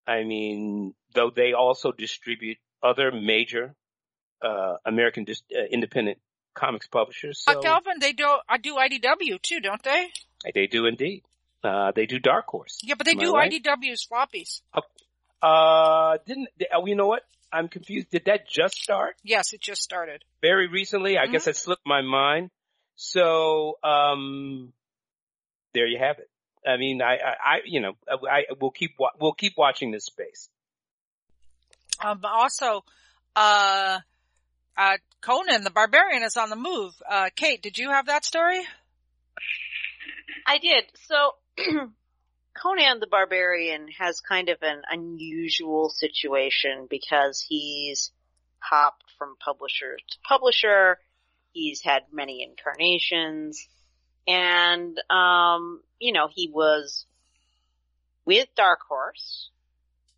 I 0.09 0.23
mean, 0.23 0.95
though 1.13 1.31
they 1.33 1.53
also 1.53 1.91
distribute 1.91 2.57
other 2.81 3.11
major 3.11 3.75
uh, 4.41 4.77
American 4.83 5.23
dis- 5.23 5.43
uh, 5.55 5.65
independent 5.69 6.17
comics 6.55 6.87
publishers. 6.87 7.43
So 7.47 7.61
Calvin, 7.61 7.99
they 7.99 8.13
do 8.13 8.25
I 8.47 8.57
do 8.57 8.75
IDW 8.75 9.41
too, 9.41 9.59
don't 9.59 9.83
they? 9.83 10.09
They 10.55 10.65
do 10.65 10.87
indeed. 10.87 11.23
Uh, 11.63 11.91
they 11.95 12.07
do 12.07 12.19
Dark 12.19 12.47
Horse. 12.47 12.79
Yeah, 12.83 12.95
but 12.97 13.05
they 13.05 13.11
Am 13.11 13.19
do 13.19 13.33
right? 13.35 13.51
IDW's 13.51 14.07
floppies. 14.11 14.61
Uh, 14.73 14.81
uh, 15.45 16.17
didn't 16.25 16.49
oh, 16.73 16.85
you 16.87 16.95
know 16.95 17.07
what? 17.07 17.23
I'm 17.51 17.67
confused. 17.67 18.09
Did 18.09 18.23
that 18.25 18.47
just 18.49 18.75
start? 18.75 19.15
Yes, 19.23 19.53
it 19.53 19.61
just 19.61 19.83
started. 19.83 20.23
Very 20.41 20.67
recently. 20.67 21.17
I 21.17 21.23
mm-hmm. 21.23 21.33
guess 21.33 21.47
it 21.47 21.55
slipped 21.55 21.85
my 21.85 22.01
mind. 22.01 22.49
So, 22.95 23.77
um, 23.83 24.73
there 25.73 25.87
you 25.87 25.99
have 25.99 26.19
it. 26.19 26.29
I 26.67 26.77
mean, 26.77 27.01
I, 27.01 27.15
I, 27.15 27.59
you 27.65 27.79
know, 27.79 27.93
I, 28.07 28.43
will 28.59 28.71
keep, 28.71 28.95
we'll 29.19 29.33
keep 29.33 29.53
watching 29.57 29.91
this 29.91 30.05
space. 30.05 30.49
Um, 32.03 32.21
also, 32.23 32.83
uh, 33.35 33.99
uh, 34.77 34.97
Conan 35.21 35.63
the 35.63 35.71
Barbarian 35.71 36.23
is 36.23 36.37
on 36.37 36.49
the 36.49 36.55
move. 36.55 36.93
Uh, 37.09 37.29
Kate, 37.35 37.61
did 37.61 37.77
you 37.77 37.89
have 37.89 38.07
that 38.07 38.25
story? 38.25 38.61
I 40.47 40.57
did. 40.57 40.85
So, 41.07 41.33
Conan 42.61 42.99
the 42.99 43.07
Barbarian 43.07 43.87
has 43.97 44.19
kind 44.21 44.49
of 44.49 44.57
an 44.61 44.81
unusual 44.89 45.89
situation 45.89 46.87
because 46.89 47.45
he's 47.47 48.11
hopped 48.59 49.05
from 49.17 49.35
publisher 49.37 49.95
to 49.95 50.17
publisher. 50.27 50.97
He's 51.51 51.81
had 51.81 52.03
many 52.11 52.43
incarnations. 52.43 53.67
And, 54.29 55.01
um, 55.09 55.81
you 55.99 56.13
know, 56.13 56.29
he 56.31 56.51
was 56.53 57.07
with 58.25 58.47
Dark 58.55 58.81
Horse 58.87 59.49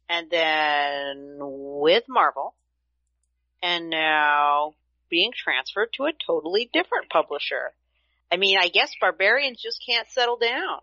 and 0.10 0.30
then 0.30 1.38
with 1.40 2.04
Marvel 2.10 2.54
and 3.64 3.90
now 3.90 4.74
being 5.10 5.32
transferred 5.34 5.94
to 5.94 6.04
a 6.04 6.12
totally 6.28 6.70
different 6.74 7.10
publisher. 7.10 7.72
I 8.30 8.36
mean, 8.36 8.58
I 8.60 8.68
guess 8.68 8.92
barbarians 9.00 9.62
just 9.62 9.82
can't 9.88 10.10
settle 10.10 10.38
down. 10.38 10.80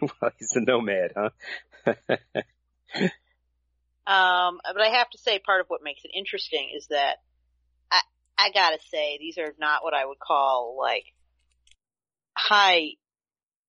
well, 0.00 0.32
he's 0.36 0.56
a 0.56 0.60
nomad, 0.60 1.12
huh? 1.16 1.30
um, 4.04 4.60
but 4.64 4.80
I 4.80 4.88
have 4.94 5.10
to 5.10 5.18
say 5.18 5.38
part 5.38 5.60
of 5.60 5.68
what 5.68 5.84
makes 5.84 6.04
it 6.04 6.10
interesting 6.12 6.72
is 6.76 6.88
that 6.88 7.18
I, 7.92 8.00
I 8.36 8.50
gotta 8.52 8.78
say 8.90 9.16
these 9.20 9.38
are 9.38 9.54
not 9.60 9.84
what 9.84 9.94
I 9.94 10.04
would 10.04 10.18
call 10.18 10.76
like 10.76 11.04
high 12.36 12.90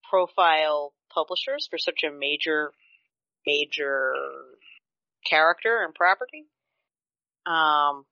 profile 0.09 0.93
publishers 1.13 1.68
for 1.70 1.78
such 1.78 2.03
a 2.03 2.11
major, 2.11 2.72
major 3.45 4.13
character 5.26 5.84
and 5.84 5.93
property. 5.93 6.45
Um, 7.45 8.05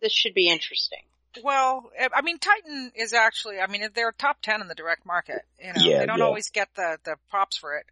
this 0.00 0.12
should 0.12 0.34
be 0.34 0.48
interesting. 0.48 1.00
Well, 1.42 1.90
I 2.14 2.20
mean, 2.20 2.38
Titan 2.38 2.92
is 2.94 3.14
actually, 3.14 3.58
I 3.58 3.66
mean, 3.66 3.88
they're 3.94 4.12
top 4.12 4.42
10 4.42 4.60
in 4.60 4.68
the 4.68 4.74
direct 4.74 5.06
market. 5.06 5.42
You 5.58 5.68
know, 5.68 5.72
yeah, 5.80 5.98
they 6.00 6.06
don't 6.06 6.18
yeah. 6.18 6.24
always 6.24 6.50
get 6.50 6.68
the, 6.76 6.98
the 7.04 7.16
props 7.30 7.56
for 7.56 7.76
it. 7.76 7.86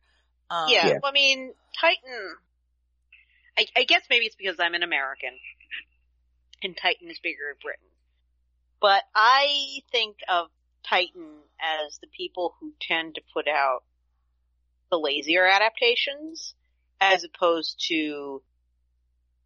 Um, 0.51 0.67
yeah, 0.69 0.89
yeah. 0.89 0.93
Well, 1.03 1.11
I 1.11 1.13
mean, 1.13 1.55
Titan, 1.81 2.37
I, 3.57 3.67
I 3.77 3.85
guess 3.85 4.03
maybe 4.11 4.27
it's 4.27 4.37
because 4.37 4.57
I'm 4.59 4.75
an 4.75 4.83
American 4.83 5.31
and 6.63 6.77
Titan 6.77 7.11
is 7.11 7.19
bigger 7.19 7.51
in 7.51 7.57
Britain. 7.63 7.87
But 8.81 9.03
I 9.15 9.81
think 9.91 10.17
of 10.29 10.49
Titan 10.89 11.41
as 11.61 11.99
the 11.99 12.07
people 12.09 12.55
who 12.61 12.73
tend 12.81 13.17
to 13.17 13.23
put 13.35 13.47
out 13.49 13.83
the 14.91 14.99
lazier 14.99 15.47
adaptations 15.47 16.55
as 17.01 17.25
opposed 17.25 17.83
to 17.89 18.43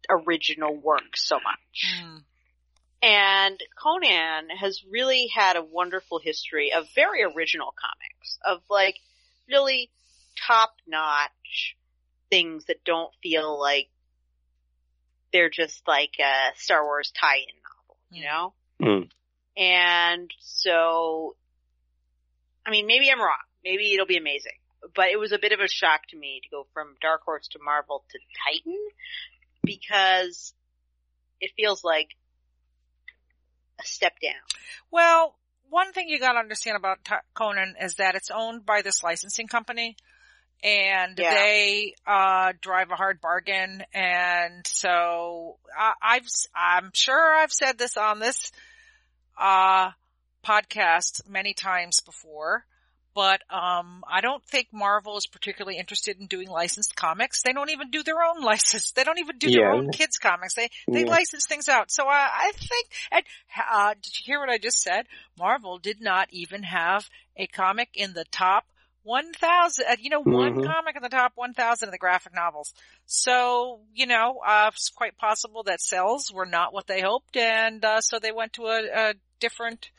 original 0.09 0.75
work 0.75 1.15
so 1.15 1.35
much. 1.35 2.01
Mm. 2.03 2.23
And 3.01 3.59
Conan 3.81 4.49
has 4.59 4.83
really 4.89 5.27
had 5.33 5.55
a 5.55 5.63
wonderful 5.63 6.19
history 6.19 6.73
of 6.73 6.85
very 6.95 7.23
original 7.23 7.73
comics, 7.79 8.39
of 8.43 8.61
like 8.69 8.95
really 9.47 9.91
top 10.47 10.73
notch 10.87 11.77
things 12.29 12.65
that 12.65 12.83
don't 12.83 13.11
feel 13.21 13.59
like 13.59 13.89
they're 15.31 15.49
just 15.49 15.87
like 15.87 16.13
a 16.19 16.57
Star 16.57 16.83
Wars 16.83 17.11
tie-in 17.19 17.45
novel, 17.63 17.97
you 18.09 18.23
hmm. 18.23 18.27
know? 18.27 18.53
Mm. 18.81 19.09
And 19.57 20.29
so, 20.39 21.35
I 22.65 22.71
mean, 22.71 22.87
maybe 22.87 23.09
I'm 23.11 23.19
wrong. 23.19 23.33
Maybe 23.63 23.93
it'll 23.93 24.05
be 24.05 24.17
amazing. 24.17 24.53
But 24.95 25.07
it 25.07 25.19
was 25.19 25.31
a 25.31 25.39
bit 25.39 25.51
of 25.51 25.59
a 25.59 25.67
shock 25.67 26.01
to 26.09 26.17
me 26.17 26.41
to 26.43 26.49
go 26.49 26.67
from 26.73 26.95
Dark 27.01 27.23
Horse 27.23 27.47
to 27.49 27.59
Marvel 27.63 28.03
to 28.11 28.19
Titan 28.45 28.77
because 29.63 30.53
it 31.41 31.51
feels 31.55 31.83
like 31.83 32.09
a 33.79 33.85
step 33.85 34.13
down. 34.21 34.41
Well, 34.91 35.35
one 35.69 35.91
thing 35.91 36.07
you 36.07 36.19
gotta 36.19 36.39
understand 36.39 36.77
about 36.77 37.03
T- 37.03 37.15
Conan 37.33 37.75
is 37.81 37.95
that 37.95 38.15
it's 38.15 38.29
owned 38.31 38.65
by 38.65 38.81
this 38.81 39.03
licensing 39.03 39.47
company 39.47 39.97
and 40.63 41.17
yeah. 41.19 41.33
they 41.33 41.93
uh 42.07 42.53
drive 42.61 42.91
a 42.91 42.95
hard 42.95 43.19
bargain 43.19 43.83
and 43.93 44.65
so 44.65 45.57
I, 45.77 45.93
I've 46.01 46.27
I'm 46.55 46.91
sure 46.93 47.35
I've 47.35 47.51
said 47.51 47.77
this 47.77 47.97
on 47.97 48.19
this 48.19 48.51
uh, 49.37 49.91
podcast 50.45 51.27
many 51.27 51.53
times 51.53 52.01
before, 52.01 52.65
but 53.15 53.41
um, 53.49 54.03
I 54.11 54.19
don't 54.19 54.43
think 54.43 54.67
Marvel 54.73 55.17
is 55.17 55.25
particularly 55.25 55.77
interested 55.77 56.19
in 56.19 56.27
doing 56.27 56.49
licensed 56.49 56.95
comics. 56.97 57.41
They 57.43 57.53
don't 57.53 57.69
even 57.69 57.89
do 57.89 58.03
their 58.03 58.21
own 58.21 58.41
license. 58.43 58.91
They 58.91 59.05
don't 59.05 59.19
even 59.19 59.37
do 59.37 59.49
yeah. 59.49 59.57
their 59.57 59.71
own 59.71 59.89
kids 59.91 60.17
comics. 60.17 60.53
They 60.53 60.69
they 60.87 61.05
yeah. 61.05 61.09
license 61.11 61.45
things 61.47 61.69
out. 61.69 61.91
So 61.91 62.05
I, 62.07 62.29
I 62.29 62.51
think. 62.53 62.87
And, 63.11 63.23
uh, 63.71 63.93
did 63.93 64.19
you 64.19 64.23
hear 64.25 64.39
what 64.39 64.49
I 64.49 64.57
just 64.57 64.81
said? 64.81 65.05
Marvel 65.39 65.79
did 65.79 66.01
not 66.01 66.27
even 66.31 66.63
have 66.63 67.09
a 67.37 67.47
comic 67.47 67.89
in 67.93 68.13
the 68.13 68.25
top 68.31 68.65
1,000, 69.05 69.85
uh, 69.87 69.95
you 69.99 70.09
know, 70.09 70.21
one 70.21 70.55
mm-hmm. 70.55 70.65
comic 70.65 70.95
in 70.95 71.03
the 71.03 71.09
top 71.09 71.33
1,000 71.35 71.87
of 71.87 71.91
the 71.91 71.97
graphic 71.97 72.33
novels. 72.33 72.73
So, 73.05 73.81
you 73.93 74.07
know, 74.07 74.39
uh, 74.45 74.71
it's 74.73 74.89
quite 74.89 75.15
possible 75.15 75.61
that 75.63 75.79
sales 75.79 76.31
were 76.33 76.47
not 76.47 76.73
what 76.73 76.87
they 76.87 77.01
hoped 77.01 77.37
and, 77.37 77.85
uh, 77.85 78.01
so 78.01 78.17
they 78.17 78.31
went 78.31 78.53
to 78.53 78.63
a, 78.63 78.81
a 78.93 79.13
different, 79.39 79.89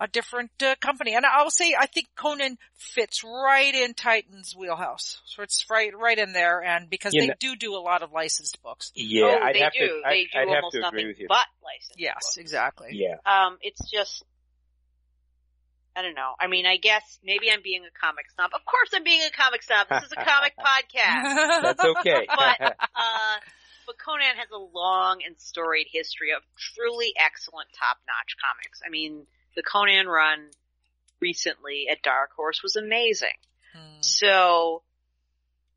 a 0.00 0.08
different 0.08 0.50
uh, 0.62 0.74
company. 0.80 1.14
And 1.14 1.24
I'll 1.26 1.50
say, 1.50 1.74
I 1.78 1.86
think 1.86 2.08
Conan 2.16 2.58
fits 2.76 3.22
right 3.24 3.74
in 3.74 3.94
Titan's 3.94 4.54
wheelhouse. 4.56 5.20
So 5.26 5.42
it's 5.42 5.64
right, 5.70 5.92
right 5.96 6.18
in 6.18 6.32
there. 6.32 6.62
And 6.62 6.88
because 6.90 7.14
you 7.14 7.20
they 7.22 7.26
know, 7.28 7.34
do 7.40 7.56
do 7.56 7.74
a 7.74 7.82
lot 7.82 8.02
of 8.02 8.12
licensed 8.12 8.62
books. 8.62 8.92
Yeah, 8.94 9.38
oh, 9.40 9.44
I'd 9.44 9.54
they 9.54 9.60
have 9.60 9.72
do. 9.72 9.80
to, 9.86 10.00
they 10.04 10.26
I, 10.34 10.44
do 10.44 10.50
I'd 10.50 10.56
almost 10.56 10.74
have 10.76 10.82
nothing 10.82 10.98
agree 10.98 11.10
with 11.12 11.20
you. 11.20 11.26
but 11.28 11.46
licensed 11.64 11.98
Yes, 11.98 12.14
books. 12.14 12.36
exactly. 12.38 12.88
Yeah. 12.92 13.16
Um, 13.24 13.58
it's 13.60 13.90
just, 13.90 14.24
I 15.94 16.00
don't 16.02 16.14
know. 16.14 16.32
I 16.40 16.46
mean, 16.46 16.64
I 16.64 16.78
guess 16.78 17.18
maybe 17.22 17.50
I'm 17.52 17.60
being 17.62 17.82
a 17.84 17.92
comic 18.00 18.24
snob. 18.34 18.50
Of 18.54 18.64
course 18.64 18.88
I'm 18.94 19.04
being 19.04 19.20
a 19.22 19.30
comic 19.30 19.62
snob. 19.62 19.88
This 19.90 20.04
is 20.04 20.12
a 20.12 20.24
comic 20.24 20.54
podcast. 20.58 21.62
That's 21.62 21.84
okay. 21.84 22.26
But, 22.28 22.60
uh, 22.80 23.36
but 23.86 23.96
Conan 23.98 24.36
has 24.36 24.48
a 24.52 24.58
long 24.58 25.20
and 25.26 25.38
storied 25.38 25.88
history 25.90 26.30
of 26.32 26.42
truly 26.56 27.12
excellent 27.16 27.68
top-notch 27.78 28.36
comics. 28.42 28.80
I 28.86 28.90
mean, 28.90 29.26
the 29.56 29.62
Conan 29.62 30.06
run 30.06 30.50
recently 31.20 31.86
at 31.90 32.02
Dark 32.02 32.30
Horse 32.36 32.62
was 32.62 32.76
amazing. 32.76 33.36
Hmm. 33.74 34.00
So 34.00 34.82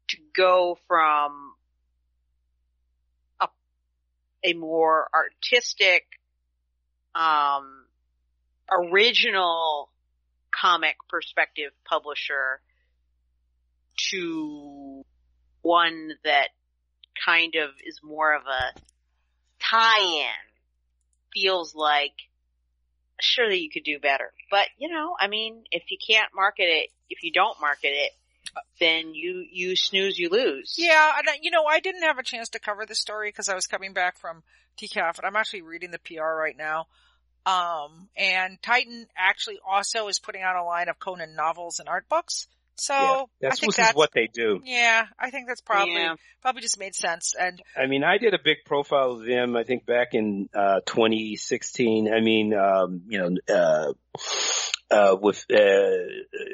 to 0.10 0.18
go 0.36 0.78
from 0.88 1.54
a, 3.40 3.48
a 4.44 4.54
more 4.54 5.08
artistic, 5.14 6.04
um, 7.14 7.86
original 8.70 9.90
comic 10.52 10.96
perspective 11.10 11.72
publisher 11.86 12.62
to 14.12 15.04
one 15.62 16.12
that 16.24 16.50
kind 17.26 17.56
of 17.56 17.72
is 17.86 18.00
more 18.04 18.34
of 18.36 18.44
a 18.44 18.80
tie-in 19.60 20.28
feels 21.34 21.76
like 21.76 22.14
surely 23.20 23.60
you 23.60 23.70
could 23.70 23.84
do 23.84 24.00
better. 24.00 24.32
But 24.52 24.68
you 24.78 24.90
know, 24.90 25.16
I 25.20 25.28
mean, 25.28 25.64
if 25.72 25.84
you 25.90 25.98
can't 26.06 26.30
market 26.36 26.64
it, 26.64 26.90
if 27.10 27.24
you 27.24 27.32
don't 27.32 27.60
market 27.60 27.92
it, 27.92 28.12
then 28.80 29.14
you 29.14 29.46
you 29.52 29.76
snooze, 29.76 30.18
you 30.18 30.30
lose. 30.30 30.76
Yeah, 30.78 31.12
and 31.18 31.28
you 31.42 31.52
know, 31.52 31.66
I 31.66 31.80
didn't 31.80 32.04
have 32.04 32.18
a 32.18 32.24
chance 32.24 32.50
to 32.50 32.60
cover 32.60 32.86
this 32.86 33.00
story 33.00 33.30
because 33.30 33.50
I 33.50 33.56
was 33.56 33.68
coming 33.68 33.94
back 33.94 34.18
from 34.18 34.44
TCAF, 34.80 35.18
and 35.18 35.26
I'm 35.26 35.36
actually 35.36 35.62
reading 35.62 35.92
the 35.92 36.00
PR 36.00 36.24
right 36.24 36.58
now. 36.58 36.88
Um, 37.46 38.10
and 38.18 38.60
Titan 38.62 39.06
actually 39.16 39.60
also 39.66 40.08
is 40.08 40.18
putting 40.18 40.42
out 40.42 40.56
a 40.56 40.64
line 40.64 40.90
of 40.90 40.98
Conan 40.98 41.36
novels 41.36 41.80
and 41.80 41.88
art 41.88 42.10
books. 42.10 42.48
So 42.78 42.94
yeah, 42.94 43.00
I 43.00 43.26
that's 43.50 43.60
think 43.60 43.76
that's 43.76 43.96
what 43.96 44.12
they 44.14 44.28
do. 44.28 44.62
yeah, 44.64 45.06
I 45.18 45.30
think 45.32 45.48
that's 45.48 45.62
probably 45.62 45.94
Yeah. 45.96 46.16
probably 46.42 46.62
just 46.62 46.78
made 46.80 46.94
sense. 46.96 47.34
And 47.40 47.62
I 47.78 47.88
mean, 47.88 48.04
I 48.04 48.18
did 48.18 48.34
a 48.34 48.40
big 48.44 48.58
profile 48.66 49.12
of 49.14 49.26
them. 49.26 49.56
I 49.56 49.64
think 49.64 49.86
back 49.86 50.10
in 50.14 50.50
uh, 50.54 50.82
2016. 50.86 52.12
I 52.14 52.20
mean, 52.22 52.54
um, 52.54 53.02
you 53.08 53.18
know, 53.20 53.38
uh, 53.54 53.94
uh, 54.92 55.16
with 55.20 55.46
uh, 55.52 55.58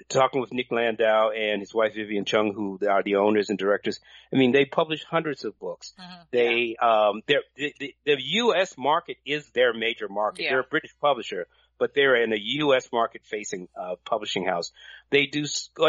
talking 0.10 0.40
with 0.42 0.54
Nick 0.54 0.72
Landau 0.72 1.32
and 1.32 1.60
his 1.62 1.74
wife 1.74 1.94
Vivian 1.96 2.24
Cheung, 2.26 2.54
who 2.54 2.80
are 2.90 3.04
the 3.04 3.16
owners 3.16 3.50
and 3.50 3.60
directors. 3.60 4.00
I 4.34 4.38
mean, 4.38 4.52
they 4.54 4.66
publish 4.66 5.04
hundreds 5.04 5.44
of 5.44 5.60
books. 5.60 5.94
mhm. 6.00 6.26
They, 6.32 6.76
um, 6.82 7.22
they're, 7.28 7.44
the, 7.58 7.74
the, 7.80 7.96
the 8.06 8.16
U.S. 8.18 8.78
market 8.78 9.18
is 9.26 9.50
their 9.54 9.74
major 9.74 10.08
market. 10.08 10.44
Yeah. 10.44 10.52
They're 10.52 10.60
a 10.62 10.64
British 10.64 10.96
publisher, 11.02 11.48
but 11.82 11.96
they're 11.96 12.22
in 12.24 12.32
a 12.32 12.38
U.S. 12.40 12.90
market 12.94 13.24
facing, 13.26 13.68
uh, 13.76 13.96
publishing 14.06 14.46
house. 14.46 14.72
They 15.10 15.26
do, 15.26 15.46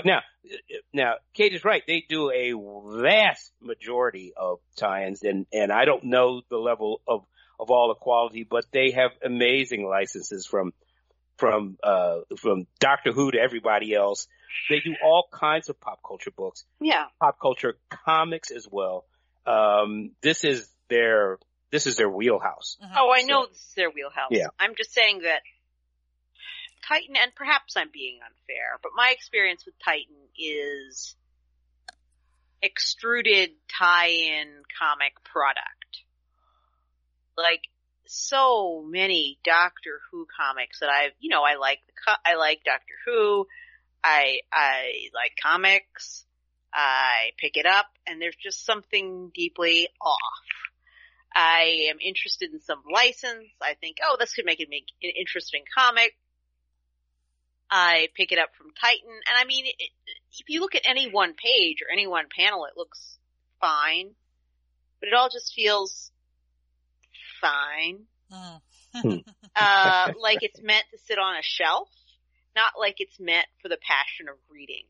now, 0.06 0.20
now, 0.94 1.16
Kate 1.34 1.52
is 1.52 1.66
right. 1.66 1.82
They 1.86 2.02
do 2.08 2.30
a 2.30 2.54
vast 3.02 3.52
majority 3.60 4.32
of 4.34 4.60
tie-ins 4.76 5.22
and, 5.22 5.44
and 5.52 5.70
I 5.70 5.84
don't 5.84 6.04
know 6.04 6.40
the 6.48 6.56
level 6.56 7.02
of, 7.06 7.26
of 7.60 7.70
all 7.70 7.88
the 7.88 7.94
quality, 7.94 8.42
but 8.42 8.64
they 8.72 8.92
have 8.92 9.10
amazing 9.22 9.86
licenses 9.86 10.46
from, 10.46 10.72
from, 11.36 11.76
uh, 11.84 12.20
from 12.38 12.66
Doctor 12.80 13.12
Who 13.12 13.30
to 13.32 13.38
everybody 13.38 13.94
else. 13.94 14.28
They 14.70 14.80
do 14.80 14.94
all 15.04 15.24
kinds 15.30 15.68
of 15.68 15.78
pop 15.78 16.00
culture 16.06 16.30
books 16.30 16.64
Yeah. 16.80 17.04
pop 17.20 17.38
culture 17.38 17.76
comics 17.90 18.50
as 18.50 18.66
well. 18.70 19.04
Um, 19.44 20.12
this 20.22 20.42
is 20.42 20.66
their 20.88 21.38
this 21.70 21.86
is 21.86 21.96
their 21.96 22.08
wheelhouse. 22.08 22.76
Mhm. 22.84 22.92
Oh, 22.96 23.08
I 23.10 23.20
So- 23.22 23.26
know 23.28 23.46
this 23.46 23.56
is 23.56 23.72
their 23.74 23.90
wheelhouse. 23.90 24.28
Yeah. 24.30 24.48
I'm 24.60 24.74
just 24.76 24.92
saying 24.92 25.22
that 25.22 25.40
Titan, 26.86 27.16
and 27.16 27.34
perhaps 27.34 27.76
I'm 27.76 27.90
being 27.92 28.18
unfair, 28.24 28.78
but 28.82 28.92
my 28.94 29.12
experience 29.14 29.64
with 29.64 29.74
Titan 29.84 30.16
is 30.38 31.16
extruded 32.62 33.50
tie-in 33.78 34.48
comic 34.78 35.22
product. 35.24 36.04
Like 37.36 37.62
so 38.06 38.84
many 38.86 39.38
Doctor 39.44 40.00
Who 40.10 40.26
comics 40.38 40.80
that 40.80 40.90
I've, 40.90 41.12
you 41.18 41.30
know, 41.30 41.42
I 41.42 41.56
like 41.56 41.80
the, 41.86 41.92
co- 42.06 42.22
I 42.24 42.36
like 42.36 42.62
Doctor 42.64 42.94
Who, 43.06 43.46
I, 44.04 44.40
I 44.52 45.08
like 45.14 45.32
comics, 45.42 46.24
I 46.72 47.30
pick 47.38 47.56
it 47.56 47.66
up, 47.66 47.86
and 48.06 48.20
there's 48.20 48.36
just 48.36 48.64
something 48.64 49.30
deeply 49.34 49.88
off. 50.00 50.18
I 51.34 51.88
am 51.90 51.96
interested 51.98 52.52
in 52.52 52.60
some 52.60 52.82
license. 52.92 53.48
I 53.60 53.74
think, 53.74 53.96
oh, 54.04 54.16
this 54.18 54.34
could 54.34 54.44
make 54.44 54.60
it 54.60 54.68
make 54.68 54.86
an 55.02 55.12
interesting 55.18 55.64
comic. 55.76 56.14
I 57.74 58.08
pick 58.14 58.32
it 58.32 58.38
up 58.38 58.50
from 58.56 58.66
Titan, 58.78 59.10
and 59.10 59.36
I 59.38 59.46
mean, 59.46 59.64
it, 59.64 59.90
if 60.38 60.48
you 60.48 60.60
look 60.60 60.74
at 60.74 60.82
any 60.84 61.10
one 61.10 61.32
page 61.32 61.78
or 61.80 61.90
any 61.90 62.06
one 62.06 62.26
panel, 62.36 62.66
it 62.66 62.76
looks 62.76 63.18
fine, 63.62 64.10
but 65.00 65.08
it 65.08 65.14
all 65.14 65.30
just 65.30 65.54
feels 65.54 66.10
fine. 67.40 68.04
Mhm. 68.94 69.24
Uh, 69.54 70.08
like 70.18 70.38
it's 70.42 70.62
meant 70.62 70.84
to 70.90 70.98
sit 71.06 71.18
on 71.18 71.36
a 71.36 71.42
shelf, 71.42 71.90
not 72.56 72.72
like 72.78 72.96
it's 73.00 73.20
meant 73.20 73.46
for 73.60 73.68
the 73.68 73.76
passion 73.76 74.26
of 74.26 74.36
reading. 74.50 74.84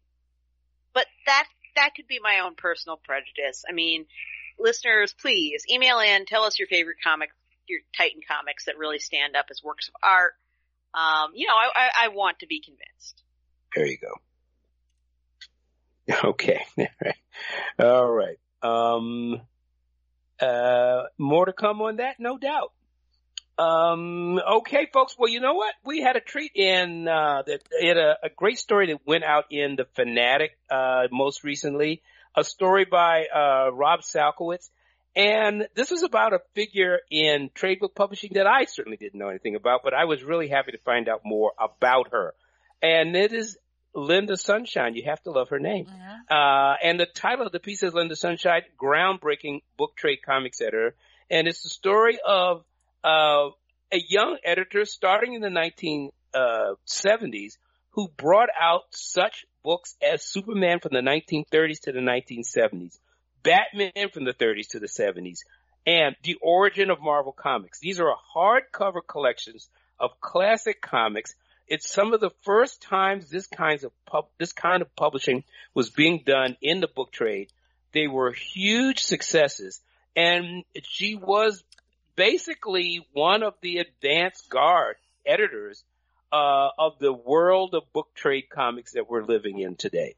But 0.94 1.06
that, 1.26 1.48
that 1.74 1.96
could 1.96 2.06
be 2.06 2.20
my 2.22 2.38
own 2.44 2.54
personal 2.54 2.96
prejudice. 2.96 3.64
I 3.68 3.72
mean, 3.72 4.06
listeners, 4.60 5.12
please 5.20 5.64
email 5.68 5.98
in, 5.98 6.26
tell 6.26 6.44
us 6.44 6.60
your 6.60 6.68
favorite 6.68 6.98
comic, 7.02 7.30
your 7.66 7.80
Titan 7.96 8.20
comics 8.28 8.66
that 8.66 8.78
really 8.78 9.00
stand 9.00 9.34
up 9.34 9.46
as 9.50 9.64
works 9.64 9.88
of 9.88 9.94
art. 10.00 10.34
Um, 10.94 11.32
you 11.34 11.46
know, 11.46 11.54
I, 11.54 11.70
I, 11.74 11.90
I 12.04 12.08
want 12.08 12.40
to 12.40 12.46
be 12.46 12.60
convinced. 12.60 13.22
There 13.74 13.86
you 13.86 13.98
go. 13.98 14.14
Okay. 16.24 16.60
All 17.78 18.10
right. 18.10 18.38
Um, 18.60 19.40
uh, 20.40 21.02
more 21.16 21.46
to 21.46 21.52
come 21.52 21.80
on 21.80 21.96
that, 21.96 22.16
no 22.18 22.38
doubt. 22.38 22.72
Um, 23.56 24.38
okay, 24.38 24.88
folks. 24.92 25.14
Well, 25.18 25.30
you 25.30 25.40
know 25.40 25.54
what? 25.54 25.74
We 25.84 26.00
had 26.00 26.16
a 26.16 26.20
treat 26.20 26.52
in, 26.54 27.06
uh, 27.06 27.42
that, 27.46 27.60
had 27.80 27.96
a, 27.96 28.16
a 28.24 28.28
great 28.34 28.58
story 28.58 28.88
that 28.88 29.00
went 29.06 29.24
out 29.24 29.44
in 29.50 29.76
the 29.76 29.86
Fanatic, 29.94 30.58
uh, 30.70 31.04
most 31.10 31.44
recently. 31.44 32.02
A 32.36 32.44
story 32.44 32.84
by, 32.84 33.26
uh, 33.32 33.70
Rob 33.72 34.00
Salkowitz. 34.00 34.70
And 35.14 35.68
this 35.74 35.90
was 35.90 36.02
about 36.02 36.32
a 36.32 36.40
figure 36.54 37.00
in 37.10 37.50
trade 37.54 37.80
book 37.80 37.94
publishing 37.94 38.32
that 38.34 38.46
I 38.46 38.64
certainly 38.64 38.96
didn't 38.96 39.18
know 39.18 39.28
anything 39.28 39.56
about, 39.56 39.80
but 39.84 39.92
I 39.92 40.04
was 40.04 40.22
really 40.22 40.48
happy 40.48 40.72
to 40.72 40.78
find 40.78 41.08
out 41.08 41.20
more 41.24 41.52
about 41.58 42.12
her. 42.12 42.34
And 42.80 43.14
it 43.14 43.32
is 43.32 43.58
Linda 43.94 44.38
Sunshine. 44.38 44.96
You 44.96 45.02
have 45.06 45.22
to 45.24 45.30
love 45.30 45.50
her 45.50 45.58
name. 45.58 45.86
Mhm. 45.86 46.30
Uh, 46.30 46.76
and 46.82 46.98
the 46.98 47.06
title 47.06 47.46
of 47.46 47.52
the 47.52 47.60
piece 47.60 47.82
is 47.82 47.92
Linda 47.92 48.16
Sunshine, 48.16 48.62
groundbreaking 48.80 49.60
book 49.76 49.94
trade 49.96 50.20
comics 50.24 50.62
editor. 50.62 50.94
And 51.30 51.46
it's 51.46 51.62
the 51.62 51.68
story 51.68 52.18
of, 52.24 52.64
uh, 53.04 53.50
a 53.92 53.98
young 54.08 54.38
editor 54.42 54.86
starting 54.86 55.34
in 55.34 55.42
the 55.42 55.50
1970s 55.50 57.58
who 57.90 58.08
brought 58.08 58.48
out 58.58 58.84
such 58.90 59.44
books 59.62 59.94
as 60.02 60.24
Superman 60.24 60.80
from 60.80 60.92
the 60.94 61.02
1930s 61.02 61.80
to 61.80 61.92
the 61.92 62.00
1970s, 62.00 62.98
Batman 63.42 64.08
from 64.12 64.24
the 64.24 64.32
30s 64.32 64.68
to 64.68 64.78
the 64.78 64.86
70s, 64.86 65.40
and 65.86 66.14
The 66.22 66.36
Origin 66.40 66.90
of 66.90 67.00
Marvel 67.00 67.32
Comics. 67.32 67.80
These 67.80 68.00
are 68.00 68.14
hardcover 68.34 69.00
collections 69.06 69.68
of 69.98 70.20
classic 70.20 70.80
comics. 70.80 71.34
It's 71.66 71.90
some 71.90 72.12
of 72.12 72.20
the 72.20 72.30
first 72.42 72.82
times 72.82 73.30
this 73.30 73.46
kinds 73.46 73.84
of 73.84 73.92
pub, 74.04 74.26
this 74.38 74.52
kind 74.52 74.82
of 74.82 74.94
publishing 74.94 75.44
was 75.74 75.90
being 75.90 76.22
done 76.24 76.56
in 76.60 76.80
the 76.80 76.88
book 76.88 77.12
trade. 77.12 77.48
They 77.92 78.06
were 78.06 78.32
huge 78.32 79.00
successes 79.00 79.80
and 80.14 80.64
she 80.82 81.14
was 81.14 81.64
basically 82.16 83.06
one 83.12 83.42
of 83.42 83.54
the 83.62 83.78
advanced 83.78 84.48
guard 84.48 84.96
editors 85.24 85.84
uh, 86.32 86.68
of 86.78 86.98
the 86.98 87.12
world 87.12 87.74
of 87.74 87.92
book 87.92 88.08
trade 88.14 88.48
comics 88.50 88.92
that 88.92 89.08
we're 89.08 89.24
living 89.24 89.60
in 89.60 89.76
today. 89.76 90.14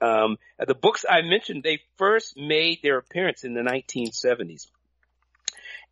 Um, 0.00 0.38
the 0.64 0.74
books 0.74 1.04
I 1.08 1.22
mentioned, 1.22 1.62
they 1.62 1.80
first 1.96 2.36
made 2.36 2.80
their 2.82 2.98
appearance 2.98 3.44
in 3.44 3.54
the 3.54 3.62
1970s. 3.62 4.68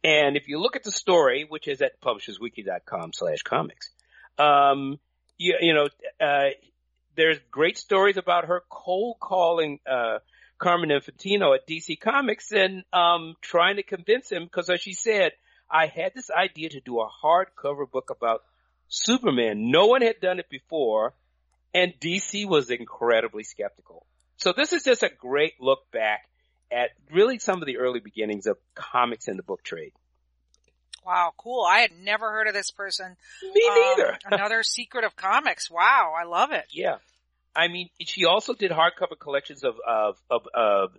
And 0.04 0.36
if 0.36 0.46
you 0.46 0.60
look 0.60 0.76
at 0.76 0.84
the 0.84 0.92
story, 0.92 1.46
which 1.48 1.66
is 1.66 1.82
at 1.82 2.00
publishersweekly.com 2.00 3.12
slash 3.12 3.42
comics, 3.42 3.90
um, 4.38 4.98
you, 5.38 5.56
you 5.60 5.74
know, 5.74 5.88
uh, 6.24 6.50
there's 7.16 7.38
great 7.50 7.78
stories 7.78 8.16
about 8.16 8.44
her 8.46 8.62
cold 8.68 9.16
calling, 9.20 9.80
uh, 9.90 10.18
Carmen 10.58 10.90
Infantino 10.90 11.54
at 11.54 11.66
DC 11.66 11.98
Comics 12.00 12.52
and, 12.52 12.84
um, 12.92 13.34
trying 13.40 13.76
to 13.76 13.82
convince 13.82 14.30
him 14.30 14.44
because 14.44 14.70
as 14.70 14.80
she 14.80 14.92
said, 14.92 15.32
I 15.70 15.86
had 15.86 16.12
this 16.14 16.30
idea 16.30 16.68
to 16.70 16.80
do 16.80 17.00
a 17.00 17.10
hardcover 17.10 17.90
book 17.90 18.10
about 18.10 18.42
Superman. 18.88 19.70
No 19.70 19.86
one 19.86 20.02
had 20.02 20.20
done 20.20 20.38
it 20.38 20.48
before 20.48 21.14
and 21.74 21.92
DC 22.00 22.46
was 22.46 22.70
incredibly 22.70 23.44
skeptical. 23.44 24.06
So 24.36 24.52
this 24.56 24.72
is 24.72 24.84
just 24.84 25.02
a 25.02 25.10
great 25.10 25.54
look 25.60 25.90
back 25.90 26.28
at 26.70 26.90
really 27.12 27.38
some 27.38 27.62
of 27.62 27.66
the 27.66 27.78
early 27.78 28.00
beginnings 28.00 28.46
of 28.46 28.58
comics 28.74 29.28
in 29.28 29.36
the 29.36 29.42
book 29.42 29.62
trade. 29.62 29.92
Wow, 31.04 31.32
cool. 31.36 31.64
I 31.64 31.80
had 31.80 31.92
never 32.02 32.32
heard 32.32 32.48
of 32.48 32.54
this 32.54 32.70
person. 32.72 33.16
Me 33.42 33.68
Um, 33.70 33.74
neither. 33.80 34.18
another 34.24 34.62
secret 34.64 35.04
of 35.04 35.14
comics. 35.14 35.70
Wow, 35.70 36.14
I 36.18 36.24
love 36.24 36.50
it. 36.50 36.66
Yeah. 36.70 36.96
I 37.54 37.68
mean, 37.68 37.88
she 38.00 38.24
also 38.24 38.54
did 38.54 38.70
hardcover 38.72 39.18
collections 39.18 39.62
of, 39.64 39.76
of, 39.86 40.20
of, 40.28 40.42
of 40.52 40.96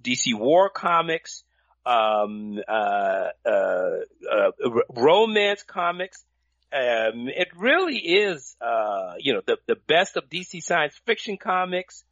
DC 0.00 0.34
War 0.34 0.70
comics, 0.70 1.42
um, 1.84 2.60
uh, 2.68 3.28
uh, 3.44 3.90
uh, 4.30 4.50
romance 4.90 5.64
comics. 5.64 6.24
Um, 6.72 7.28
it 7.28 7.48
really 7.56 7.96
is, 7.96 8.56
uh, 8.60 9.14
you 9.18 9.32
know, 9.32 9.40
the, 9.46 9.56
the 9.66 9.76
best 9.86 10.16
of 10.16 10.28
DC 10.28 10.62
science 10.62 11.00
fiction 11.06 11.36
comics. 11.38 12.04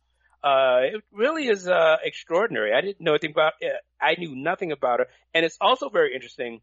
Uh, 0.43 0.79
it 0.95 1.05
really 1.13 1.49
is, 1.49 1.69
uh, 1.69 1.97
extraordinary. 2.03 2.73
I 2.73 2.81
didn't 2.81 3.01
know 3.01 3.13
anything 3.13 3.33
about, 3.33 3.55
uh, 3.63 3.69
I 4.01 4.15
knew 4.19 4.35
nothing 4.35 4.73
about 4.73 5.01
her. 5.01 5.07
And 5.35 5.45
it's 5.45 5.59
also 5.61 5.89
very 5.89 6.15
interesting. 6.15 6.61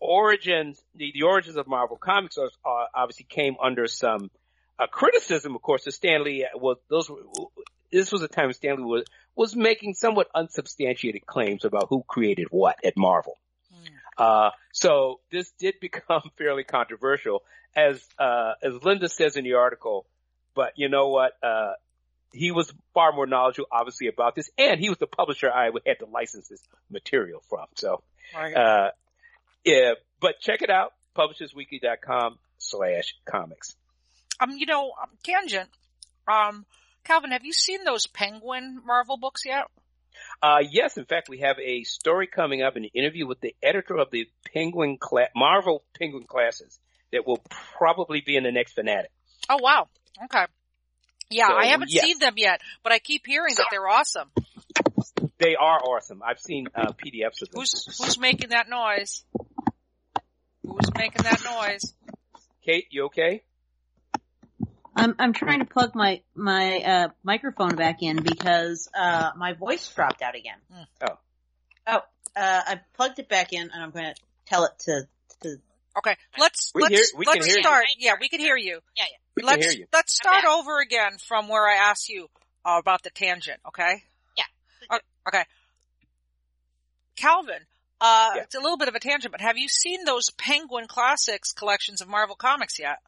Origins, 0.00 0.82
the, 0.94 1.12
the 1.14 1.22
origins 1.22 1.56
of 1.56 1.66
Marvel 1.66 1.96
Comics 1.96 2.36
are, 2.38 2.50
uh, 2.64 2.86
obviously 2.94 3.26
came 3.28 3.56
under 3.62 3.86
some, 3.86 4.30
uh, 4.78 4.86
criticism, 4.86 5.54
of 5.54 5.62
course, 5.62 5.86
of 5.86 5.94
Stan 5.94 6.24
Lee 6.24 6.46
was 6.54 6.78
those. 6.88 7.08
were- 7.10 7.22
This 7.92 8.10
was 8.12 8.22
a 8.22 8.28
time 8.28 8.52
Stan 8.52 8.76
Lee 8.76 8.84
was 8.84 9.04
was 9.34 9.54
making 9.56 9.94
somewhat 9.94 10.28
unsubstantiated 10.34 11.26
claims 11.26 11.64
about 11.64 11.88
who 11.90 12.02
created 12.06 12.46
what 12.50 12.76
at 12.84 12.96
Marvel. 12.96 13.36
Uh, 14.20 14.50
so 14.72 15.20
this 15.32 15.50
did 15.58 15.74
become 15.80 16.22
fairly 16.36 16.64
controversial, 16.64 17.42
as 17.74 18.04
uh, 18.18 18.52
as 18.62 18.74
Linda 18.84 19.08
says 19.08 19.36
in 19.36 19.44
the 19.44 19.54
article. 19.54 20.06
But 20.54 20.72
you 20.76 20.88
know 20.88 21.08
what? 21.08 21.32
Uh, 21.42 21.72
he 22.32 22.50
was 22.52 22.72
far 22.94 23.12
more 23.12 23.26
knowledgeable, 23.26 23.68
obviously, 23.72 24.06
about 24.08 24.34
this, 24.36 24.50
and 24.58 24.78
he 24.78 24.88
was 24.88 24.98
the 24.98 25.06
publisher 25.06 25.50
I 25.50 25.70
had 25.86 25.98
to 26.00 26.06
license 26.06 26.48
this 26.48 26.60
material 26.90 27.42
from. 27.48 27.66
So, 27.76 28.02
Right. 28.34 28.54
uh, 28.54 28.90
yeah. 29.64 29.94
But 30.20 30.40
check 30.40 30.62
it 30.62 30.70
out: 30.70 30.92
publishersweekly.com 31.16 32.38
slash 32.58 33.14
comics. 33.24 33.74
Um, 34.38 34.50
you 34.56 34.66
know, 34.66 34.92
um, 35.02 35.10
tangent. 35.24 35.70
Um, 36.28 36.66
Calvin, 37.04 37.30
have 37.32 37.44
you 37.44 37.52
seen 37.52 37.84
those 37.84 38.06
Penguin 38.06 38.80
Marvel 38.84 39.16
books 39.16 39.42
yet? 39.46 39.64
Uh, 40.42 40.58
yes, 40.70 40.96
in 40.96 41.04
fact, 41.04 41.28
we 41.28 41.38
have 41.40 41.56
a 41.58 41.82
story 41.84 42.26
coming 42.26 42.62
up, 42.62 42.76
an 42.76 42.84
interview 42.84 43.26
with 43.26 43.40
the 43.40 43.54
editor 43.62 43.96
of 43.96 44.10
the 44.10 44.26
Penguin 44.52 44.96
cla- 44.98 45.28
Marvel 45.34 45.84
Penguin 45.98 46.24
Classics 46.26 46.78
that 47.12 47.26
will 47.26 47.42
probably 47.76 48.22
be 48.24 48.36
in 48.36 48.44
the 48.44 48.52
next 48.52 48.72
Fanatic. 48.72 49.10
Oh 49.48 49.58
wow. 49.60 49.88
Okay. 50.24 50.44
Yeah, 51.30 51.48
So, 51.48 51.54
I 51.54 51.66
haven't 51.66 51.90
yes. 51.92 52.04
seen 52.04 52.18
them 52.18 52.34
yet, 52.36 52.60
but 52.82 52.92
I 52.92 52.98
keep 52.98 53.22
hearing 53.26 53.54
that 53.54 53.66
they're 53.70 53.88
awesome. 53.88 54.30
They 55.38 55.54
are 55.54 55.78
awesome. 55.78 56.22
I've 56.26 56.40
seen 56.40 56.66
uh, 56.74 56.92
PDFs 56.92 57.42
of 57.42 57.50
them. 57.50 57.60
Who's 57.60 57.98
who's 57.98 58.18
making 58.18 58.50
that 58.50 58.68
noise? 58.68 59.24
Who's 60.62 60.92
making 60.96 61.22
that 61.22 61.42
noise? 61.44 61.94
Kate, 62.64 62.86
you 62.90 63.06
okay? 63.06 63.42
I'm 64.96 65.14
I'm 65.18 65.32
trying 65.32 65.60
to 65.60 65.64
plug 65.64 65.94
my 65.94 66.22
my 66.34 66.78
uh 66.80 67.08
microphone 67.22 67.76
back 67.76 68.02
in 68.02 68.22
because 68.22 68.88
uh 68.94 69.30
my 69.36 69.52
voice 69.52 69.86
dropped 69.94 70.20
out 70.22 70.34
again. 70.34 70.56
Hmm. 70.72 70.82
Oh. 71.08 71.18
Oh, 71.86 71.96
uh 71.96 72.62
I 72.66 72.80
plugged 72.94 73.18
it 73.18 73.28
back 73.28 73.52
in 73.52 73.62
and 73.62 73.82
I'm 73.82 73.90
going 73.90 74.06
to 74.06 74.14
tell 74.46 74.64
it 74.64 74.72
to 74.80 75.02
to 75.42 75.56
Okay, 75.98 76.16
let's 76.38 76.70
We 76.74 76.82
let's 76.82 76.94
hear- 76.94 77.18
we 77.18 77.26
let's 77.26 77.46
hear 77.46 77.56
you. 77.56 77.62
start. 77.62 77.84
Yeah, 77.98 78.14
we 78.20 78.28
can 78.28 78.40
hear 78.40 78.56
you. 78.56 78.80
Yeah, 78.96 79.04
yeah. 79.10 79.16
We 79.36 79.42
let's 79.42 79.64
can 79.66 79.70
hear 79.72 79.80
you. 79.80 79.86
let's 79.92 80.14
start 80.14 80.42
back. 80.44 80.50
over 80.50 80.80
again 80.80 81.12
from 81.26 81.48
where 81.48 81.66
I 81.68 81.74
asked 81.90 82.08
you 82.08 82.28
uh, 82.64 82.76
about 82.80 83.02
the 83.02 83.10
tangent. 83.10 83.58
Okay. 83.68 84.02
Yeah. 84.36 84.44
Okay. 85.28 85.44
Calvin, 87.16 87.60
uh, 88.00 88.30
Yeah. 88.36 88.42
it's 88.42 88.54
a 88.54 88.60
little 88.60 88.78
bit 88.78 88.88
of 88.88 88.94
a 88.94 89.00
tangent, 89.00 89.32
but 89.32 89.40
have 89.40 89.58
you 89.58 89.68
seen 89.68 90.04
those 90.04 90.30
Penguin 90.30 90.86
Classics 90.86 91.52
collections 91.52 92.00
of 92.00 92.08
Marvel 92.08 92.36
Comics 92.36 92.78
yet? 92.78 92.98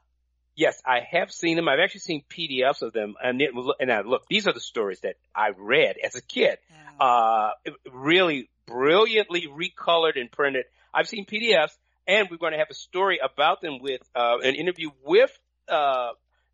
Yes, 0.54 0.82
I 0.84 1.00
have 1.10 1.32
seen 1.32 1.56
them. 1.56 1.68
I've 1.68 1.80
actually 1.80 2.00
seen 2.00 2.24
PDFs 2.28 2.82
of 2.82 2.92
them, 2.92 3.14
and 3.22 3.40
it, 3.40 3.50
and 3.80 3.88
now 3.88 4.02
look, 4.02 4.26
these 4.28 4.46
are 4.46 4.52
the 4.52 4.60
stories 4.60 5.00
that 5.00 5.16
I 5.34 5.50
read 5.56 5.96
as 6.02 6.14
a 6.14 6.22
kid. 6.22 6.58
Uh, 7.00 7.50
really 7.90 8.50
brilliantly 8.66 9.48
recolored 9.48 10.20
and 10.20 10.30
printed. 10.30 10.66
I've 10.92 11.08
seen 11.08 11.24
PDFs, 11.24 11.72
and 12.06 12.28
we're 12.30 12.36
going 12.36 12.52
to 12.52 12.58
have 12.58 12.70
a 12.70 12.74
story 12.74 13.18
about 13.22 13.60
them 13.62 13.78
with 13.80 14.02
uh, 14.14 14.38
an 14.42 14.54
interview 14.54 14.90
with 15.04 15.30
uh, 15.68 16.10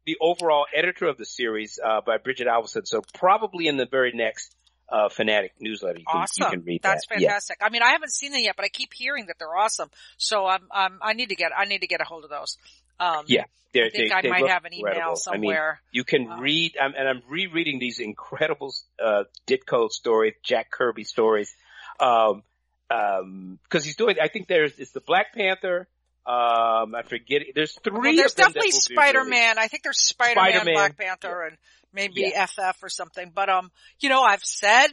the 0.07 0.17
overall 0.21 0.67
editor 0.75 1.07
of 1.07 1.19
the 1.19 1.27
series 1.27 1.79
uh, 1.85 2.01
by 2.01 2.19
Brigid 2.19 2.47
Alverson. 2.47 2.87
So 2.87 3.03
probably 3.15 3.67
in 3.67 3.77
the 3.77 3.87
very 3.87 4.13
next 4.13 4.55
uh, 4.89 5.09
Fanatic 5.09 5.53
newsletter, 5.61 5.99
you 5.99 6.05
can, 6.11 6.23
awesome. 6.23 6.45
you 6.45 6.51
can 6.51 6.65
read 6.65 6.83
That's 6.83 7.07
that. 7.09 7.21
Yeah. 7.21 7.29
fantastic. 7.29 7.59
I 7.61 7.69
mean, 7.69 7.83
I 7.83 7.91
haven't 7.91 8.13
seen 8.13 8.33
them 8.33 8.41
yet, 8.43 8.57
but 8.57 8.65
I 8.65 8.69
keep 8.69 8.95
hearing 8.95 9.27
that 9.27 9.37
they're 9.39 9.55
awesome. 9.55 9.91
So 10.17 10.47
I'm, 10.47 10.63
I'm, 10.71 10.99
I 11.03 11.13
need 11.13 11.29
to 11.29 11.35
get, 11.35 11.53
I 11.57 11.67
need 11.67 11.81
to 11.81 11.87
get 11.87 12.01
a 12.01 12.05
hold 12.05 12.25
of 12.25 12.31
those. 12.31 12.57
Um, 13.01 13.25
Yeah, 13.29 13.43
I 13.43 13.91
think 13.91 13.93
they- 13.93 14.11
I 14.11 14.23
they 14.23 14.31
might 14.31 14.49
have 14.49 14.65
an 14.65 14.73
email 14.75 14.89
incredible. 14.89 15.23
I 15.29 15.33
mean, 15.37 15.51
somewhere. 15.51 15.81
You 15.93 16.05
can 16.05 16.25
Wow. 16.29 16.41
read, 16.41 16.77
um, 16.79 16.95
and 16.97 17.09
I'm 17.09 17.23
rereading 17.29 17.79
these 17.79 18.01
incredible 18.01 18.75
uh, 18.99 19.25
Ditko 19.47 19.91
stories, 19.91 20.35
Jack 20.43 20.71
Kirby 20.71 21.05
stories, 21.05 21.55
um, 22.01 22.43
um, 22.91 23.59
because 23.65 23.85
he's 23.85 23.97
doing. 23.97 24.17
I 24.21 24.29
think 24.29 24.49
there's 24.49 24.79
it's 24.79 24.93
the 24.93 25.01
Black 25.01 25.35
Panther. 25.35 25.87
Um, 26.27 26.95
I 26.95 27.03
forget. 27.07 27.43
There's 27.55 27.79
three. 27.79 27.93
Well, 27.93 28.03
there's 28.17 28.33
of 28.33 28.37
them 28.37 28.47
definitely 28.49 28.69
will 28.73 28.81
Spider-Man. 28.81 29.59
I 29.59 29.69
think 29.69 29.83
there's 29.83 30.01
Spider-Man, 30.07 30.51
Spider-Man, 30.53 30.75
Black 30.75 30.97
Panther, 30.99 31.43
and 31.45 31.57
maybe 31.93 32.23
Yeah. 32.23 32.45
FF 32.47 32.83
or 32.83 32.89
something. 32.89 33.31
But 33.35 33.49
um, 33.49 33.71
you 34.01 34.09
know, 34.09 34.23
I've 34.23 34.45
said, 34.45 34.89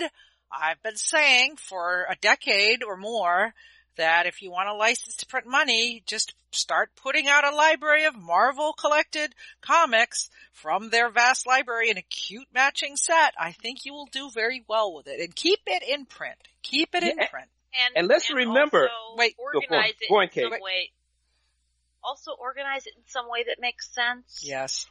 I've 0.52 0.82
been 0.84 0.96
saying 0.98 1.58
for 1.58 2.06
a 2.10 2.16
decade 2.16 2.84
or 2.84 2.96
more 2.98 3.54
that 3.98 4.26
if 4.26 4.42
you 4.42 4.52
want 4.52 4.70
a 4.70 4.74
license 4.74 5.16
to 5.18 5.26
print 5.26 5.48
money, 5.48 6.04
just 6.06 6.34
start 6.52 6.90
putting 6.96 7.28
out 7.28 7.44
a 7.44 7.56
library 7.56 8.06
of 8.06 8.16
Marvel 8.16 8.74
collected 8.74 9.34
comics 9.62 10.30
from 10.54 10.90
their 10.90 11.10
vast 11.10 11.46
library 11.46 11.90
in 11.90 11.98
a 11.98 12.02
cute 12.02 12.48
matching 12.54 12.96
set. 12.96 13.34
I 13.40 13.52
think 13.52 13.86
you 13.86 13.94
will 13.94 14.08
do 14.12 14.30
very 14.34 14.64
well 14.68 14.94
with 14.94 15.08
it, 15.08 15.20
and 15.20 15.36
keep 15.36 15.60
it 15.68 15.84
in 15.84 16.06
print. 16.06 16.38
Keep 16.64 16.96
it 16.96 17.04
in 17.04 17.18
print. 17.18 17.50
And, 17.88 17.98
And 17.98 18.08
let's 18.08 18.32
remember- 18.32 18.90
also 18.90 19.18
Wait. 19.18 19.36
Go 19.38 19.44
on. 19.44 19.56
organize 19.56 19.94
it 20.00 20.10
Go 20.10 20.16
on, 20.18 20.24
in 20.24 20.30
Kate. 20.30 20.44
some 20.44 20.52
way. 20.62 20.92
Also 22.04 22.32
organize 22.40 22.86
it 22.86 22.94
in 22.96 23.04
some 23.08 23.30
way 23.30 23.44
that 23.48 23.58
makes 23.60 23.94
sense. 23.94 24.42
Yes. 24.44 24.88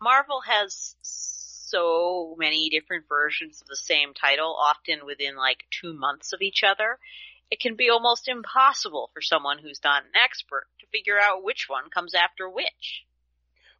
Marvel 0.00 0.40
has 0.46 0.94
so 1.02 2.34
many 2.38 2.70
different 2.70 3.06
versions 3.08 3.60
of 3.60 3.66
the 3.68 3.76
same 3.76 4.14
title, 4.14 4.56
often 4.58 5.04
within 5.04 5.36
like 5.36 5.64
two 5.70 5.92
months 5.92 6.32
of 6.32 6.40
each 6.42 6.62
other. 6.62 6.98
It 7.50 7.60
can 7.60 7.76
be 7.76 7.88
almost 7.90 8.28
impossible 8.28 9.10
for 9.14 9.22
someone 9.22 9.58
who's 9.58 9.80
not 9.82 10.04
an 10.04 10.10
expert 10.14 10.66
to 10.80 10.86
figure 10.92 11.18
out 11.18 11.42
which 11.42 11.66
one 11.68 11.90
comes 11.90 12.14
after 12.14 12.48
which. 12.48 13.04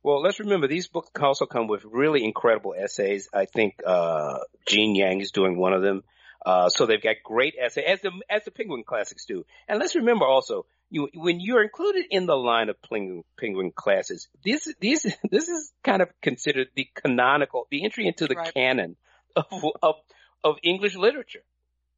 Well, 0.03 0.23
let's 0.23 0.41
remember 0.41 0.69
these 0.69 0.89
books 0.89 1.11
also 1.21 1.47
come 1.47 1.67
with 1.67 1.85
really 1.85 2.25
incredible 2.25 2.75
essays. 2.79 3.29
I 3.35 3.47
think 3.47 3.75
uh, 3.85 4.39
Gene 4.67 4.95
Yang 4.95 5.21
is 5.21 5.31
doing 5.33 5.59
one 5.59 5.73
of 5.73 5.83
them. 5.83 6.03
Uh, 6.47 6.69
so 6.69 6.87
they've 6.87 7.03
got 7.03 7.17
great 7.25 7.55
essays, 7.61 7.85
as 7.87 8.01
the 8.01 8.13
as 8.31 8.45
the 8.45 8.53
Penguin 8.53 8.85
Classics 8.87 9.27
do. 9.27 9.45
And 9.67 9.81
let's 9.81 9.97
remember 9.97 10.25
also, 10.25 10.67
you 10.89 11.09
when 11.13 11.41
you're 11.41 11.63
included 11.65 12.05
in 12.11 12.27
the 12.27 12.37
line 12.37 12.69
of 12.69 12.81
Penguin, 12.81 13.25
Penguin 13.39 13.73
Classics, 13.75 14.29
this 14.45 14.73
this 14.81 15.03
this 15.31 15.49
is 15.49 15.73
kind 15.83 16.01
of 16.01 16.09
considered 16.23 16.69
the 16.77 16.89
canonical, 16.95 17.67
the 17.71 17.85
entry 17.85 18.07
into 18.07 18.29
the 18.29 18.37
Right. 18.37 18.55
canon 18.55 18.97
of 19.35 19.47
of 19.83 19.97
of 20.45 20.57
English 20.63 20.95
literature. 20.97 21.43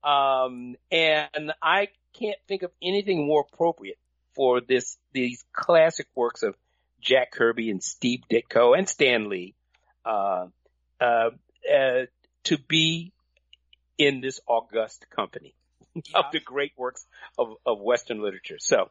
Um, 0.02 0.76
and 0.90 1.52
I 1.62 1.88
can't 2.18 2.38
think 2.48 2.62
of 2.62 2.70
anything 2.82 3.26
more 3.26 3.44
appropriate 3.52 3.98
for 4.34 4.60
this 4.60 4.96
these 5.12 5.44
classic 5.52 6.06
works 6.14 6.42
of 6.42 6.56
Jack 7.00 7.32
Kirby 7.32 7.70
and 7.70 7.82
Steve 7.82 8.20
Ditko 8.30 8.76
and 8.76 8.88
Stan 8.88 9.28
Lee, 9.28 9.54
uh, 10.04 10.46
uh, 11.00 11.30
uh, 11.70 12.06
to 12.44 12.58
be 12.58 13.12
in 13.98 14.20
this 14.20 14.40
august 14.46 15.06
company 15.10 15.54
of 16.14 16.26
the 16.32 16.40
great 16.40 16.72
works 16.76 17.06
of, 17.38 17.54
of 17.66 17.80
Western 17.80 18.22
literature. 18.22 18.58
So 18.58 18.90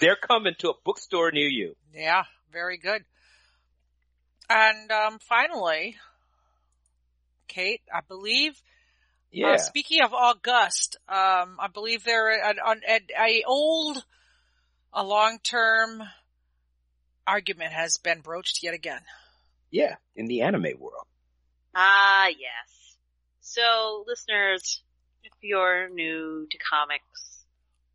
they're 0.00 0.16
coming 0.16 0.54
to 0.58 0.70
a 0.70 0.74
bookstore 0.84 1.30
near 1.30 1.48
you. 1.48 1.76
Yeah, 1.92 2.24
very 2.52 2.78
good. 2.78 3.04
And 4.48 4.90
um, 4.90 5.18
finally, 5.18 5.96
Kate, 7.48 7.80
I 7.92 8.00
believe. 8.06 8.60
Yeah. 9.34 9.54
Uh, 9.54 9.58
speaking 9.58 10.00
of 10.00 10.14
August, 10.14 10.96
um, 11.08 11.58
I 11.58 11.66
believe 11.72 12.04
there 12.04 12.30
an, 12.30 12.58
an, 12.64 12.80
an, 12.86 13.00
a 13.18 13.42
old, 13.44 14.04
a 14.92 15.02
long-term 15.02 16.04
argument 17.26 17.72
has 17.72 17.98
been 17.98 18.20
broached 18.20 18.62
yet 18.62 18.74
again. 18.74 19.00
yeah. 19.72 19.96
In 20.14 20.26
the 20.26 20.42
anime 20.42 20.78
world. 20.78 21.06
Ah, 21.74 22.28
yes. 22.28 22.96
So, 23.40 24.04
listeners, 24.06 24.80
if 25.24 25.32
you're 25.40 25.88
new 25.88 26.46
to 26.48 26.58
comics, 26.58 27.44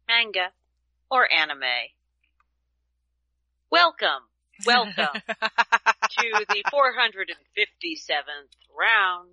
manga, 0.09 0.49
or 1.09 1.31
anime, 1.31 1.61
welcome, 3.71 4.23
welcome 4.65 5.21
to 5.29 6.45
the 6.49 6.63
457th 6.69 8.51
round 8.77 9.29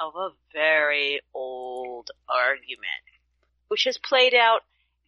of 0.00 0.14
a 0.16 0.30
very 0.52 1.20
old 1.34 2.10
argument, 2.28 3.04
which 3.68 3.84
has 3.84 3.98
played 3.98 4.34
out 4.34 4.60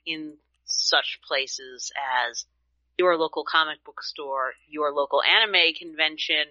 in 0.07 0.35
such 0.65 1.21
places 1.27 1.93
as 2.29 2.47
your 2.99 3.17
local 3.17 3.45
comic 3.45 3.83
book 3.85 4.03
store, 4.03 4.53
your 4.69 4.93
local 4.93 5.23
anime 5.23 5.75
convention, 5.79 6.45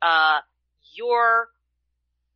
uh, 0.00 0.40
your 0.94 1.48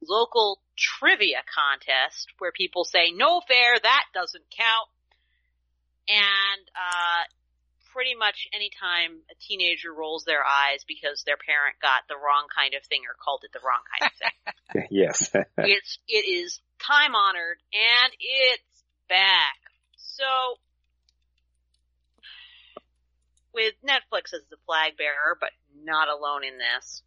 local 0.07 0.61
trivia 0.77 1.43
contest 1.53 2.29
where 2.39 2.53
people 2.53 2.85
say, 2.85 3.11
no 3.11 3.41
fair, 3.49 3.75
that 3.83 4.05
doesn't 4.15 4.45
count. 4.57 4.89
And, 6.09 6.71
uh, 6.77 7.25
pretty 7.97 8.15
much 8.15 8.47
anytime 8.53 9.25
a 9.33 9.35
teenager 9.41 9.89
rolls 9.91 10.25
their 10.27 10.45
eyes 10.45 10.85
because 10.87 11.25
their 11.25 11.39
parent 11.41 11.81
got 11.81 12.05
the 12.11 12.15
wrong 12.15 12.45
kind 12.53 12.75
of 12.75 12.85
thing 12.85 13.01
or 13.09 13.17
called 13.17 13.41
it 13.43 13.57
the 13.57 13.65
wrong 13.65 13.81
kind 13.89 14.13
of 14.13 14.17
thing. 14.21 14.87
yes. 15.01 15.33
it's, 15.57 15.99
it 16.07 16.29
is 16.29 16.61
time 16.79 17.15
honored 17.15 17.57
and 17.73 18.13
it's 18.21 18.85
back. 19.09 19.57
So, 19.97 20.29
with 23.55 23.73
Netflix 23.81 24.37
as 24.37 24.45
the 24.51 24.61
flag 24.67 24.99
bearer, 24.99 25.39
but 25.41 25.57
not 25.83 26.09
alone 26.13 26.45
in 26.45 26.59
this, 26.61 27.03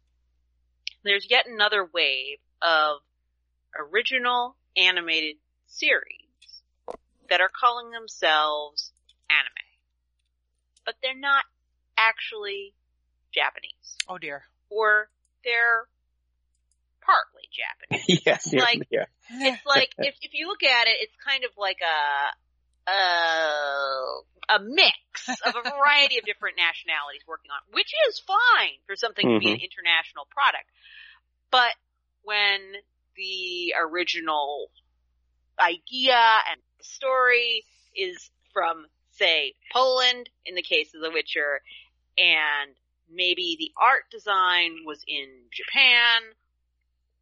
there's 1.04 1.28
yet 1.30 1.46
another 1.46 1.88
wave 1.94 2.38
of 2.60 2.98
original 3.78 4.56
animated 4.76 5.36
series 5.68 6.26
that 7.28 7.40
are 7.40 7.50
calling 7.54 7.92
themselves 7.92 8.90
anime. 9.30 9.69
But 10.84 10.94
they're 11.02 11.18
not 11.18 11.44
actually 11.96 12.74
Japanese. 13.32 13.96
Oh 14.08 14.18
dear. 14.18 14.44
Or 14.70 15.08
they're 15.44 15.86
partly 17.00 17.48
Japanese. 17.52 18.22
yes. 18.26 18.52
Like- 18.52 18.88
yeah. 18.90 19.06
It's 19.32 19.64
like, 19.66 19.94
if, 19.98 20.14
if 20.22 20.32
you 20.34 20.48
look 20.48 20.62
at 20.62 20.88
it, 20.88 20.96
it's 21.00 21.14
kind 21.24 21.44
of 21.44 21.50
like 21.56 21.78
a, 21.82 22.90
a, 22.90 24.56
a 24.56 24.58
mix 24.58 25.28
of 25.46 25.54
a 25.54 25.62
variety 25.62 26.18
of 26.18 26.24
different 26.24 26.56
nationalities 26.58 27.22
working 27.28 27.50
on, 27.50 27.62
it, 27.68 27.74
which 27.74 27.92
is 28.08 28.18
fine 28.18 28.74
for 28.86 28.96
something 28.96 29.22
to 29.22 29.38
be 29.38 29.50
an 29.50 29.56
mm-hmm. 29.58 29.70
international 29.70 30.26
product. 30.34 30.66
But 31.50 31.74
when 32.22 32.82
the 33.16 33.74
original 33.78 34.70
idea 35.60 36.18
and 36.18 36.60
story 36.80 37.64
is 37.94 38.30
from, 38.52 38.86
say, 39.20 39.54
Poland 39.72 40.28
in 40.46 40.54
the 40.54 40.62
case 40.62 40.94
of 40.94 41.02
The 41.02 41.10
Witcher, 41.10 41.60
and 42.16 42.72
maybe 43.12 43.56
the 43.58 43.72
art 43.76 44.10
design 44.10 44.84
was 44.86 45.04
in 45.06 45.28
Japan, 45.52 46.22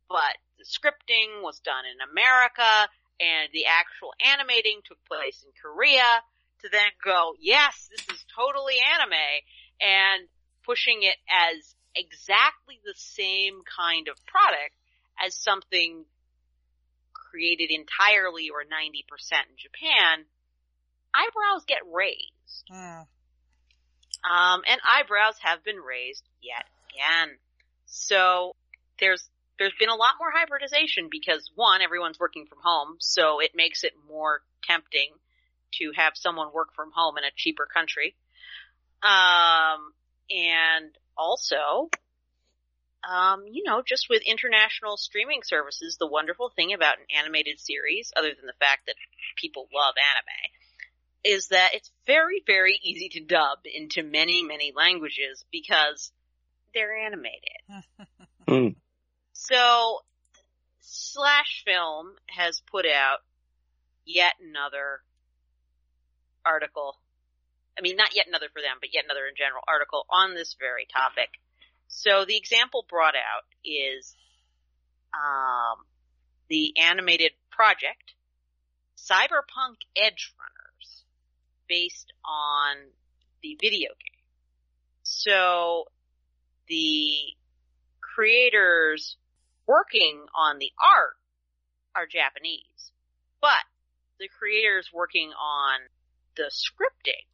but 0.08 0.36
the 0.58 0.64
scripting 0.64 1.42
was 1.42 1.60
done 1.60 1.84
in 1.84 1.98
America, 2.10 2.88
and 3.20 3.48
the 3.52 3.66
actual 3.66 4.14
animating 4.24 4.80
took 4.86 4.98
place 5.06 5.44
in 5.44 5.50
Korea, 5.60 6.22
to 6.62 6.68
then 6.70 6.90
go, 7.04 7.34
yes, 7.40 7.88
this 7.90 8.06
is 8.14 8.24
totally 8.34 8.76
anime, 8.94 9.42
and 9.80 10.28
pushing 10.64 11.02
it 11.02 11.16
as 11.30 11.74
exactly 11.94 12.78
the 12.84 12.94
same 12.96 13.62
kind 13.64 14.08
of 14.08 14.16
product 14.26 14.74
as 15.24 15.34
something 15.34 16.04
created 17.12 17.70
entirely 17.70 18.50
or 18.50 18.62
90% 18.62 19.04
in 19.50 19.56
Japan, 19.56 20.24
eyebrows 21.18 21.64
get 21.66 21.82
raised. 21.92 22.64
Hmm. 22.70 23.02
Um, 24.28 24.62
and 24.68 24.80
eyebrows 24.84 25.34
have 25.40 25.64
been 25.64 25.76
raised 25.76 26.24
yet 26.42 26.64
again. 26.90 27.36
So 27.86 28.54
there's 29.00 29.28
there's 29.58 29.74
been 29.78 29.88
a 29.88 29.94
lot 29.94 30.14
more 30.20 30.30
hybridization 30.32 31.08
because 31.10 31.50
one, 31.54 31.82
everyone's 31.82 32.18
working 32.18 32.46
from 32.46 32.58
home, 32.62 32.96
so 33.00 33.40
it 33.40 33.52
makes 33.54 33.82
it 33.82 33.92
more 34.08 34.42
tempting 34.62 35.10
to 35.74 35.92
have 35.96 36.12
someone 36.14 36.52
work 36.52 36.74
from 36.74 36.90
home 36.94 37.18
in 37.18 37.24
a 37.24 37.34
cheaper 37.34 37.66
country. 37.66 38.14
Um, 39.02 39.92
and 40.30 40.90
also, 41.16 41.90
um, 43.08 43.44
you 43.50 43.64
know, 43.64 43.82
just 43.84 44.06
with 44.08 44.22
international 44.22 44.96
streaming 44.96 45.40
services, 45.42 45.96
the 45.98 46.06
wonderful 46.06 46.50
thing 46.54 46.72
about 46.72 46.98
an 46.98 47.06
animated 47.16 47.58
series, 47.58 48.12
other 48.16 48.28
than 48.28 48.46
the 48.46 48.58
fact 48.60 48.86
that 48.86 48.96
people 49.36 49.68
love 49.74 49.94
anime, 49.98 50.42
is 51.24 51.48
that 51.48 51.70
it's 51.74 51.90
very, 52.06 52.42
very 52.46 52.78
easy 52.82 53.08
to 53.10 53.20
dub 53.20 53.58
into 53.64 54.02
many, 54.02 54.42
many 54.42 54.72
languages 54.74 55.44
because 55.50 56.12
they're 56.74 56.96
animated. 56.96 57.42
Mm. 58.48 58.76
So, 59.34 59.98
Slash 60.80 61.62
Film 61.66 62.14
has 62.28 62.62
put 62.70 62.86
out 62.86 63.18
yet 64.06 64.32
another 64.40 65.02
article. 66.46 66.96
I 67.78 67.82
mean, 67.82 67.96
not 67.96 68.16
yet 68.16 68.26
another 68.26 68.48
for 68.50 68.62
them, 68.62 68.78
but 68.80 68.88
yet 68.94 69.04
another 69.04 69.26
in 69.26 69.34
general 69.36 69.62
article 69.68 70.06
on 70.08 70.34
this 70.34 70.56
very 70.58 70.86
topic. 70.90 71.28
So 71.88 72.24
the 72.24 72.38
example 72.38 72.86
brought 72.88 73.14
out 73.14 73.44
is, 73.62 74.16
um, 75.12 75.84
the 76.48 76.74
animated 76.78 77.32
project, 77.50 78.14
Cyberpunk 78.96 79.76
Edgerunners, 79.96 80.57
based 81.68 82.12
on 82.24 82.76
the 83.42 83.56
video 83.60 83.90
game. 83.90 84.22
So 85.02 85.84
the 86.68 87.12
creators 88.00 89.16
working 89.66 90.26
on 90.34 90.58
the 90.58 90.72
art 90.82 91.16
are 91.94 92.06
Japanese, 92.06 92.92
but 93.40 93.64
the 94.18 94.28
creators 94.28 94.90
working 94.92 95.30
on 95.30 95.80
the 96.36 96.50
scripting, 96.50 97.26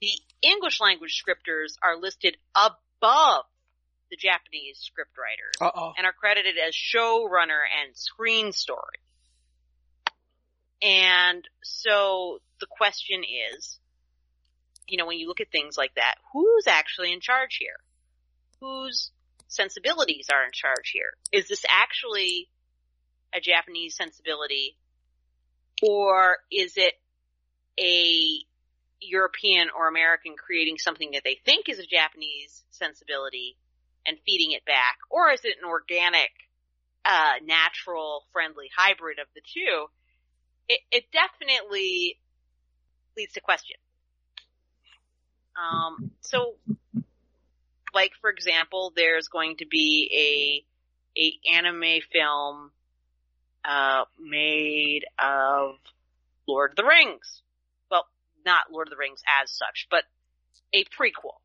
the 0.00 0.10
English 0.42 0.80
language 0.80 1.16
scripters 1.16 1.76
are 1.82 1.96
listed 1.96 2.36
above 2.54 3.44
the 4.10 4.16
Japanese 4.16 4.78
scriptwriters 4.80 5.60
Uh 5.60 5.70
oh. 5.74 5.92
and 5.96 6.06
are 6.06 6.12
credited 6.12 6.56
as 6.56 6.74
showrunner 6.74 7.60
and 7.84 7.96
screen 7.96 8.52
story. 8.52 8.98
And 10.80 11.46
so 11.62 12.38
the 12.60 12.66
question 12.66 13.22
is, 13.56 13.78
you 14.86 14.96
know, 14.96 15.06
when 15.06 15.18
you 15.18 15.28
look 15.28 15.40
at 15.40 15.50
things 15.50 15.76
like 15.76 15.94
that, 15.96 16.14
who's 16.32 16.66
actually 16.66 17.12
in 17.12 17.20
charge 17.20 17.56
here? 17.58 17.76
Whose 18.60 19.10
sensibilities 19.48 20.28
are 20.32 20.44
in 20.44 20.52
charge 20.52 20.90
here? 20.92 21.14
Is 21.32 21.48
this 21.48 21.64
actually 21.68 22.48
a 23.34 23.40
Japanese 23.40 23.96
sensibility 23.96 24.76
or 25.82 26.38
is 26.50 26.74
it 26.76 26.94
a 27.78 28.40
European 29.00 29.68
or 29.76 29.88
American 29.88 30.34
creating 30.36 30.78
something 30.78 31.12
that 31.12 31.22
they 31.24 31.38
think 31.44 31.68
is 31.68 31.78
a 31.78 31.86
Japanese 31.86 32.64
sensibility 32.70 33.56
and 34.06 34.18
feeding 34.26 34.52
it 34.52 34.64
back? 34.64 34.98
Or 35.10 35.30
is 35.30 35.40
it 35.44 35.56
an 35.62 35.68
organic, 35.68 36.30
uh, 37.04 37.34
natural, 37.44 38.24
friendly 38.32 38.68
hybrid 38.76 39.18
of 39.18 39.26
the 39.34 39.42
two? 39.42 39.86
It, 40.68 40.80
it 40.90 41.04
definitely 41.12 42.18
leads 43.18 43.34
to 43.34 43.40
question. 43.40 43.76
Um, 45.56 46.12
so, 46.20 46.54
like 47.92 48.12
for 48.20 48.30
example, 48.30 48.92
there's 48.94 49.28
going 49.28 49.56
to 49.56 49.66
be 49.66 50.64
a 51.16 51.20
a 51.20 51.52
anime 51.52 52.00
film 52.12 52.70
uh, 53.64 54.04
made 54.20 55.04
of 55.18 55.74
Lord 56.46 56.70
of 56.70 56.76
the 56.76 56.84
Rings. 56.84 57.42
Well, 57.90 58.06
not 58.46 58.70
Lord 58.70 58.86
of 58.86 58.90
the 58.90 58.96
Rings 58.96 59.20
as 59.42 59.50
such, 59.50 59.88
but 59.90 60.04
a 60.72 60.84
prequel. 60.84 61.38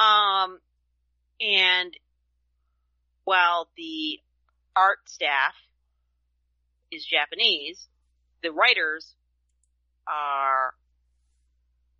Um, 0.00 0.60
and 1.40 1.92
while 3.24 3.68
the 3.76 4.20
art 4.76 4.98
staff 5.06 5.54
is 6.92 7.04
Japanese, 7.04 7.88
the 8.42 8.52
writers 8.52 9.14
are 10.06 10.74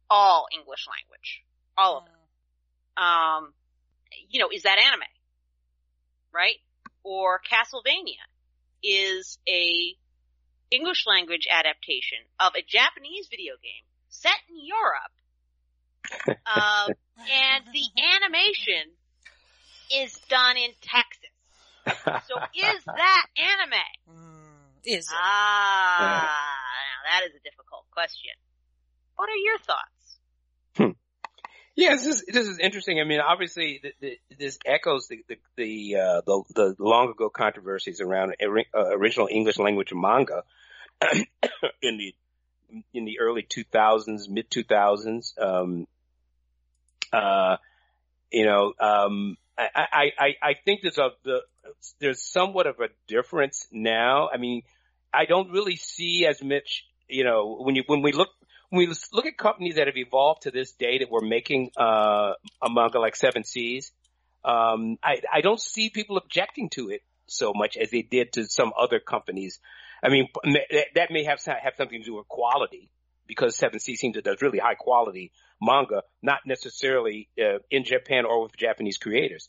all 0.09 0.47
English 0.53 0.87
language. 0.89 1.43
All 1.77 1.99
of 1.99 2.05
them. 2.05 3.05
Um, 3.05 3.53
you 4.29 4.41
know, 4.41 4.49
is 4.53 4.63
that 4.63 4.79
anime? 4.79 5.03
Right? 6.33 6.57
Or 7.03 7.41
Castlevania 7.41 8.25
is 8.83 9.39
a 9.49 9.97
English 10.71 11.05
language 11.07 11.47
adaptation 11.51 12.19
of 12.41 12.53
a 12.57 12.63
Japanese 12.63 13.29
video 13.31 13.55
game 13.63 13.85
set 14.09 14.39
in 14.49 14.57
Europe. 14.65 15.13
Um, 16.47 16.95
and 17.19 17.65
the 17.73 18.03
animation 18.15 18.93
is 19.93 20.13
done 20.29 20.57
in 20.57 20.71
Texas. 20.81 21.31
So 22.29 22.35
is 22.55 22.85
that 22.85 23.27
anime? 23.37 23.83
Hmm. 24.09 24.37
Is 24.85 25.09
it? 25.09 25.15
Ah, 25.19 26.23
now 26.23 26.86
that 27.07 27.23
is 27.27 27.35
a 27.35 27.43
difficult 27.43 27.87
question. 27.91 28.35
What 29.17 29.29
are 29.31 29.37
your 29.37 29.59
thoughts? 29.59 29.97
Yeah, 31.77 31.91
this 31.91 32.07
is 32.07 32.25
this 32.27 32.47
is 32.49 32.59
interesting. 32.59 33.01
I 33.01 33.05
mean, 33.05 33.21
obviously, 33.21 33.81
the, 33.83 33.93
the, 34.01 34.37
this 34.39 34.59
echoes 34.65 35.09
the 35.09 35.23
the 35.29 35.37
the, 35.57 35.97
uh, 35.97 36.21
the 36.25 36.43
the 36.55 36.77
long 36.79 37.11
ago 37.11 37.29
controversies 37.29 38.01
around 38.01 38.35
uh, 38.43 38.97
original 38.97 39.29
English 39.31 39.59
language 39.59 39.93
manga 39.93 40.45
in 41.83 41.99
the 41.99 42.15
in 42.95 43.05
the 43.05 43.21
early 43.21 43.43
2000s, 43.43 44.29
mid 44.29 44.51
2000s. 44.51 45.39
Um, 45.39 45.87
uh, 47.13 47.59
you 48.33 48.47
know, 48.47 48.73
um, 48.81 49.37
I, 49.59 50.13
I, 50.19 50.35
I 50.43 50.55
think 50.65 50.81
there's 50.83 50.99
a, 50.99 51.11
the, 51.25 51.41
there's 52.01 52.23
somewhat 52.23 52.67
of 52.67 52.81
a 52.81 52.89
difference 53.07 53.67
now. 53.71 54.29
I 54.33 54.37
mean, 54.39 54.63
I 55.13 55.25
don't 55.25 55.51
really 55.51 55.77
see 55.77 56.27
as 56.27 56.43
much, 56.43 56.87
you 57.09 57.25
know, 57.25 57.57
when 57.61 57.75
you, 57.75 57.85
when 57.87 58.03
we 58.03 58.13
look, 58.13 58.29
when 58.71 58.89
we 58.89 58.95
look 59.13 59.27
at 59.27 59.37
companies 59.37 59.77
that 59.77 59.87
have 59.87 59.97
evolved 59.97 60.43
to 60.43 60.51
this 60.51 60.73
day 60.73 60.99
that 60.99 61.11
were 61.11 61.21
making, 61.21 61.71
uh, 61.77 62.33
a 62.63 62.71
manga 62.71 62.99
like 62.99 63.17
Seven 63.17 63.45
Seas, 63.45 63.93
um, 64.45 64.99
I, 65.03 65.21
I 65.33 65.41
don't 65.41 65.61
see 65.61 65.91
people 65.91 66.17
objecting 66.17 66.71
to 66.71 66.91
it 66.91 67.03
so 67.27 67.53
much 67.55 67.77
as 67.77 67.91
they 67.91 68.03
did 68.03 68.33
to 68.35 68.45
some 68.45 68.73
other 68.79 69.01
companies. 69.01 69.61
I 70.03 70.09
mean, 70.09 70.29
that 70.95 71.11
may 71.11 71.25
have, 71.25 71.43
have 71.45 71.75
something 71.77 72.01
to 72.01 72.05
do 72.05 72.15
with 72.15 72.29
quality 72.29 72.91
because 73.27 73.57
Seven 73.57 73.81
Seas 73.81 74.01
seems 74.01 74.15
to 74.15 74.23
does 74.23 74.43
really 74.43 74.59
high 74.59 74.75
quality 74.75 75.33
manga, 75.61 76.03
not 76.23 76.41
necessarily 76.47 77.29
uh, 77.41 77.59
in 77.71 77.85
Japan 77.85 78.25
or 78.25 78.43
with 78.43 78.57
Japanese 78.57 78.99
creators. 78.99 79.49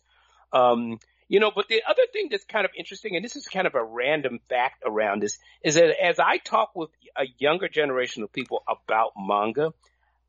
Um, 0.54 1.00
you 1.28 1.40
know, 1.40 1.52
but 1.54 1.68
the 1.68 1.84
other 1.88 2.04
thing 2.14 2.30
that's 2.32 2.46
kind 2.46 2.66
of 2.66 2.72
interesting, 2.78 3.16
and 3.16 3.24
this 3.26 3.36
is 3.36 3.48
kind 3.48 3.68
of 3.68 3.76
a 3.76 3.84
random 3.84 4.40
fact 4.50 4.84
around 4.86 5.22
this, 5.22 5.38
is 5.64 5.76
that 5.76 5.90
as 6.02 6.20
I 6.20 6.38
talk 6.38 6.72
with 6.76 6.90
a 7.18 7.26
younger 7.38 7.68
generation 7.68 8.24
of 8.24 8.32
people 8.32 8.64
about 8.68 9.12
manga, 9.18 9.74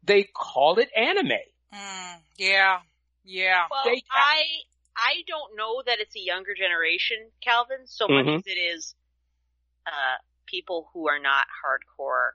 they 0.03 0.25
call 0.25 0.79
it 0.79 0.89
anime. 0.97 1.39
Mm, 1.73 2.21
yeah, 2.37 2.81
yeah. 3.25 3.67
Well, 3.71 3.85
They- 3.85 4.03
I 4.11 4.43
I 5.01 5.23
don't 5.29 5.57
know 5.57 5.81
that 5.87 6.01
it's 6.01 6.17
a 6.17 6.21
younger 6.21 6.55
generation, 6.55 7.31
Calvin, 7.41 7.87
so 7.87 8.09
much 8.09 8.27
Mhm. 8.27 8.37
as 8.39 8.47
it 8.47 8.59
is 8.59 8.95
uh 9.87 10.17
people 10.47 10.91
who 10.93 11.09
are 11.09 11.19
not 11.21 11.47
hardcore, 11.63 12.31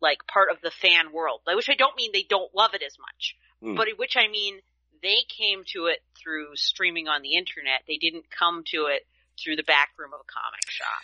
like 0.00 0.26
part 0.26 0.50
of 0.50 0.60
the 0.62 0.70
fan 0.70 1.12
world. 1.12 1.42
Like, 1.46 1.54
which 1.54 1.68
I 1.68 1.74
don't 1.74 1.94
mean 1.96 2.10
they 2.12 2.24
don't 2.24 2.52
love 2.54 2.74
it 2.74 2.82
as 2.82 2.98
much, 2.98 3.36
Mm. 3.62 3.76
but 3.76 3.88
which 3.96 4.16
I 4.16 4.26
mean 4.28 4.60
they 5.02 5.24
came 5.28 5.64
to 5.72 5.86
it 5.86 6.02
through 6.14 6.54
streaming 6.56 7.08
on 7.08 7.22
the 7.22 7.34
internet. 7.34 7.82
They 7.86 7.96
didn't 7.96 8.30
come 8.30 8.64
to 8.66 8.86
it 8.86 9.06
through 9.42 9.56
the 9.56 9.62
back 9.62 9.90
room 9.98 10.12
of 10.14 10.20
a 10.20 10.32
comic 10.32 10.70
shop. 10.70 11.02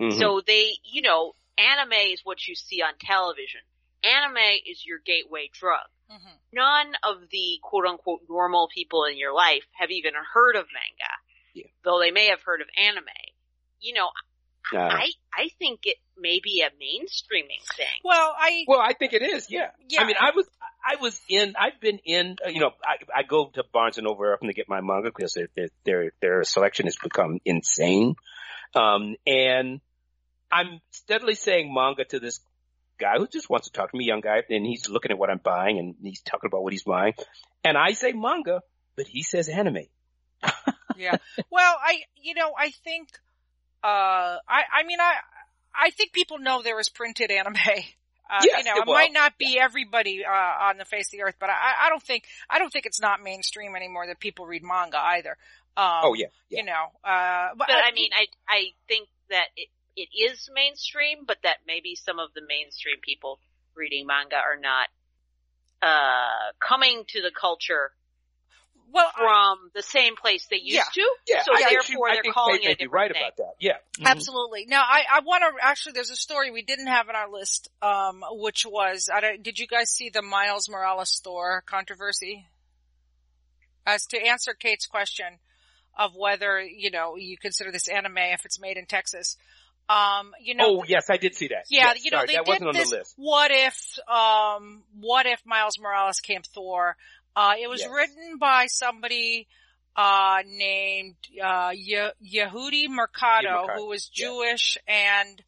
Mhm. 0.00 0.18
So 0.18 0.40
they, 0.40 0.78
you 0.84 1.02
know, 1.02 1.34
anime 1.58 1.92
is 1.92 2.24
what 2.24 2.46
you 2.46 2.54
see 2.54 2.82
on 2.82 2.94
television. 2.98 3.60
Anime 4.02 4.60
is 4.66 4.84
your 4.84 4.98
gateway 4.98 5.48
drug. 5.52 5.86
Mhm. 6.10 6.38
None 6.52 6.94
of 7.02 7.28
the 7.30 7.58
quote 7.62 7.86
unquote 7.86 8.22
normal 8.28 8.68
people 8.68 9.04
in 9.04 9.16
your 9.16 9.32
life 9.32 9.64
have 9.72 9.90
even 9.90 10.14
heard 10.14 10.56
of 10.56 10.66
manga. 10.72 11.12
Yeah. 11.54 11.66
Though 11.82 11.98
they 11.98 12.10
may 12.10 12.26
have 12.26 12.42
heard 12.42 12.60
of 12.60 12.68
anime. 12.76 13.08
You 13.80 13.94
know, 13.94 14.10
Uh, 14.74 14.78
I, 14.78 15.10
I 15.34 15.48
think 15.58 15.80
it 15.84 15.96
may 16.16 16.40
be 16.42 16.62
a 16.62 16.70
mainstreaming 16.70 17.64
thing. 17.76 17.86
Well, 18.04 18.34
I, 18.38 18.64
well, 18.66 18.80
I 18.80 18.92
think 18.92 19.12
it 19.12 19.22
is. 19.22 19.50
Yeah. 19.50 19.70
yeah. 19.88 20.02
I 20.02 20.06
mean, 20.06 20.16
I 20.18 20.30
was, 20.34 20.48
I 20.84 21.00
was 21.00 21.20
in, 21.28 21.54
I've 21.58 21.80
been 21.80 21.98
in, 22.04 22.36
uh, 22.44 22.50
you 22.50 22.60
know, 22.60 22.70
I, 22.84 23.20
I 23.20 23.22
go 23.22 23.50
to 23.54 23.64
Barnes 23.72 23.98
and 23.98 24.06
Noble 24.06 24.32
often 24.32 24.48
to 24.48 24.54
get 24.54 24.68
my 24.68 24.80
manga 24.80 25.10
because 25.14 25.34
their, 25.34 25.48
their, 25.54 25.68
their, 25.84 26.12
their 26.20 26.44
selection 26.44 26.86
has 26.86 26.96
become 27.02 27.38
insane. 27.44 28.14
Um, 28.74 29.16
and 29.26 29.80
I'm 30.50 30.80
steadily 30.90 31.34
saying 31.34 31.72
manga 31.72 32.04
to 32.06 32.20
this 32.20 32.40
guy 32.98 33.18
who 33.18 33.26
just 33.26 33.50
wants 33.50 33.68
to 33.68 33.72
talk 33.72 33.90
to 33.90 33.96
me, 33.96 34.04
young 34.04 34.20
guy, 34.20 34.42
and 34.48 34.66
he's 34.66 34.88
looking 34.88 35.10
at 35.10 35.18
what 35.18 35.30
I'm 35.30 35.40
buying 35.42 35.78
and 35.78 35.94
he's 36.02 36.22
talking 36.22 36.48
about 36.48 36.62
what 36.62 36.72
he's 36.72 36.84
buying. 36.84 37.14
And 37.64 37.76
I 37.76 37.92
say 37.92 38.12
manga, 38.12 38.60
but 38.96 39.06
he 39.06 39.22
says 39.22 39.48
anime. 39.48 39.86
yeah. 40.96 41.16
Well, 41.50 41.76
I, 41.82 42.02
you 42.16 42.34
know, 42.34 42.52
I 42.58 42.70
think, 42.84 43.08
uh, 43.82 44.38
I, 44.48 44.62
I 44.80 44.86
mean, 44.86 45.00
I, 45.00 45.14
I 45.74 45.90
think 45.90 46.12
people 46.12 46.38
know 46.38 46.62
there 46.62 46.78
is 46.80 46.88
printed 46.88 47.30
anime. 47.30 47.56
Uh, 48.30 48.40
Yes, 48.46 48.64
you 48.64 48.64
know, 48.64 48.80
it 48.80 48.86
well, 48.86 48.94
might 48.96 49.12
not 49.12 49.36
be 49.36 49.58
everybody, 49.60 50.24
uh, 50.24 50.64
on 50.70 50.78
the 50.78 50.86
face 50.86 51.08
of 51.08 51.18
the 51.18 51.22
earth, 51.22 51.34
but 51.38 51.50
I, 51.50 51.84
I 51.84 51.88
don't 51.90 52.02
think, 52.02 52.24
I 52.48 52.58
don't 52.58 52.72
think 52.72 52.86
it's 52.86 53.00
not 53.00 53.22
mainstream 53.22 53.76
anymore 53.76 54.06
that 54.06 54.20
people 54.20 54.46
read 54.46 54.62
manga 54.62 54.96
either. 54.96 55.36
Um, 55.76 56.00
Oh 56.04 56.14
yeah. 56.14 56.28
yeah. 56.48 56.60
you 56.60 56.64
know, 56.64 56.84
uh, 57.04 57.48
but, 57.58 57.66
But 57.68 57.76
I 57.84 57.92
mean, 57.92 58.08
I, 58.16 58.28
I 58.48 58.68
think 58.88 59.08
that 59.28 59.48
it, 59.54 59.68
it 59.96 60.08
is 60.16 60.48
mainstream, 60.54 61.26
but 61.26 61.38
that 61.42 61.58
maybe 61.66 61.94
some 61.94 62.18
of 62.18 62.32
the 62.34 62.40
mainstream 62.48 62.96
people 63.02 63.38
reading 63.74 64.06
manga 64.06 64.36
are 64.36 64.56
not, 64.58 64.88
uh, 65.82 66.52
coming 66.58 67.04
to 67.08 67.20
the 67.20 67.32
culture 67.38 67.92
well, 68.92 69.10
I- 69.16 69.18
from 69.20 69.70
the 69.74 69.82
same 69.82 70.14
place 70.16 70.46
they 70.50 70.56
used 70.58 70.76
Yeah. 70.76 70.82
to. 70.94 71.10
Yeah, 71.26 71.42
So 71.44 71.52
I 71.54 71.58
therefore 71.60 71.78
actually, 71.78 71.96
I 72.10 72.14
they're 72.14 72.22
think 72.22 72.34
calling 72.34 72.56
they 72.60 72.66
may 72.66 72.70
it 72.70 72.74
a 72.74 72.76
be 72.76 72.84
different 72.84 72.92
right 72.92 73.12
thing. 73.12 73.22
about 73.22 73.36
that. 73.38 73.54
Yeah. 73.58 73.76
Mhm. 73.98 74.06
Absolutely. 74.10 74.66
Now, 74.66 74.82
I, 74.82 75.02
I 75.10 75.20
want 75.20 75.42
to 75.42 75.64
actually. 75.66 75.92
There's 75.92 76.10
a 76.10 76.16
story 76.16 76.50
we 76.50 76.62
didn't 76.62 76.86
have 76.88 77.08
on 77.08 77.16
our 77.16 77.30
list, 77.30 77.68
um, 77.82 78.22
which 78.30 78.64
was. 78.66 79.08
I 79.12 79.20
don't, 79.20 79.42
did 79.42 79.58
you 79.58 79.66
guys 79.66 79.90
see 79.90 80.10
the 80.10 80.22
Miles 80.22 80.68
Morales 80.68 81.20
Thor 81.24 81.62
controversy? 81.66 82.46
As 83.84 84.06
to 84.06 84.18
answer 84.24 84.54
Kate's 84.54 84.86
question 84.86 85.26
of 85.98 86.14
whether 86.14 86.60
you 86.62 86.90
know 86.90 87.16
you 87.16 87.36
consider 87.36 87.72
this 87.72 87.88
anime 87.88 88.16
if 88.18 88.44
it's 88.44 88.60
made 88.60 88.76
in 88.76 88.86
Texas, 88.86 89.36
um, 89.88 90.32
you 90.40 90.54
know. 90.54 90.78
Oh 90.80 90.84
yes, 90.86 91.06
I 91.10 91.16
did 91.16 91.34
see 91.34 91.48
that. 91.48 91.64
Yeah, 91.68 91.92
Yes, 91.94 92.04
you 92.04 92.10
know 92.12 92.18
sorry, 92.18 92.26
they 92.28 92.32
that 92.34 92.44
did 92.44 92.50
wasn't 92.52 92.68
on 92.68 92.74
this. 92.76 92.90
the 92.90 92.96
list. 92.96 93.14
What 93.16 93.50
if, 93.50 93.98
um, 94.08 94.84
what 95.00 95.26
if 95.26 95.40
Miles 95.44 95.78
Morales 95.80 96.20
came 96.20 96.42
Thor? 96.54 96.96
Uh, 97.34 97.54
it 97.60 97.68
was 97.68 97.80
Yes. 97.80 97.90
written 97.90 98.38
by 98.38 98.66
somebody 98.66 99.48
uh, 99.96 100.38
named 100.46 101.16
uh, 101.42 101.70
Ye- 101.74 102.12
Yehudi 102.24 102.88
Mercado, 102.88 103.62
Mercado, 103.62 103.74
who 103.76 103.88
was 103.88 104.10
yeah. 104.14 104.26
Jewish 104.26 104.78
and 104.86 105.42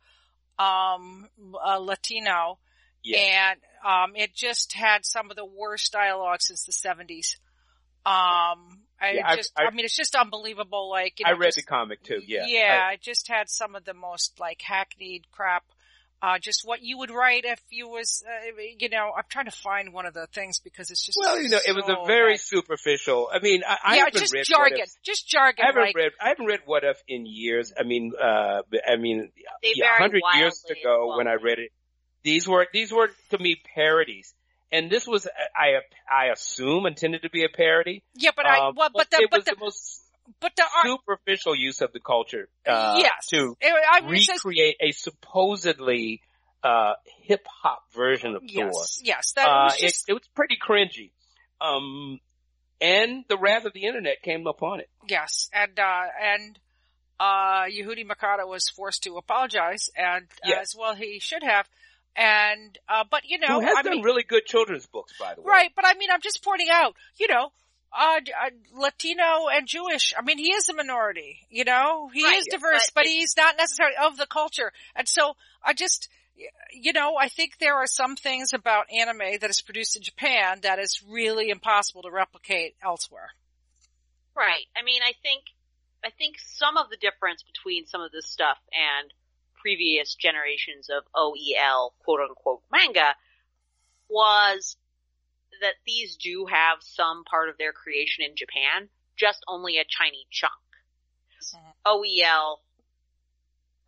um, 0.59 1.29
uh, 1.65 1.79
Latino, 1.79 2.59
Yeah. 3.03 3.19
and 3.19 3.61
um, 3.85 4.17
it 4.17 4.35
just 4.35 4.73
had 4.75 5.05
some 5.05 5.31
of 5.31 5.37
the 5.37 5.45
worst 5.45 5.93
dialogue 5.93 6.41
since 6.43 6.65
the 6.65 6.73
seventies. 6.73 7.39
Um, 8.07 8.81
I 9.01 9.13
Yeah, 9.15 9.37
just, 9.37 9.53
I, 9.57 9.65
I've- 9.67 9.75
mean, 9.77 9.85
it's 9.85 9.97
just 9.97 10.15
unbelievable. 10.15 10.91
Like, 10.91 11.21
you 11.21 11.25
know, 11.27 11.33
I 11.33 11.35
read 11.35 11.49
just- 11.49 11.57
the 11.59 11.63
comic 11.65 12.03
too. 12.03 12.21
Yeah. 12.27 12.45
yeah, 12.47 12.87
I- 12.91 12.93
it 12.95 13.03
just 13.03 13.29
had 13.29 13.49
some 13.51 13.75
of 13.75 13.85
the 13.85 13.95
most 13.95 14.39
like 14.41 14.61
hackneyed 14.63 15.31
crap. 15.33 15.65
Uh, 16.25 16.39
just 16.39 16.63
what 16.65 16.81
you 16.81 16.97
would 16.97 17.11
write 17.11 17.45
if 17.45 17.61
you 17.69 17.87
was, 17.87 18.23
uh, 18.27 18.47
you 18.79 18.89
know, 18.89 19.11
I'm 19.15 19.25
trying 19.29 19.45
to 19.45 19.51
find 19.51 19.93
one 19.93 20.07
of 20.07 20.15
the 20.15 20.27
things 20.33 20.59
because 20.59 20.91
it's 20.91 21.05
just 21.05 21.19
well, 21.21 21.39
you 21.39 21.51
know, 21.51 21.59
it 21.59 21.75
was 21.77 21.85
a 21.87 22.07
very 22.07 22.35
bad. 22.35 22.41
superficial. 22.41 23.29
I 23.31 23.41
mean, 23.41 23.63
I, 23.69 23.77
I 23.85 23.97
yeah, 23.97 24.05
haven't 24.07 24.21
just 24.21 24.33
read 24.33 24.45
jargon, 24.47 24.79
What 24.79 24.89
If, 24.89 25.03
just 25.05 25.29
jargon. 25.29 25.63
I 25.63 25.67
haven't 25.67 25.83
like, 25.83 25.95
read. 25.95 26.13
I 26.19 26.29
haven't 26.29 26.47
read 26.47 26.61
What 26.65 26.83
If 26.83 27.03
in 27.07 27.27
years. 27.27 27.75
I 27.79 27.83
mean, 27.83 28.13
uh, 28.19 28.63
I 28.89 28.97
mean, 28.97 29.33
They 29.63 29.73
yeah, 29.75 29.99
hundred 29.99 30.23
years 30.35 30.65
ago 30.71 31.13
as 31.13 31.19
when 31.19 31.29
I 31.29 31.35
read 31.35 31.59
it, 31.59 31.73
these 32.23 32.49
were 32.49 32.67
these 32.73 32.91
were 32.91 33.11
to 33.31 33.39
me 33.39 33.61
parodies, 33.75 34.33
and 34.73 34.89
this 34.89 35.07
was 35.07 35.29
I 35.55 35.81
I 36.11 36.33
assume 36.33 36.87
intended 36.87 37.21
to 37.23 37.29
be 37.29 37.45
a 37.45 37.51
parody. 37.51 38.03
yeah, 38.15 38.31
but 38.35 38.47
I, 38.47 38.69
Um, 38.69 38.77
well, 38.77 38.89
but 38.95 39.11
the, 39.11 39.19
it 39.19 39.31
but 39.31 39.41
was 39.41 39.45
the, 39.45 39.57
the 39.57 39.61
most 39.61 40.04
but 40.41 40.53
the 40.57 40.63
art, 40.63 40.87
superficial 40.87 41.55
use 41.55 41.81
of 41.81 41.93
the 41.93 42.01
culture 42.01 42.49
uh, 42.67 42.97
yes, 42.99 43.27
to 43.29 43.57
I 43.63 44.01
mean, 44.03 44.15
it 44.15 44.23
says- 44.23 44.37
recreate 44.45 44.77
a 44.81 44.91
supposedly 44.93 46.21
uh, 46.63 46.95
hip 47.23 47.47
hop 47.63 47.83
version 47.95 48.35
of 48.35 48.41
Thor. 48.43 48.49
yes, 48.73 49.01
yes, 49.05 49.33
that 49.37 49.47
Uh, 49.47 49.65
was 49.65 49.75
it, 49.77 49.81
just, 49.81 50.09
it 50.09 50.13
was 50.15 50.23
pretty 50.35 50.57
cringy. 50.57 51.11
Um, 51.61 52.21
and 52.81 53.25
the 53.29 53.37
wrath 53.39 53.65
of 53.65 53.73
the 53.73 53.85
internet 53.85 54.23
came 54.23 54.47
upon 54.47 54.81
it. 54.81 54.89
yes, 55.09 55.49
and, 55.53 55.79
uh, 55.79 56.03
and, 56.23 56.59
uh, 57.21 57.65
Yehudi 57.67 58.05
Mercado 58.07 58.47
was 58.47 58.69
forced 58.69 59.03
to 59.05 59.17
apologize 59.17 59.89
and 59.97 60.27
Yes. 60.45 60.59
as 60.63 60.75
well 60.79 60.95
he 60.95 61.21
should 61.21 61.43
have. 61.43 61.69
And, 62.17 62.77
uh, 62.89 63.05
but 63.11 63.23
you 63.25 63.39
know, 63.39 63.61
Who 63.61 63.67
has 63.67 63.77
I 63.77 63.83
done 63.83 63.93
mean, 63.95 64.03
really 64.05 64.23
good 64.23 64.45
children's 64.47 64.87
books, 64.87 65.13
by 65.19 65.35
the 65.35 65.43
way. 65.43 65.47
Right, 65.51 65.71
but 65.77 65.85
I 65.87 65.95
mean, 65.95 66.11
I'm 66.11 66.21
just 66.23 66.43
pointing 66.43 66.69
out, 66.71 66.97
you 67.19 67.29
know, 67.29 67.53
uh, 67.97 68.17
uh, 68.19 68.51
Latino 68.81 69.49
and 69.53 69.67
Jewish. 69.67 70.15
I 70.19 70.23
mean, 70.23 70.39
he 70.39 70.53
is 70.53 70.69
a 70.69 70.75
minority, 70.75 71.47
you 71.51 71.65
know, 71.65 72.11
he 72.13 72.25
Right, 72.25 72.39
is 72.39 72.47
diverse, 72.51 72.91
but 72.95 73.03
but 73.03 73.07
he's 73.07 73.37
not 73.37 73.57
necessarily 73.57 73.97
of 74.03 74.17
the 74.17 74.27
culture. 74.27 74.73
And 74.97 75.09
so 75.09 75.37
I 75.63 75.75
just, 75.75 76.09
you 76.73 76.93
know, 76.93 77.17
I 77.21 77.29
think 77.29 77.59
there 77.59 77.77
are 77.77 77.87
some 77.87 78.17
things 78.17 78.53
about 78.53 78.87
anime 78.93 79.39
that 79.41 79.51
is 79.51 79.61
produced 79.61 79.97
in 79.97 80.03
Japan 80.03 80.61
that 80.63 80.79
is 80.79 81.03
really 81.09 81.51
impossible 81.51 82.03
to 82.03 82.11
replicate 82.11 82.75
elsewhere. 82.83 83.31
Right. 84.37 84.67
I 84.77 84.83
mean, 84.83 85.03
I 85.03 85.13
think, 85.23 85.45
I 86.05 86.11
think 86.11 86.37
some 86.39 86.77
of 86.77 86.91
the 86.91 86.97
difference 86.97 87.43
between 87.43 87.87
some 87.87 88.01
of 88.01 88.11
this 88.11 88.27
stuff 88.27 88.59
and 88.73 89.13
previous 89.61 90.15
generations 90.15 90.91
of 90.91 91.05
OEL 91.15 91.93
quote 92.05 92.21
unquote 92.21 92.63
manga 92.71 93.15
was 94.11 94.77
that 95.65 95.75
these 95.87 96.17
do 96.17 96.47
have 96.47 96.79
some 96.83 97.25
part 97.25 97.49
of 97.49 97.57
their 97.59 97.73
creation 97.73 98.23
in 98.25 98.37
Japan, 98.37 98.89
just 99.17 99.41
only 99.49 99.79
a 99.79 99.85
tiny 99.85 100.27
chunk. 100.31 100.53
Mhm. 101.41 101.73
OEL, 101.87 102.61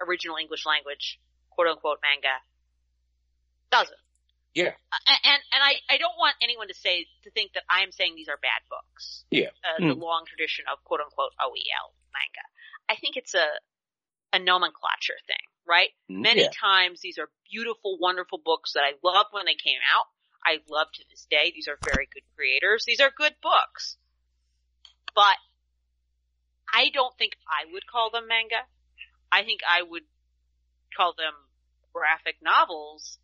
original 0.01 0.37
English 0.37 0.65
language, 0.67 1.21
quote 1.51 1.69
unquote 1.69 1.99
manga, 2.03 2.41
doesn't. 3.71 3.99
Yeah. 4.55 4.73
A- 4.93 5.29
And, 5.29 5.43
and 5.53 5.63
I, 5.63 5.75
I 5.91 5.99
don't 5.99 6.17
want 6.19 6.37
anyone 6.41 6.69
to 6.69 6.75
say, 6.75 7.07
to 7.25 7.31
think 7.31 7.53
that 7.53 7.65
I'm 7.69 7.93
saying 7.93 8.15
these 8.17 8.29
are 8.29 8.39
bad 8.39 8.63
books 8.71 9.25
Yeah. 9.31 9.51
uh, 9.65 9.79
the 9.79 9.95
long 9.95 10.25
tradition 10.27 10.65
of 10.73 10.83
quote 10.85 11.01
unquote 11.01 11.33
OEL 11.41 11.93
manga. 12.13 12.45
I 12.89 12.97
think 12.97 13.17
it's 13.17 13.35
a 13.35 13.47
a 14.33 14.39
nomenclature 14.39 15.17
thing, 15.27 15.45
right? 15.67 15.91
Many 16.09 16.43
Yeah. 16.43 16.51
times 16.51 17.01
these 17.01 17.17
are 17.19 17.31
beautiful, 17.51 17.97
wonderful 17.99 18.39
books 18.39 18.73
that 18.75 18.83
I 18.85 18.93
loved 19.03 19.33
when 19.33 19.47
they 19.47 19.55
came 19.55 19.81
out. 19.95 20.07
I 20.47 20.59
love 20.71 20.87
to 20.95 21.03
this 21.11 21.27
day. 21.29 21.51
These 21.55 21.67
are 21.67 21.77
very 21.83 22.09
good 22.13 22.23
creators. 22.37 22.85
These 22.87 23.01
are 23.01 23.11
good 23.11 23.35
books. 23.43 23.97
But 25.15 25.37
I 26.73 26.91
don't 26.95 27.17
think 27.19 27.33
I 27.49 27.71
would 27.73 27.87
call 27.87 28.11
them 28.11 28.29
manga. 28.29 28.63
I 29.33 29.43
think 29.43 29.61
I 29.69 29.83
would 29.83 30.05
call 30.97 31.15
them 31.19 31.35
graphic 31.93 32.37
novels 32.43 33.19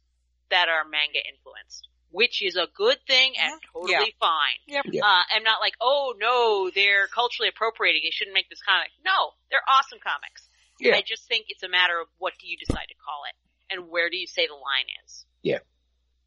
that 0.51 0.69
are 0.69 0.85
manga 0.85 1.21
influenced, 1.23 1.87
which 2.11 2.43
is 2.43 2.57
a 2.57 2.67
good 2.75 2.99
thing 3.07 3.35
and 3.39 3.61
totally 3.73 3.93
Yeah. 3.93 4.19
fine. 4.19 4.59
Yep. 4.67 4.85
Yeah. 4.91 5.05
Uh, 5.07 5.23
I'm 5.31 5.45
not 5.45 5.61
like, 5.61 5.75
oh 5.81 6.15
no, 6.19 6.71
they're 6.75 7.07
culturally 7.07 7.49
appropriating. 7.49 8.03
They 8.05 8.11
shouldn't 8.11 8.35
make 8.35 8.49
this 8.51 8.63
comic. 8.67 8.91
No, 9.05 9.35
they're 9.51 9.63
awesome 9.69 10.01
comics. 10.03 10.49
Yeah. 10.81 10.97
I 10.97 11.03
just 11.07 11.29
think 11.29 11.47
it's 11.49 11.63
a 11.63 11.69
matter 11.69 12.01
of 12.01 12.09
what 12.19 12.33
do 12.41 12.49
you 12.49 12.57
decide 12.59 12.89
to 12.89 12.95
call 12.99 13.23
it 13.31 13.37
and 13.73 13.89
where 13.89 14.11
do 14.11 14.17
you 14.17 14.27
say 14.27 14.47
the 14.49 14.55
line 14.55 14.89
is. 15.05 15.25
Yeah. 15.43 15.59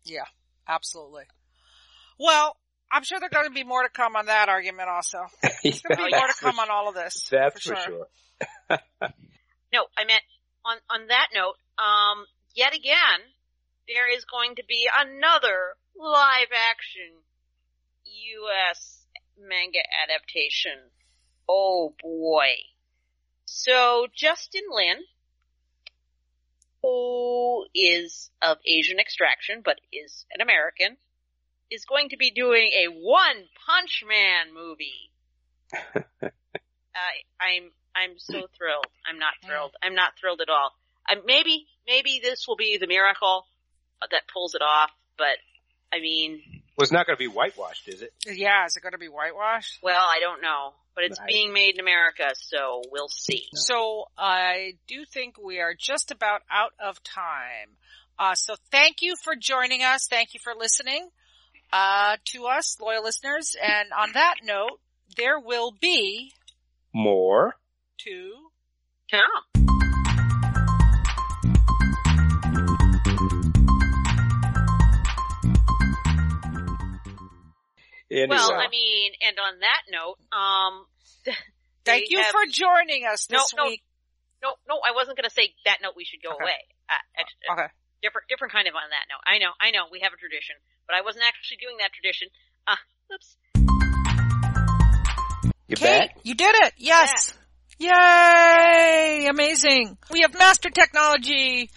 Yeah, 0.06 0.26
absolutely. 0.68 1.24
Well, 2.20 2.56
I'm 2.92 3.04
sure 3.04 3.20
there's 3.20 3.32
going 3.32 3.46
to 3.48 3.52
be 3.52 3.64
more 3.64 3.84
to 3.84 3.90
come 3.90 4.16
on 4.16 4.28
that 4.28 4.50
argument 4.50 4.90
also. 4.90 5.26
There's 5.64 5.82
going 5.82 5.98
to 5.98 6.06
be 6.06 6.16
more 6.16 6.28
to 6.28 6.34
come 6.40 6.60
on 6.60 6.70
all 6.70 6.88
of 6.88 6.96
this. 6.96 7.28
That's 7.32 7.62
for 7.62 7.76
for 7.76 7.82
sure. 7.82 8.08
sure. 8.70 8.80
No, 9.74 9.88
I 9.98 10.06
meant 10.06 10.22
on 10.64 10.78
on 10.90 11.08
that 11.08 11.30
note. 11.34 11.56
Um, 11.78 12.26
yet 12.56 12.74
again, 12.74 13.20
there 13.90 14.10
is 14.16 14.24
going 14.24 14.56
to 14.56 14.64
be 14.66 14.88
another 14.98 15.76
live 16.00 16.48
action 16.56 17.12
U.S. 18.06 19.04
manga 19.38 19.80
adaptation. 20.04 20.80
Oh 21.50 21.94
boy! 22.02 22.52
So 23.44 24.08
Justin 24.16 24.64
Lin, 24.72 25.04
who 26.86 27.66
is 27.74 28.30
of 28.42 28.58
Asian 28.66 29.00
extraction 29.00 29.62
but 29.64 29.80
is 29.92 30.26
an 30.34 30.42
American, 30.42 30.98
is 31.72 31.86
going 31.86 32.10
to 32.10 32.18
be 32.18 32.32
doing 32.32 32.72
a 32.74 32.88
One 32.88 33.46
Punch 33.66 34.04
Man 34.08 34.54
movie. 34.54 35.12
I, 36.24 36.32
I'm 37.40 37.72
I'm 37.96 38.18
so 38.18 38.48
thrilled. 38.58 38.88
I'm 39.08 39.20
not 39.20 39.34
thrilled. 39.44 39.72
I'm 39.82 39.96
not 39.96 40.14
thrilled 40.20 40.42
at 40.42 40.50
all. 40.50 40.72
Um, 41.10 41.22
maybe 41.26 41.66
maybe 41.88 42.20
this 42.24 42.48
will 42.48 42.56
be 42.56 42.78
the 42.78 42.88
miracle 42.88 43.46
that 44.02 44.22
pulls 44.32 44.54
it 44.56 44.62
off. 44.62 44.92
But 45.18 45.38
I 45.94 46.00
mean, 46.00 46.42
Well, 46.78 46.84
it's 46.84 46.92
not 46.92 47.06
going 47.08 47.16
to 47.16 47.20
be 47.20 47.28
whitewashed, 47.28 47.88
is 47.88 48.02
it? 48.02 48.12
Yeah, 48.26 48.66
is 48.66 48.76
it 48.76 48.82
going 48.84 48.92
to 48.92 48.98
be 48.98 49.08
whitewashed? 49.08 49.80
well, 49.82 50.02
I 50.04 50.20
don't 50.20 50.42
know. 50.42 50.74
But 50.94 51.04
it's 51.06 51.20
Right. 51.20 51.28
being 51.28 51.52
made 51.54 51.74
in 51.76 51.82
America, 51.82 52.32
so 52.36 52.82
we'll 52.90 53.10
see. 53.10 53.48
So 53.54 54.06
I 54.18 54.74
do 54.88 55.04
think 55.06 55.36
we 55.38 55.60
are 55.60 55.74
just 55.78 56.10
about 56.12 56.42
out 56.50 56.72
of 56.80 57.04
time. 57.04 57.76
Uh, 58.18 58.34
so 58.36 58.56
thank 58.72 59.02
you 59.02 59.16
for 59.22 59.36
joining 59.36 59.84
us. 59.84 60.08
Thank 60.10 60.34
you 60.34 60.40
for 60.42 60.54
listening, 60.56 61.10
uh, 61.74 62.16
to 62.32 62.46
us, 62.46 62.78
loyal 62.80 63.04
listeners. 63.04 63.58
And 63.62 63.92
on 63.92 64.14
that 64.14 64.36
note, 64.44 64.80
there 65.18 65.38
will 65.38 65.72
be 65.72 66.32
More. 66.94 67.58
to 68.06 68.50
Come. 69.12 69.85
Anyway. 78.16 78.36
Well, 78.36 78.54
I 78.54 78.68
mean, 78.70 79.12
and 79.28 79.38
on 79.40 79.60
that 79.60 79.82
note, 79.92 80.18
um, 80.32 80.86
Thank 81.86 82.10
you 82.10 82.20
have- 82.22 82.32
for 82.32 82.42
joining 82.50 83.06
us 83.06 83.30
No, 83.30 83.40
this 83.40 83.54
no. 83.58 83.66
week. 83.66 83.84
No, 84.42 84.56
no, 84.68 84.80
I 84.86 84.92
wasn't 84.96 85.18
going 85.18 85.28
to 85.28 85.34
say 85.34 85.54
that 85.66 85.80
note. 85.82 85.94
We 85.98 86.06
should 86.06 86.22
go 86.24 86.32
Okay. 86.34 86.44
away. 86.44 86.60
Uh, 86.90 86.94
ex- 87.18 87.34
Okay. 87.52 87.68
different, 88.02 88.28
different 88.30 88.54
kind 88.54 88.68
of 88.68 88.76
on 88.76 88.90
that 88.90 89.06
note. 89.10 89.22
I 89.26 89.38
know, 89.40 89.52
I 89.60 89.72
know, 89.72 89.86
we 89.92 90.00
have 90.02 90.14
a 90.14 90.18
tradition, 90.18 90.56
but 90.88 90.96
I 90.96 91.02
wasn't 91.02 91.26
actually 91.26 91.58
doing 91.58 91.78
that 91.82 91.92
tradition. 91.94 92.30
Uh, 92.68 92.78
oops. 93.14 93.38
you 95.68 95.76
Kate, 95.76 96.10
back? 96.14 96.18
you 96.24 96.36
did 96.36 96.56
it. 96.66 96.74
Yes. 96.78 97.34
Yay! 97.80 99.28
Amazing. 99.30 99.98
We 100.12 100.22
have 100.22 100.34
master 100.38 100.70
technology. 100.70 101.70